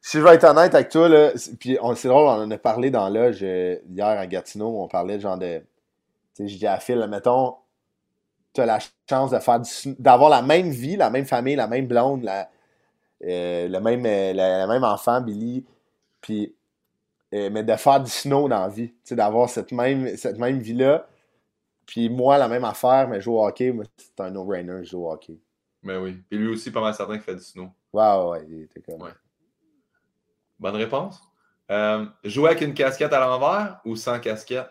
[0.00, 2.90] Si je vais être honnête avec toi, là, puis c'est drôle, on en a parlé
[2.90, 5.58] dans l'âge hier à Gatineau, on parlait genre de.
[5.58, 5.64] Tu
[6.44, 7.56] sais, je dis à Phil, mettons,
[8.54, 8.78] tu as la
[9.10, 9.60] chance de faire
[9.98, 12.48] d'avoir la même vie, la même famille, la même blonde, la,
[13.26, 15.64] euh, le même, euh, même enfant, Billy,
[16.20, 16.54] puis,
[17.34, 20.38] euh, mais de faire du snow dans la vie, tu sais, d'avoir cette même, cette
[20.38, 21.06] même vie-là,
[21.86, 25.12] puis moi, la même affaire, mais jouer au hockey, c'est un no-brainer, je joue au
[25.12, 25.38] hockey.
[25.82, 26.22] Mais ben oui.
[26.28, 27.68] Puis lui aussi, pas mal certain qu'il fait du snow.
[27.92, 29.02] Ouais, ouais, il était comme.
[29.02, 29.10] Ouais.
[30.58, 31.20] Bonne réponse.
[32.24, 34.70] Jouer avec une casquette à l'envers ou sans casquette?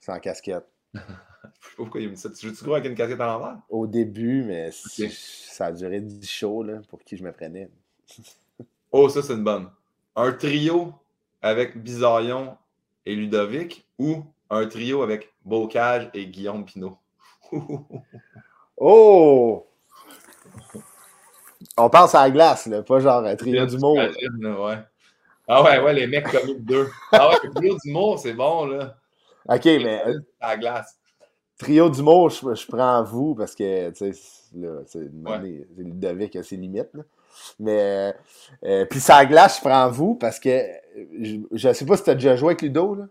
[0.00, 0.66] Sans casquette.
[1.66, 2.30] Je sais pas pourquoi il me dit ça.
[2.30, 3.58] Tu joues-tu gros avec une casquette à l'envers?
[3.68, 7.68] Au début, mais ça a duré 10 shows là, pour qui je me prenais.
[8.92, 9.68] Oh, ça, c'est une bonne.
[10.14, 10.94] Un trio
[11.42, 12.56] avec Bizarillon
[13.04, 16.96] et Ludovic ou un trio avec Bocage et Guillaume Pinot?
[18.78, 19.66] Oh!
[21.76, 23.96] On pense à la glace, là, pas genre un trio d'humour.
[23.98, 24.78] ouais.
[25.48, 26.88] Ah ouais, ouais, les mecs comiques deux.
[27.12, 28.96] Ah ouais, le trio d'humour, c'est bon, là.
[29.48, 30.98] Ok, mais euh, À la glace.
[31.58, 34.20] Trio d'humour, je, je prends vous parce que, tu sais,
[34.54, 35.66] là, c'est une Ouais.
[35.76, 36.92] Ludovic a ses limites.
[36.94, 37.02] là.
[37.58, 38.14] Mais,
[38.64, 42.04] euh, puis ça glace, je prends vous parce que euh, je, je sais pas si
[42.04, 43.04] t'as déjà joué avec Ludo, là.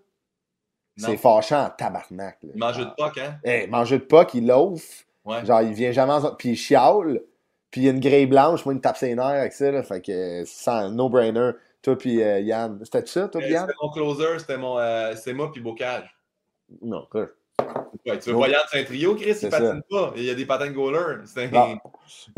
[0.98, 2.38] C'est fâchant en tabarnak.
[2.42, 2.50] Là.
[2.56, 3.38] Il mange de poc, hein?
[3.44, 5.06] Hey, manger de puck, il loaf.
[5.26, 5.46] Ouais.
[5.46, 7.22] Genre, il vient jamais en Puis il chiale.
[7.70, 8.64] Puis il y a une grille blanche.
[8.66, 9.70] Moi, il me tape ses nerfs avec ça.
[9.72, 11.52] Là, fait que euh, c'est un no-brainer.
[11.82, 12.80] Toi puis euh, Yann.
[12.86, 13.66] C'était ça, toi Euh, puis Yann?
[13.68, 14.80] C'était mon closer, c'était mon.
[14.80, 16.16] euh, c'est moi puis Bocage.
[16.82, 17.28] Non, quoi?
[18.06, 18.42] Ouais, tu veux Non.
[18.42, 19.50] pas Yann, c'est un trio, Chris, il ça.
[19.50, 20.14] patine pas.
[20.16, 21.24] Il y a des patins de goaler.
[21.26, 21.80] C'est un- Non.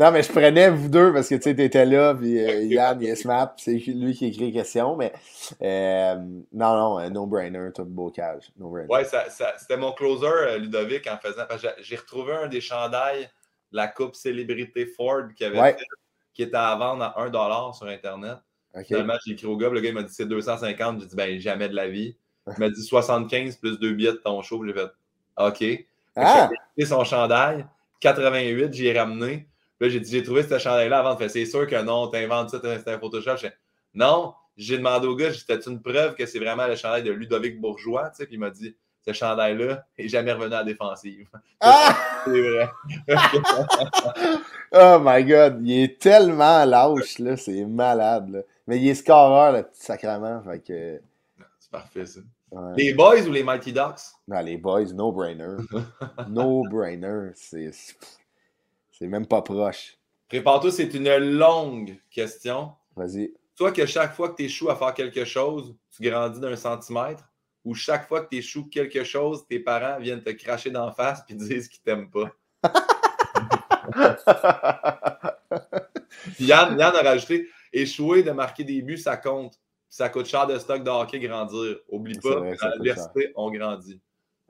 [0.00, 2.14] Non, mais je prenais vous deux parce que tu sais, t'étais là.
[2.14, 2.62] Puis euh.
[2.64, 3.52] Yann, il est smart.
[3.58, 4.96] C'est lui qui écrit les questions.
[4.96, 5.12] Mais
[5.60, 6.14] euh,
[6.52, 7.68] non, non, un no-brainer.
[7.74, 8.50] Toi, bocage.
[8.56, 8.88] No-brainer.
[8.88, 11.44] Ouais, ça, ça- c'était mon closer, euh, Ludovic, en faisant.
[11.82, 13.24] j'ai- retrouvé un des chandails
[13.72, 15.72] de la Coupe Célébrité Ford qui avait Ouais.
[15.74, 15.84] fait,
[16.32, 18.38] qui était à vendre à 1$ sur Internet.
[18.74, 18.84] Ok.
[18.86, 21.00] Finalement, j'ai écrit au gars, le gars il m'a dit c'est 250.
[21.00, 22.16] J'ai dit ben jamais de la vie.
[22.46, 24.64] Il m'a dit 75 plus deux billets de ton show.
[24.64, 24.88] J'ai fait
[25.38, 25.64] OK.
[26.16, 26.48] Ah!
[26.50, 27.66] J'ai acheté son chandail,
[28.00, 29.48] 88, j'y ai ramené.
[29.80, 31.16] Là, j'ai dit, j'ai trouvé ce chandail-là avant.
[31.16, 33.48] Fait, c'est sûr que non, t'inventes ça, c'est un Photoshop.
[33.94, 37.60] Non, j'ai demandé au gars, c'était une preuve que c'est vraiment le chandail de Ludovic
[37.60, 38.74] Bourgeois, tu sais, puis il m'a dit,
[39.06, 41.26] ce chandail-là est jamais revenu à la défensive.
[41.60, 41.96] Ah!
[42.24, 42.68] C'est vrai.
[44.70, 48.40] Oh my god, il est tellement lâche, là, c'est malade, là.
[48.66, 51.00] Mais il est scoreur, le petit sacrement, fait que...
[51.58, 52.20] c'est parfait, ça.
[52.50, 52.74] Ouais.
[52.76, 54.00] Les Boys ou les Mighty Ducks?
[54.26, 55.56] Non, les boys, no-brainer.
[56.28, 57.70] no-brainer, c'est...
[58.90, 59.96] C'est même pas proche.
[60.28, 62.72] Prépare-toi, c'est une longue question.
[62.96, 63.32] Vas-y.
[63.56, 67.24] Toi, que chaque fois que tu échoues à faire quelque chose, tu grandis d'un centimètre,
[67.64, 71.22] ou chaque fois que tu échoues quelque chose, tes parents viennent te cracher d'en face
[71.28, 72.30] et disent qu'ils t'aiment pas.
[76.34, 79.58] Puis Yann, Yann a rajouté échouer de marquer des buts, ça compte.
[79.90, 81.78] Ça coûte cher de stock de hockey grandir.
[81.88, 84.00] Oublie pas, vrai à l'université, on grandit.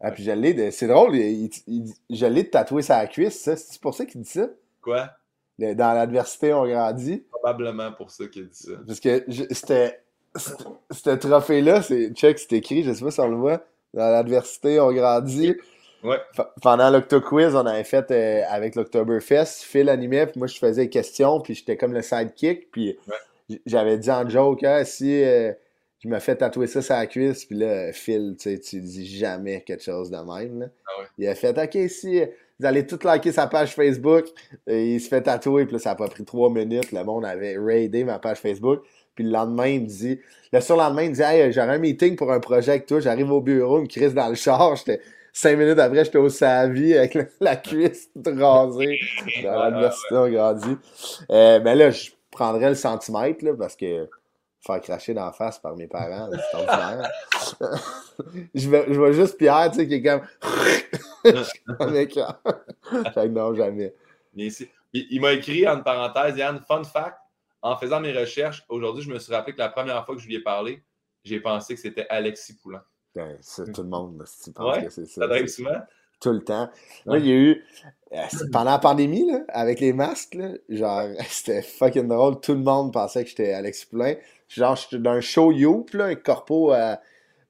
[0.00, 0.70] Ah, puis je l'ai de...
[0.70, 3.56] C'est drôle, il, il- je l'ai de tatouer sa cuisse, ça.
[3.56, 4.48] C'est pour ça qu'il dit ça?
[4.82, 5.10] Quoi?
[5.58, 7.24] Le- Dans l'adversité, on grandit.
[7.30, 8.72] Probablement pour ça qu'il dit ça.
[8.86, 10.00] Parce que c'était...
[10.36, 12.10] Ce trophée-là, c'est...
[12.14, 13.60] Check, c'est écrit, je sais pas si on le voit.
[13.94, 15.56] Dans l'adversité, on grandit.
[16.04, 16.18] Ouais.
[16.62, 20.88] Pendant l'Octo-Quiz, on avait fait euh, avec l'Octoberfest, Phil animait, puis moi je faisais les
[20.90, 22.96] questions, puis j'étais comme le sidekick, puis j-
[23.66, 25.52] j'avais dit en joke, Ah, si euh,
[26.00, 29.06] je me fais tatouer ça sur la cuisse, puis là, Phil, tu sais, tu dis
[29.06, 30.60] jamais quelque chose de même.
[30.60, 30.66] Là.
[30.86, 31.06] Ah ouais.
[31.18, 32.26] Il a fait, OK, si euh,
[32.60, 34.26] vous allez tout liker sa page Facebook,
[34.66, 37.24] et il se fait tatouer, puis là, ça a pas pris trois minutes, le monde
[37.24, 38.82] avait raidé ma page Facebook,
[39.14, 40.20] puis le lendemain, il me dit,
[40.52, 43.30] le surlendemain, il me dit, hey, j'aurais un meeting pour un projet avec toi, j'arrive
[43.32, 46.96] au bureau, il me crisse dans le char, j'étais Cinq minutes après, j'étais au Savi
[46.96, 48.98] avec la, la cuisse rasée.
[49.44, 50.76] Dans Ouais, l'université, on grandit.
[51.30, 54.08] Euh, ben là, je prendrais le centimètre, là, parce que
[54.60, 57.10] faire cracher d'en face par mes parents, c'est ordinaire.
[58.54, 60.22] je, vois, je vois juste Pierre, tu sais, qui est comme.
[63.14, 63.94] Fait non, jamais.
[64.92, 67.18] Il, m'a écrit, entre parenthèses, Yann, fun fact,
[67.60, 70.26] en faisant mes recherches, aujourd'hui, je me suis rappelé que la première fois que je
[70.26, 70.82] lui ai parlé,
[71.24, 72.82] j'ai pensé que c'était Alexis Poulain.
[73.14, 75.26] Ben, c'est tout le monde, si tu penses Ouais, que c'est ça.
[75.26, 75.80] Ça arrive souvent?
[76.20, 76.70] Tout le temps.
[77.06, 77.20] Moi, Ouais.
[77.20, 77.64] il y a eu.
[78.12, 82.40] Euh, pendant la pandémie, là, avec les masques, là, genre, c'était fucking drôle.
[82.40, 84.14] Tout le monde pensait que j'étais Alex Poulain.
[84.48, 87.00] Genre, j'étais dans un show Youp, là, un corpo à-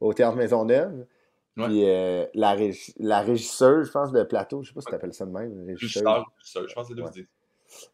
[0.01, 1.07] au Théâtre Maisonneuve.
[1.57, 1.67] Ouais.
[1.67, 5.13] Puis euh, la, régi- la régisseuse, je pense, de plateau, je sais pas si t'appelles
[5.15, 6.03] ça de même, régisseuse.
[6.43, 7.27] sûr, je pense que c'est de Ouais.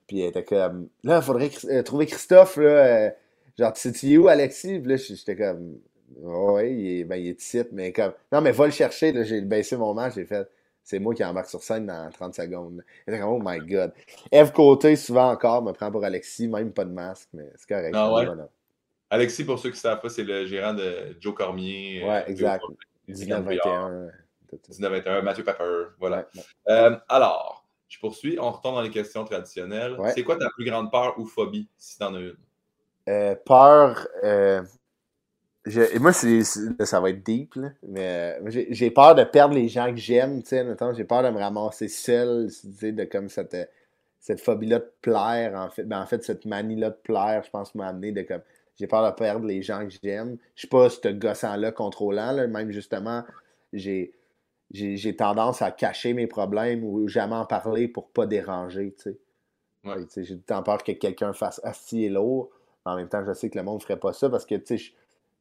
[0.07, 2.69] Puis elle était comme, là, il faudrait euh, trouver Christophe, là.
[3.07, 3.11] euh,
[3.59, 4.79] genre, tu sais, où, Alexis?
[4.81, 5.79] Puis là, j'étais comme,
[6.21, 9.25] ouais, il est, ben, il est ici, mais comme, non, mais va le chercher, là.
[9.25, 10.47] J'ai baissé mon match, j'ai fait,
[10.85, 12.85] c'est moi qui embarque sur scène dans 30 secondes.
[13.07, 13.19] là.
[13.19, 13.93] Comme, oh my god.
[14.31, 17.95] Eve Côté, souvent encore, me prend pour Alexis, même pas de masque, mais c'est correct.
[17.97, 18.27] Ah ouais?
[18.27, 18.49] bon.
[19.09, 22.05] Alexis, pour ceux qui ne savent pas, c'est le gérant de Joe Cormier.
[22.05, 22.63] Ouais, euh, exact.
[23.09, 24.11] Joe Cormier, 19-21.
[24.51, 24.89] tout ça.
[24.91, 25.85] 19-21, Mathieu Pepper.
[25.99, 26.17] Voilà.
[26.19, 26.43] Ouais, ouais.
[26.69, 28.39] Euh, alors, je poursuis.
[28.39, 29.99] On retourne dans les questions traditionnelles.
[29.99, 30.13] Ouais.
[30.13, 32.37] C'est quoi ta plus grande peur ou phobie, si t'en as une?
[33.09, 34.07] Euh, peur.
[35.67, 39.69] Je- et moi, c'est, ça va être deep, là, mais j'ai, peur de perdre les
[39.69, 40.43] gens que j'aime.
[40.43, 43.57] tu sais, J'ai peur de me ramasser seul, tu sais, de comme cette,
[44.21, 45.55] cette phobie-là de plaire.
[45.55, 48.43] En fait, ben, en fait cette manie-là de plaire, je pense, m'a amené de comme.
[48.77, 50.37] j'ai peur de perdre les gens que j'aime.
[50.55, 52.33] Je suis pas ce gossant-là contrôlant.
[52.33, 52.47] Là.
[52.47, 53.25] Même justement,
[53.73, 54.13] j'ai,
[54.71, 58.95] j'ai, tendance à cacher mes problèmes ou jamais en parler pour pas déranger.
[58.99, 60.25] Tu sais.
[60.25, 62.51] J'ai tant peur que quelqu'un fasse assis et lourd.
[62.85, 64.57] En même temps, je sais que le monde ne ferait pas ça parce que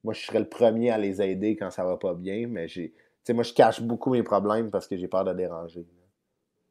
[0.03, 2.93] moi, je serais le premier à les aider quand ça va pas bien, mais j'ai.
[3.29, 5.85] moi, je cache beaucoup mes problèmes parce que j'ai peur de déranger.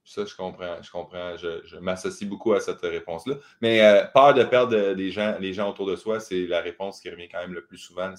[0.04, 0.82] Ça, je comprends.
[0.82, 1.36] Je comprends.
[1.36, 3.36] Je, m'associe beaucoup à cette réponse-là.
[3.60, 7.00] Mais euh, peur de perdre des gens, les gens autour de soi, c'est la réponse
[7.00, 8.12] qui revient quand même le plus souvent.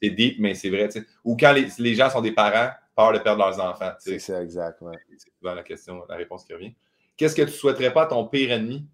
[0.00, 0.88] C'est, deep, mais c'est vrai.
[1.22, 3.92] Ou quand les, gens sont des parents, peur de perdre leurs enfants.
[3.98, 4.82] C'est ça, exact.
[5.18, 6.74] C'est souvent la question, la réponse qui revient.
[7.16, 8.86] Qu'est-ce que tu souhaiterais pas à ton pire ennemi?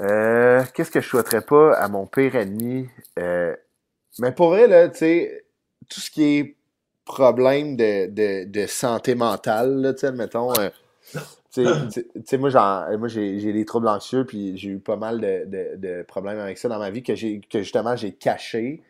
[0.00, 2.88] Euh, qu'est-ce que je souhaiterais pas à mon pire ennemi?
[3.18, 3.54] Euh,
[4.18, 5.44] mais pour vrai, là, tu sais,
[5.88, 6.56] tout ce qui est
[7.04, 10.52] problème de, de, santé mentale, là, tu sais, mettons.
[10.58, 10.70] Euh,
[11.52, 11.64] tu
[12.26, 12.50] sais, moi,
[12.98, 16.68] moi j'ai des troubles anxieux, puis j'ai eu pas mal de, de, problèmes avec ça
[16.68, 17.12] dans ma vie que,
[17.48, 18.82] que justement j'ai caché,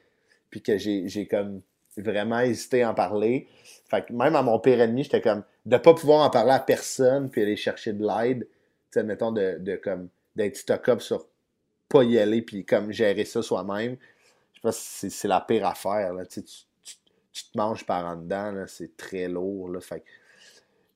[0.50, 1.60] puis que j'ai comme
[1.96, 3.46] vraiment hésité à en parler.
[3.88, 6.58] Fait que même à mon pire ennemi, j'étais comme de pas pouvoir en parler à
[6.58, 8.48] personne, puis aller chercher de l'aide, tu
[8.90, 11.26] sais, mettons, de, de comme d'être stock-up sur
[11.88, 13.96] pas y aller, puis comme gérer ça soi-même.
[14.54, 16.66] Je pense que c'est la pire affaire, là, tu, tu
[17.36, 19.68] tu te manges par en dedans, c'est très lourd.
[19.68, 20.02] Là, fait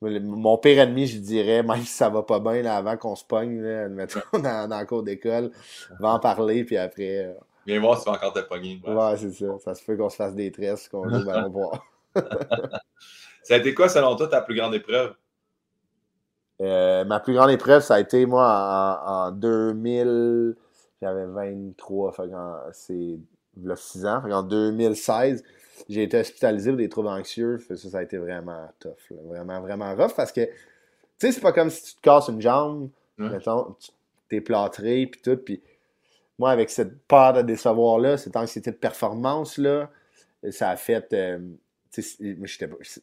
[0.01, 3.25] mon pire ennemi, je dirais, même si ça va pas bien là, avant qu'on se
[3.25, 5.51] pogne, là, mettons, dans, dans cours d'école,
[5.99, 7.27] va en parler, puis après.
[7.27, 7.35] Euh,
[7.67, 8.81] Viens voir si tu vas encore te pogner.
[8.87, 9.59] Ouais, c'est ça.
[9.63, 11.85] Ça se fait qu'on se fasse des tresses, qu'on joue au voir.
[13.43, 15.15] ça a été quoi, selon toi, ta plus grande épreuve?
[16.61, 20.57] Euh, ma plus grande épreuve, ça a été, moi, en, 2000.
[21.01, 22.15] J'avais 23,
[22.73, 23.19] c'est
[23.77, 24.23] 6 ans.
[24.31, 25.43] en 2016,
[25.89, 27.59] j'ai été hospitalisé pour des troubles anxieux.
[27.69, 29.17] Ça, ça a été vraiment tough.
[29.25, 30.53] Vraiment, vraiment rough parce que, tu
[31.19, 33.91] sais, c'est pas comme si tu te casses une jambe, mettons, tu
[34.29, 35.37] t'es plâtré, puis tout.
[35.37, 35.63] Puis
[36.39, 39.91] moi, avec cette peur de décevoir-là, cette anxiété de performance-là,
[40.51, 41.13] ça a fait.
[41.13, 41.39] Euh,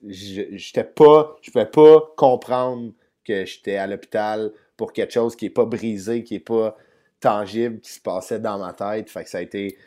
[0.07, 1.35] j'étais pas.
[1.41, 2.93] Je pouvais pas comprendre
[3.27, 6.77] que j'étais à l'hôpital pour quelque chose qui est pas brisé, qui est pas
[7.19, 9.09] tangible, qui se passait dans ma tête.
[9.09, 9.77] Fait que ça a été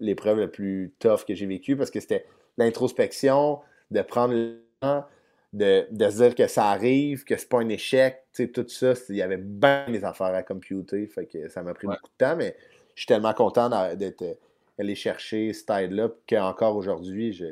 [0.00, 2.26] l'épreuve la plus tough que j'ai vécue parce que c'était
[2.58, 3.60] l'introspection,
[3.90, 5.04] de prendre le temps,
[5.52, 9.16] de, de, se dire que ça arrive, que c'est pas un échec, tout ça, il
[9.16, 12.36] y avait bien des affaires à computer, fait que ça m'a pris beaucoup de temps,
[12.36, 12.56] mais
[12.94, 14.38] je suis tellement content d'être
[14.78, 17.46] allé chercher cette aide-là qu'encore aujourd'hui, je,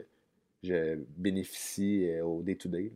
[0.63, 2.93] je bénéficie euh, au day-to-day.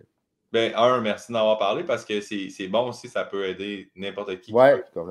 [0.53, 4.41] Ben, un, merci d'en avoir parlé parce que c'est bon aussi, ça peut aider n'importe
[4.41, 4.53] qui.
[4.53, 4.83] Ouais.
[4.95, 5.11] Tu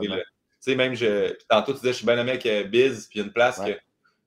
[0.59, 3.59] sais, même, je, tantôt, tu disais, je suis bien aimé avec Biz, puis une place
[3.59, 3.71] que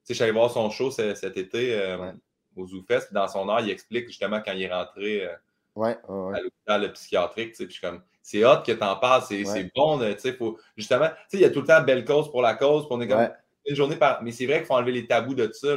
[0.09, 2.13] je suis allé voir son show cet été euh,
[2.57, 3.13] au ZooFest.
[3.13, 5.95] Dans son art, il explique justement quand il est rentré euh,
[6.29, 7.55] à l'hôpital psychiatrique.
[7.55, 10.01] Puis je suis comme, c'est hot que tu en parles, c'est bon.
[10.39, 12.87] Faut, justement, il y a tout le temps belle cause pour la cause.
[12.91, 13.29] on est comme
[13.67, 14.23] une journée par.
[14.23, 15.77] Mais c'est vrai qu'il faut enlever les tabous de ça.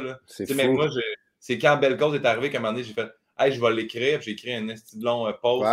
[0.54, 0.88] Même moi,
[1.44, 3.72] c'est quand Belle Cause est arrivé qu'à un moment donné, j'ai fait Hey, je vais
[3.72, 4.20] l'écrire.
[4.20, 5.66] J'ai écrit un esti de long euh, post.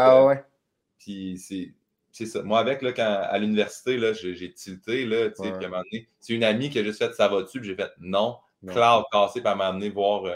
[0.98, 1.74] Puis c'est
[2.12, 2.44] c'est ça.
[2.44, 6.34] Moi, avec, là, quand, à l'université, j'ai tilté, là, puis à un moment donné, c'est
[6.34, 8.38] une amie qui a juste fait ça va-tu, puis j'ai fait non.
[8.68, 10.36] Cloud cassé, puis elle m'a amené voir euh,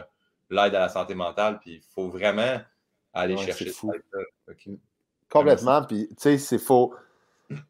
[0.49, 2.59] l'aide à la santé mentale, puis il faut vraiment
[3.13, 3.87] aller chercher ça.
[5.29, 6.93] Complètement, puis tu sais, c'est faux.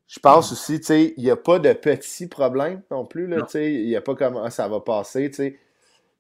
[0.08, 3.42] Je pense aussi, tu sais, il n'y a pas de petits problèmes non plus, là,
[3.42, 5.60] tu sais, il n'y a pas comme ah, ça va passer, tu sais.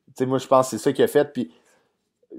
[0.07, 1.53] Tu sais, moi, je pense que c'est ça qui a fait, puis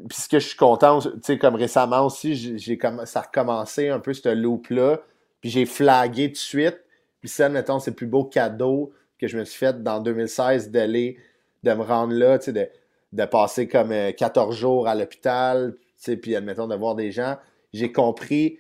[0.09, 3.23] puis ce que je suis content, tu sais, comme récemment aussi, j'ai comme ça a
[3.23, 5.01] recommencé un peu ce loop-là.
[5.41, 6.81] Puis j'ai flagué tout de suite.
[7.21, 10.71] Puis ça, mettons, c'est le plus beau cadeau que je me suis fait dans 2016
[10.71, 11.19] d'aller,
[11.63, 12.69] de me rendre là, tu sais, de,
[13.13, 17.11] de, passer comme 14 euh, jours à l'hôpital, tu sais, puis admettons de voir des
[17.11, 17.37] gens.
[17.73, 18.59] J'ai compris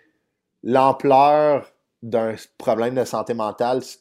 [0.62, 1.72] l'ampleur
[2.02, 3.96] d'un problème de santé mentale, ce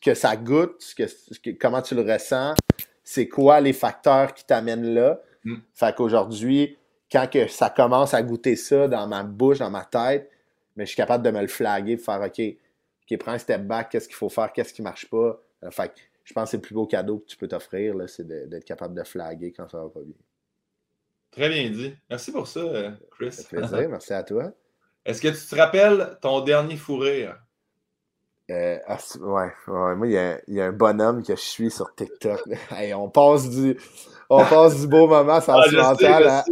[0.00, 2.54] que, ça goûte, que, comment tu le ressens,
[3.04, 5.20] c'est quoi les facteurs qui t'amènent là.
[5.46, 5.58] Mm.
[5.74, 6.76] Fait qu'aujourd'hui,
[7.10, 10.28] quand que ça commence à goûter ça dans ma bouche, dans ma tête,
[10.74, 13.62] mais je suis capable de me le flaguer, de faire OK, OK, prends un step
[13.62, 15.40] back, qu'est-ce qu'il faut faire, qu'est-ce qui marche pas?
[15.62, 15.92] Euh, fait
[16.24, 18.94] je pense que c'est le plus beau cadeau que tu peux t'offrir, c'est d'être capable
[18.94, 20.16] de flaguer quand ça va pas bien.
[21.30, 21.94] Très bien dit.
[22.10, 23.30] Merci pour ça, euh, Chris.
[23.30, 24.50] Ça fait plaisir, merci à toi.
[25.04, 27.38] Est-ce que tu te rappelles ton dernier fou rire?
[28.50, 32.40] Euh, ah, ouais, moi, il y, a, un bonhomme que je suis sur TikTok.
[32.94, 33.76] on passe du,
[34.30, 36.44] on passe du beau moment sentimental ah,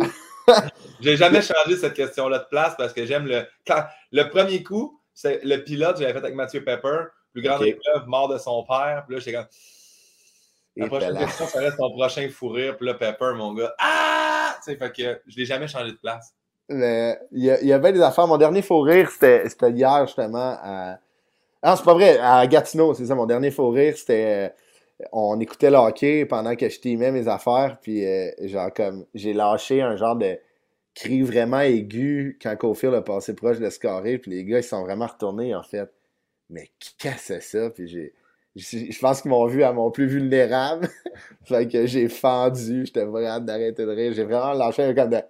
[1.01, 3.47] j'ai jamais changé cette question-là de place parce que j'aime le.
[4.13, 8.29] le premier coup, c'est le pilote, j'avais fait avec Mathieu Pepper, plus grande épreuve, mort
[8.29, 9.05] de son père.
[9.07, 9.47] Puis là, j'étais comme.
[10.77, 12.77] La prochaine question, ça reste ton prochain fou rire.
[12.77, 13.73] Puis là, Pepper, mon gars.
[13.79, 14.57] Ah!
[14.57, 16.35] Tu sais, fait que je l'ai jamais changé de place.
[16.69, 18.27] Il y, y, avait des affaires.
[18.27, 20.99] Mon dernier fou rire, c'était hier, justement, à.
[21.67, 23.15] Ah, c'est pas vrai, à Gatineau, c'est ça.
[23.15, 24.53] Mon dernier fou rire, c'était
[25.13, 29.33] on écoutait le hockey pendant que je teamais mes affaires, puis euh, genre comme j'ai
[29.33, 30.39] lâché un genre de
[30.95, 34.83] cri vraiment aigu quand Cofield a passé proche de scorer, puis les gars ils sont
[34.85, 35.91] vraiment retournés en fait.
[36.51, 37.71] Mais qu'est-ce que c'est ça?
[37.71, 38.15] Puis j'ai.
[38.57, 40.89] Je pense qu'ils m'ont vu à mon plus vulnérable.
[41.45, 44.13] fait que j'ai fendu, j'étais vraiment d'arrêter de rire.
[44.15, 45.23] J'ai vraiment lâché un comme de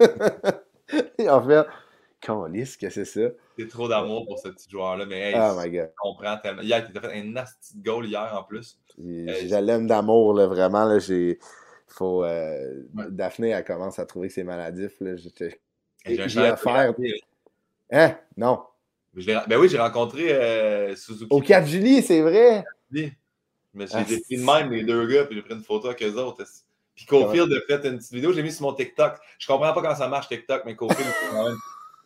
[1.18, 1.66] Et en fait,
[2.50, 3.28] lisse que c'est ça?
[3.64, 5.90] Trop d'amour pour ce petit joueur-là, mais hey, oh my God.
[5.90, 6.62] je comprends tellement.
[6.62, 8.78] Hier, il t'a fait un nasty goal hier en plus.
[8.98, 10.84] Je l'aime d'amour, là, vraiment.
[10.84, 11.38] Là, j'ai...
[11.88, 14.92] Faut, euh, Daphné, elle commence à trouver que c'est maladif.
[15.00, 15.14] Là.
[15.16, 16.94] J'ai un faire.
[17.90, 18.18] Hein?
[18.36, 18.60] Non.
[19.14, 21.28] Ben oui, j'ai rencontré euh, Suzuki.
[21.30, 22.64] Au 4 juillet, c'est vrai?
[22.90, 26.02] Mais j'ai ah, pris de même les deux gars, puis j'ai pris une photo avec
[26.02, 26.44] eux autres.
[26.94, 29.18] Puis Cofield a fait une petite vidéo, j'ai mis sur mon TikTok.
[29.38, 31.08] Je comprends pas comment ça marche TikTok, mais Cofield,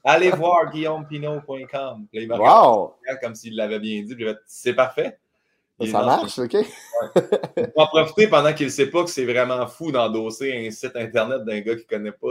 [0.05, 2.07] Allez voir guillaumepinot.com.
[2.30, 2.94] Wow!
[3.22, 4.16] Comme s'il l'avait bien dit.
[4.46, 5.18] C'est parfait.
[5.90, 6.57] ça marche, OK?
[7.14, 10.96] Va en profiter pendant qu'il ne sait pas que c'est vraiment fou d'endosser un site
[10.96, 12.28] Internet d'un gars qu'il ne connaît pas.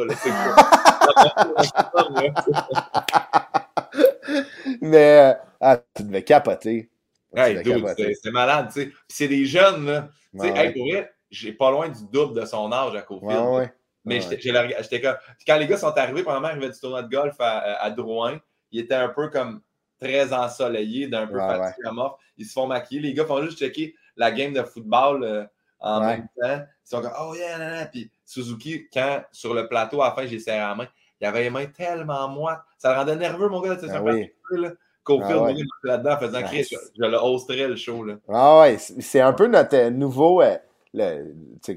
[4.81, 6.89] Mais ah, tu devais capoter.
[7.35, 8.91] c'est malade, tu sais.
[9.07, 10.09] c'est des jeunes, là.
[10.41, 13.71] Hey, pour vrai, j'ai pas loin du double de son âge à Cofield.
[14.09, 15.15] Mais j'étais comme.
[15.45, 18.39] Quand les gars sont arrivés, pendant arrivaient du tournoi de golf à, à, Drouin,
[18.71, 19.61] ils étaient un peu comme
[19.99, 22.19] très ensoleillés, d'un peu fatigués à mort.
[22.37, 23.01] Ils se font maquiller.
[23.01, 25.45] Les gars font juste checker la game de football euh,
[25.79, 26.59] en même temps.
[26.59, 30.25] Ils sont comme Oh yeah, là, Puis Suzuki, quand sur le plateau, à la fin,
[30.25, 30.87] j'ai serré la main,
[31.21, 32.59] il avait les mains tellement moites.
[32.77, 33.77] Ça le rendait nerveux, mon gars.
[33.89, 34.31] Ah, oui.
[34.51, 34.71] là.
[35.03, 35.51] Qu'au ah,
[35.83, 38.03] là-dedans en faisant crier, je, le hosterais le show.
[38.03, 38.15] Là.
[38.27, 40.41] Ah ouais, c'est un peu notre euh, nouveau.
[40.41, 40.57] Euh,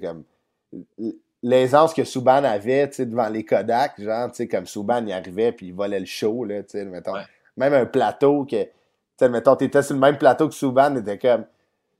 [0.00, 0.24] comme
[1.42, 6.00] l'aisance que Souban avait devant les Kodak, genre, comme Souban y arrivait puis il volait
[6.00, 7.14] le show, là, mettons.
[7.56, 11.42] Même un plateau que, mettons, t'étais sur le même plateau que Souban, était comme,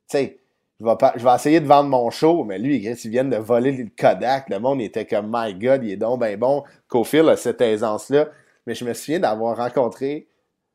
[0.08, 0.38] tu sais,
[0.80, 3.72] je vais, je vais essayer de vendre mon show, mais lui, il vient de voler
[3.72, 6.64] le Kodak, le monde était comme, my God, il est donc ben bon.
[6.88, 8.28] Cofield a cette aisance-là.
[8.66, 10.28] Mais je me souviens d'avoir rencontré,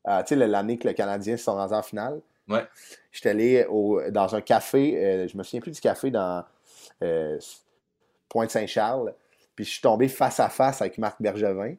[0.08, 2.22] euh, tu sais, l'année que le Canadien se sont rendus en finale.
[2.48, 2.66] Ouais.
[3.12, 6.44] J'étais allé au, dans un café, euh, je me souviens plus du café dans.
[7.04, 7.38] Euh,
[8.30, 9.14] Pointe-Saint-Charles.
[9.56, 11.76] Puis je suis tombé face à face avec Marc Bergevin.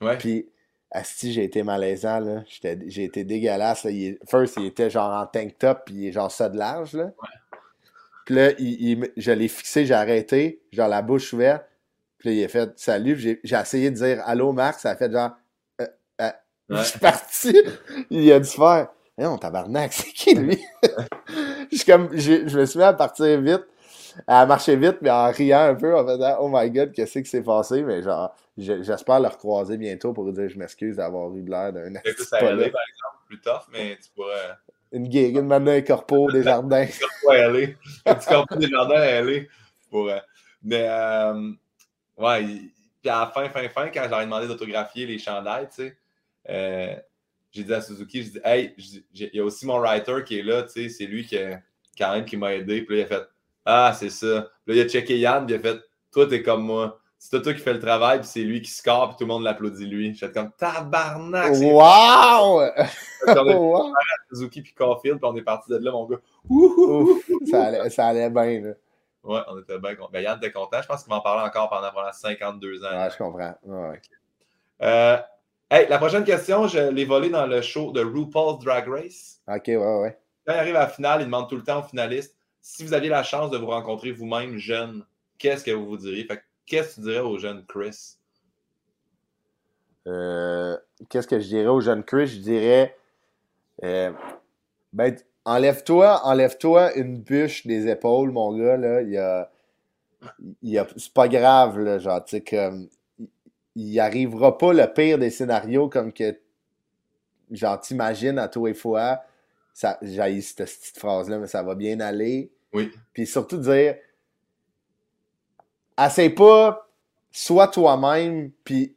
[0.00, 0.18] Ouais.
[0.18, 0.48] Puis,
[0.90, 2.44] Asti, j'ai été malaisant, là.
[2.46, 3.84] J'ai été dégueulasse.
[3.84, 3.90] Là.
[3.90, 6.92] Il, first, il était genre en tank top, puis il est genre ça de large,
[6.94, 7.04] là.
[7.04, 7.58] Ouais.
[8.24, 11.64] Puis là, il, je l'ai fixé, j'ai arrêté, genre la bouche ouverte.
[12.18, 13.18] Puis là, il a fait salut.
[13.18, 14.78] J'ai essayé de dire allô, Marc.
[14.78, 15.32] Ça a fait genre.
[15.80, 15.86] Euh,
[16.20, 16.30] euh.
[16.70, 17.56] Je suis parti.
[18.10, 18.88] il a dû faire.
[19.18, 20.64] Non, tabarnak, c'est qui lui?
[21.72, 23.66] je, comme, je me suis mis à partir vite.
[24.26, 27.28] Elle marchait vite, mais en riant un peu, en faisant Oh my god, qu'est-ce qui
[27.28, 27.82] s'est passé?
[27.82, 32.38] Mais genre, j'espère le recroiser bientôt pour dire je m'excuse d'avoir eu l'air d'un Ça
[32.38, 32.72] par exemple,
[33.26, 34.56] plus tough, mais tu pourrais.
[34.92, 36.86] Une gig, une maintenant un corpo des jardins.
[37.28, 37.76] aller.
[38.04, 39.48] Un petit corpo des jardins à aller.
[39.90, 40.10] Pour,
[40.62, 41.52] mais, euh,
[42.16, 42.44] ouais,
[43.00, 45.96] puis à la fin, fin, fin, quand j'aurais demandé d'autographier les chandails, tu sais,
[46.48, 46.94] euh,
[47.50, 48.74] j'ai dit à Suzuki, je dis, hey,
[49.12, 51.36] il y a aussi mon writer qui est là, tu sais, c'est lui qui,
[51.98, 52.82] quand même, qui m'a aidé.
[52.82, 53.28] Puis là, il a fait,
[53.64, 54.26] ah, c'est ça.
[54.26, 55.80] Là, il a checké Yann, puis il a fait
[56.12, 56.98] Toi, t'es comme moi.
[57.18, 59.44] C'est toi qui fais le travail, puis c'est lui qui score, puis tout le monde
[59.44, 60.12] l'applaudit lui.
[60.12, 61.52] J'étais comme Tabarnak!
[61.52, 62.62] Wow!
[63.28, 63.92] wow.
[64.28, 66.16] Suzuki puis Caulfield, puis on est parti de là, mon gars.
[67.48, 68.70] ça, allait, ça allait bien, là.
[69.22, 70.10] Ouais, on était bien contents.
[70.12, 70.82] Ben, Yann était content.
[70.82, 72.90] Je pense qu'il va en parler encore pendant, pendant 52 ans.
[72.90, 73.54] Ouais, je comprends.
[73.62, 74.00] Ouais.
[74.82, 75.16] Euh,
[75.70, 79.40] hey, la prochaine question, je l'ai volée dans le show de RuPaul's Drag Race.
[79.46, 80.18] OK, ouais, ouais.
[80.44, 82.94] Quand il arrive à la finale, il demande tout le temps aux finalistes si vous
[82.94, 85.04] aviez la chance de vous rencontrer vous-même jeune,
[85.36, 86.26] qu'est-ce que vous vous diriez?
[86.64, 88.16] qu'est-ce que tu dirais aux jeunes Chris?
[90.06, 90.76] Euh,
[91.08, 92.28] qu'est-ce que je dirais aux jeunes Chris?
[92.28, 92.96] Je dirais
[93.82, 94.12] euh,
[94.92, 99.50] ben, enlève-toi, enlève-toi une bûche des épaules, mon gars, là.
[100.62, 102.88] C'est pas grave, là, genre, tu sais,
[103.74, 106.38] il arrivera pas le pire des scénarios comme que
[107.50, 109.22] genre t'imagines à tous les fois
[110.02, 112.50] j'ai cette petite phrase-là, mais ça va bien aller.
[112.72, 112.90] Oui.
[113.12, 113.96] Puis surtout dire,
[115.98, 116.88] essaie pas,
[117.30, 118.94] sois toi-même, puis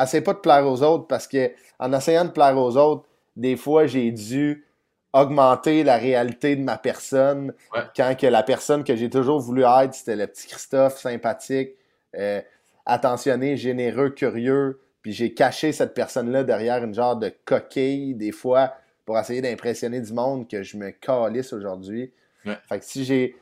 [0.00, 3.56] essaie pas de plaire aux autres, parce que en essayant de plaire aux autres, des
[3.56, 4.64] fois, j'ai dû
[5.12, 7.52] augmenter la réalité de ma personne
[7.94, 11.72] quand que la personne que j'ai toujours voulu être, c'était le petit Christophe, sympathique,
[12.16, 12.40] euh,
[12.86, 18.74] attentionné, généreux, curieux, puis j'ai caché cette personne-là derrière une genre de coquille, des fois,
[19.12, 22.14] pour essayer d'impressionner du monde que je me calisse aujourd'hui.
[22.44, 23.36] Fait que si j'ai.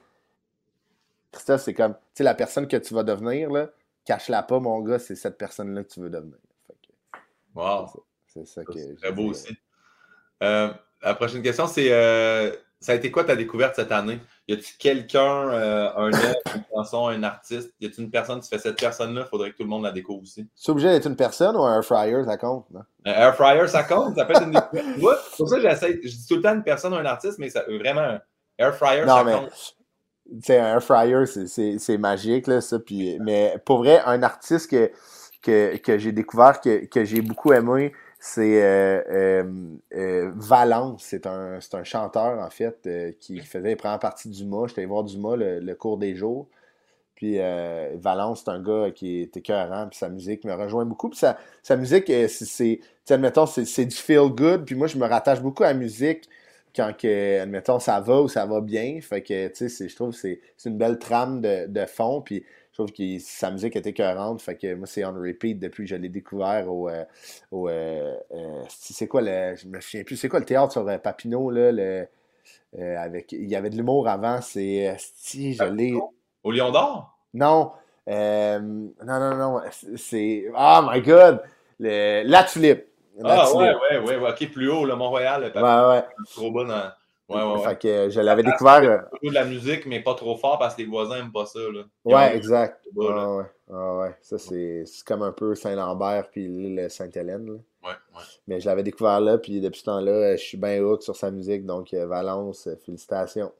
[1.30, 3.70] Christophe, c'est comme, tu sais, la personne que tu vas devenir, là,
[4.04, 6.38] cache-la pas, mon gars, c'est cette personne-là que tu veux devenir.
[7.54, 7.86] wow.
[8.26, 8.72] C'est ça que.
[8.72, 9.56] C'est très beau aussi.
[10.42, 10.72] Euh,
[11.02, 14.18] la prochaine question, c'est euh, ça a été quoi ta découverte cette année?
[14.50, 18.48] Y a-tu quelqu'un, euh, un œuvre, une chanson, un artiste, y a-tu une personne, tu
[18.48, 20.46] fais cette personne-là, faudrait que tout le monde la découvre aussi.
[20.54, 22.66] C'est obligé d'être une personne ou un air fryer, ça compte?
[22.70, 22.80] Non?
[23.04, 24.60] Un air fryer, ça compte, ça peut être une.
[24.98, 27.48] Moi, pour ça, j'essaie, je dis tout le temps une personne ou un artiste, mais
[27.48, 28.20] ça, vraiment, un
[28.58, 29.50] air fryer, Non, ça mais- compte.
[30.48, 32.78] Un air fryer, c'est magique, là, ça.
[32.78, 34.90] Puis, mais pour vrai, un artiste que,
[35.42, 37.92] que, que j'ai découvert, que, que j'ai beaucoup aimé,
[38.22, 39.44] c'est euh, euh,
[39.94, 41.02] euh, Valence.
[41.04, 44.66] C'est un, chanteur, en fait, euh, qui faisait les premières parties du MA.
[44.68, 46.46] J'étais allé voir Dumas le, le cours des jours.
[47.14, 51.08] Puis euh, Valence, c'est un gars qui est écœurant, puis sa musique me rejoint beaucoup.
[51.10, 54.64] Puis sa, sa musique, c'est, admettons, c'est, du feel good.
[54.66, 56.28] Puis moi, je me rattache beaucoup à la musique
[56.76, 59.00] quand, que, admettons, ça va ou ça va bien.
[59.02, 62.20] Fait que, tu sais, je trouve que c'est, une belle trame de, de fond.
[62.22, 62.44] Puis
[62.84, 64.42] trouve que sa musique est écœurante.
[64.42, 66.88] Fait que moi, c'est on repeat depuis que je l'ai découvert au.
[66.88, 67.04] euh,
[67.50, 69.54] au euh, euh, c'est quoi le.
[69.56, 70.16] Je me souviens plus.
[70.16, 71.72] C'est quoi le théâtre sur euh, Papineau, là?
[71.72, 72.06] Le,
[72.78, 74.40] euh, avec, il y avait de l'humour avant.
[74.40, 74.94] C'est.
[74.98, 75.94] Si, je l'ai.
[76.42, 77.16] Au Lion d'Or?
[77.34, 77.72] Non.
[78.06, 79.60] non, non, non.
[79.96, 80.46] C'est.
[80.56, 81.42] Oh my god!
[81.78, 82.86] Le, la tulipe.
[83.18, 83.80] La Ah, ouais, tulipe.
[83.90, 86.04] ouais, ouais, ouais, ok, plus haut, le Mont-Royal, Ouais, ouais.
[86.32, 86.90] trop bas dans.
[87.30, 87.64] Ouais, ouais, ouais.
[87.68, 88.82] Fait que je l'avais découvert.
[88.82, 91.58] euh, de la musique, mais pas trop fort parce que les voisins n'aiment pas ça.
[91.60, 91.82] Là.
[92.04, 92.84] Ouais, exact.
[92.92, 93.28] bas, là.
[93.30, 93.46] Ouais, ouais.
[93.72, 94.16] Ah, ouais.
[94.20, 97.46] Ça, c'est comme un peu Saint-Lambert puis l'île Sainte-Hélène.
[97.46, 97.52] là.
[97.82, 98.22] Ouais, ouais.
[98.46, 101.16] Mais je l'avais découvert là, puis depuis ce temps-là, euh, je suis bien hook sur
[101.16, 101.64] sa musique.
[101.64, 103.52] Donc, euh, Valence, euh, félicitations.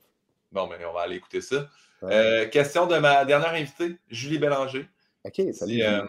[0.52, 1.66] Bon, ben, on va aller écouter ça.
[2.02, 2.12] Ouais.
[2.12, 4.88] Euh, question de ma dernière invitée, Julie Bélanger.
[5.24, 5.82] Ok, salut.
[5.82, 6.02] Euh,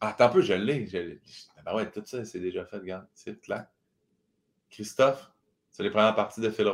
[0.00, 0.86] ah, attends un peu, je l'ai.
[0.86, 1.20] Je l'ai.
[1.64, 3.06] Ben ouais, tout ça, c'est déjà fait, regarde.
[3.14, 3.66] C'est clair.
[4.68, 5.30] Christophe,
[5.72, 6.70] c'est les premières parties de Phil.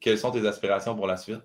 [0.00, 1.42] Quelles sont tes aspirations pour la suite?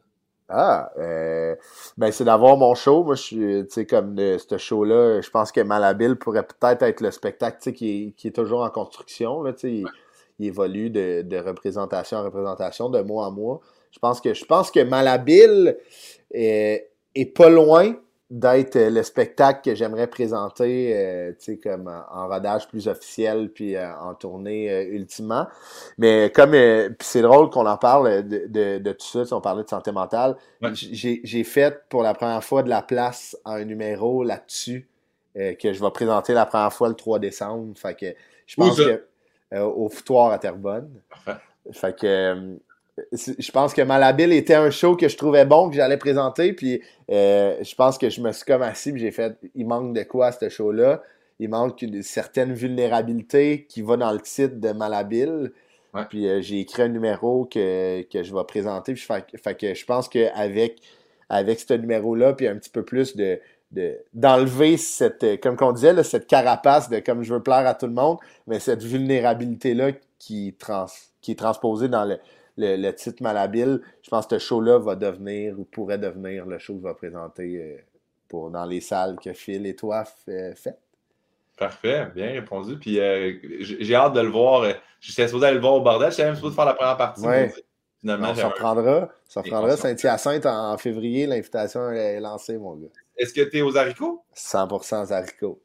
[0.50, 1.56] Ah, euh,
[1.98, 3.04] ben c'est d'avoir mon show.
[3.04, 7.02] Moi, je suis, sais, comme de ce show-là, je pense que Malhabile pourrait peut-être être
[7.02, 9.52] le spectacle, qui est, qui est toujours en construction, là.
[9.64, 9.86] Il,
[10.40, 13.60] il évolue de, représentation en représentation, de mois en mois.
[13.92, 14.80] Je pense que, je pense que
[16.32, 17.96] est, est pas loin
[18.30, 22.88] d'être euh, le spectacle que j'aimerais présenter, euh, tu sais, comme en, en rodage plus
[22.88, 25.48] officiel, puis euh, en tournée euh, ultimement.
[25.98, 29.40] Mais comme, euh, c'est drôle qu'on en parle de, de, de tout ça, sais, on
[29.40, 30.36] parlait de santé mentale.
[30.62, 30.72] Ouais.
[30.74, 34.90] J'ai fait pour la première fois de la place à un numéro là-dessus
[35.38, 37.78] euh, que je vais présenter la première fois le 3 décembre.
[37.78, 38.14] Fait que
[38.46, 39.06] je pense que
[39.54, 41.02] euh, au foutoir à Terrebonne.
[41.10, 41.42] Parfait.
[41.72, 42.56] Fait que euh,
[43.12, 46.54] je pense que Malhabile était un show que je trouvais bon, que j'allais présenter.
[46.54, 49.94] Puis euh, je pense que je me suis comme assis puis j'ai fait il manque
[49.94, 51.04] de quoi à ce show-là?
[51.40, 55.52] Il manque une certaine vulnérabilité qui va dans le titre de Malhabile.
[55.94, 56.02] Ouais.
[56.10, 58.94] Puis euh, j'ai écrit un numéro que, que je vais présenter.
[58.94, 60.80] Puis fait, fait que je pense qu'avec
[61.30, 63.40] avec ce numéro-là, puis un petit peu plus de
[63.72, 67.74] de- d'enlever cette, comme qu'on disait, là, cette carapace de comme je veux plaire à
[67.74, 68.18] tout le monde,
[68.48, 70.86] mais cette vulnérabilité-là qui, trans,
[71.22, 72.18] qui est transposée dans le,
[72.58, 76.58] le, le titre malhabile, je pense que ce show-là va devenir ou pourrait devenir le
[76.58, 77.78] show que je vais présenter euh,
[78.28, 80.78] pour, dans les salles que Phil et toi f- fait.
[81.58, 82.78] Parfait, bien répondu.
[82.78, 84.62] Puis euh, j'ai hâte de le voir.
[84.62, 86.10] Euh, J'étais supposé aller le voir au bordel.
[86.12, 87.22] J'étais même supposé faire la première partie.
[87.22, 87.54] Ouais.
[88.00, 89.10] Finalement, On se j'avais- reprendra.
[89.28, 91.26] S'en- Saint-Hyacinthe en, en février.
[91.26, 92.88] L'invitation est lancée, mon gars.
[93.18, 94.24] Est-ce que tu es aux haricots?
[94.36, 95.60] 100% haricots.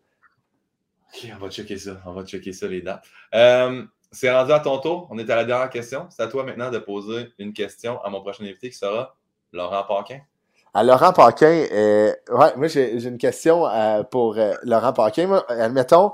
[1.14, 2.00] Ok, on va checker ça.
[2.06, 3.04] On va checker ça, les dates.
[3.34, 3.82] Euh,
[4.12, 5.08] c'est rendu à ton tour.
[5.10, 6.06] On est à la dernière question.
[6.10, 9.16] C'est à toi maintenant de poser une question à mon prochain invité qui sera
[9.52, 10.20] Laurent Paquin.
[10.74, 15.26] À Laurent Paquin, euh, ouais, moi j'ai une question euh, pour euh, Laurent Paquin.
[15.26, 16.12] Moi, admettons,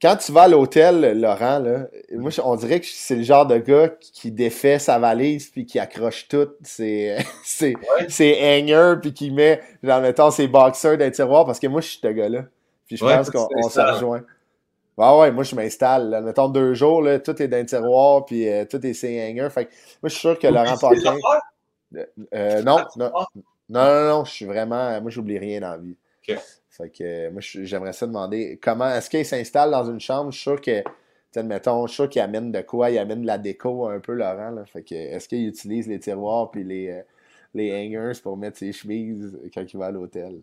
[0.00, 3.58] quand tu vas à l'hôtel, Laurent, là, moi on dirait que c'est le genre de
[3.58, 8.08] gars qui, défait sa valise puis qui accroche tout ses, ses, Ouais.
[8.08, 11.80] ses hangers puis qui met, genre, mettons, ses boxers dans les tiroirs parce que moi
[11.80, 12.44] je suis ce gars-là.
[12.86, 14.22] Puis je Ouais, pense qu'on se rejoint.
[14.98, 16.10] Ouais, ouais, moi je m'installe.
[16.10, 16.20] là.
[16.20, 19.48] Mettons deux jours, là, tout est dans le tiroir puis euh, tout est ses hangers.
[19.50, 19.70] Fait que
[20.02, 21.16] moi je suis sûr que Laurent Paquin.
[21.16, 21.42] affaires?
[22.34, 23.26] Euh, non, Ah, non, non,
[23.70, 25.00] non, non, je suis vraiment.
[25.00, 25.96] Moi, j'oublie rien dans la vie.
[26.68, 30.30] Fait que euh, moi, j'aimerais ça demander comment est-ce qu'il s'installe dans une chambre?
[30.30, 30.82] Je suis sûr que,
[31.34, 32.90] admettons, je suis sûr qu'il amène de quoi?
[32.90, 34.50] Il amène de la déco un peu, Laurent.
[34.50, 34.64] Là.
[34.66, 37.02] Fait que est-ce qu'il utilise les tiroirs puis les, euh,
[37.54, 40.40] les hangers pour mettre ses chemises quand il va à l'hôtel?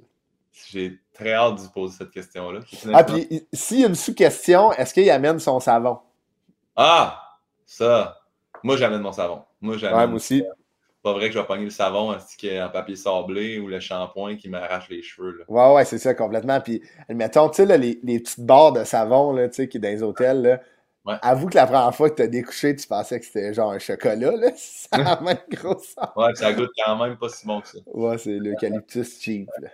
[0.69, 2.60] J'ai très hâte de poser cette question-là.
[2.94, 5.99] Ah, puis il- s'il y a une sous-question, est-ce qu'il amène son savon?
[6.76, 7.22] Ah,
[7.65, 8.19] ça.
[8.64, 9.44] Moi, j'amène mon savon.
[9.61, 9.98] Moi, j'amène.
[9.99, 10.44] Ouais, moi aussi.
[11.03, 14.38] Pas vrai que je vais pogner le savon ainsi qu'en papier sablé ou le shampoing
[14.38, 15.38] qui m'arrache les cheveux.
[15.38, 15.45] Là?
[15.48, 16.60] Ouais, ouais, c'est ça, complètement.
[16.61, 19.80] Puis, admettons, tu sais, les, les petites barres de savon, là, tu sais, qui est
[19.80, 20.61] dans les hôtels, là.
[21.06, 21.18] Ouais.
[21.22, 24.32] Avoue que la première fois que t'as découché, tu pensais que c'était genre un chocolat,
[24.36, 24.49] là.
[24.56, 26.10] Ça a même gros sens.
[26.15, 27.77] Ouais, ça goûte quand même pas si bon que ça.
[27.86, 29.69] Ouais, c'est l'eucalyptus cheap, là.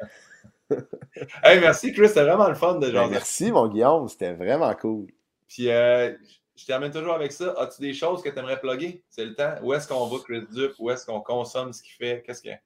[1.44, 3.10] Hey, merci Chris, c'était vraiment le fun de Ben, genre.
[3.10, 5.08] merci, mon Guillaume, c'était vraiment cool.
[5.48, 6.14] Puis euh,
[6.56, 7.54] je termine toujours avec ça.
[7.58, 9.04] As-tu des choses que tu aimerais plugger?
[9.10, 9.54] C'est le temps.
[9.64, 10.74] Où est-ce qu'on va, Chris Dup?
[10.80, 12.24] Où est-ce qu'on consomme ce qu'il fait?
[12.26, 12.60] Qu'est-ce qu'il y a?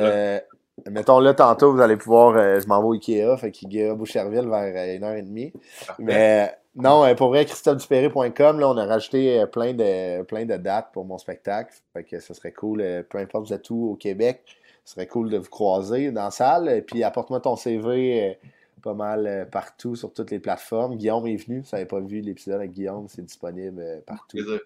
[0.00, 0.40] Euh,
[0.90, 2.36] mettons là, tantôt, vous allez pouvoir.
[2.36, 5.52] euh, je m'en vais au Ikea, fait qu'Ikea Boucherville vers euh, 1h30.
[5.98, 11.04] Mais non, pour vrai, christophe-dupéré.com, là, on a rajouté plein de, plein de dates pour
[11.04, 11.74] mon spectacle.
[11.92, 14.42] Fait que ce serait cool, peu importe vous êtes où au Québec,
[14.88, 16.70] ce serait cool de vous croiser dans la salle.
[16.70, 18.34] Et puis apporte-moi ton CV euh,
[18.82, 20.96] pas mal euh, partout sur toutes les plateformes.
[20.96, 24.38] Guillaume est venu, si vous n'avez pas vu l'épisode avec Guillaume, c'est disponible euh, partout.
[24.38, 24.60] Plaisir.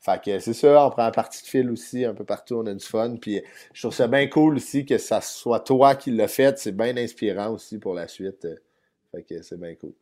[0.00, 2.66] Fait que c'est ça, on prend un parti de fil aussi, un peu partout, on
[2.66, 3.16] a du fun.
[3.18, 3.40] Puis
[3.72, 6.58] je trouve ça bien cool aussi que ça soit toi qui l'as fait.
[6.58, 8.46] C'est bien inspirant aussi pour la suite.
[9.12, 9.94] Fait que c'est bien cool.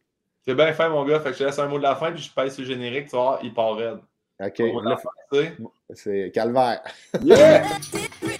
[0.45, 1.21] C'est bien fait, mon gars.
[1.21, 2.69] Fait que je te laisse un mot de la fin, puis je pèse sur le
[2.69, 3.05] générique.
[3.05, 3.99] Tu vas voir, il part raide.
[4.41, 4.61] OK,
[5.95, 6.83] c'est calvaire.
[7.23, 7.63] Yeah!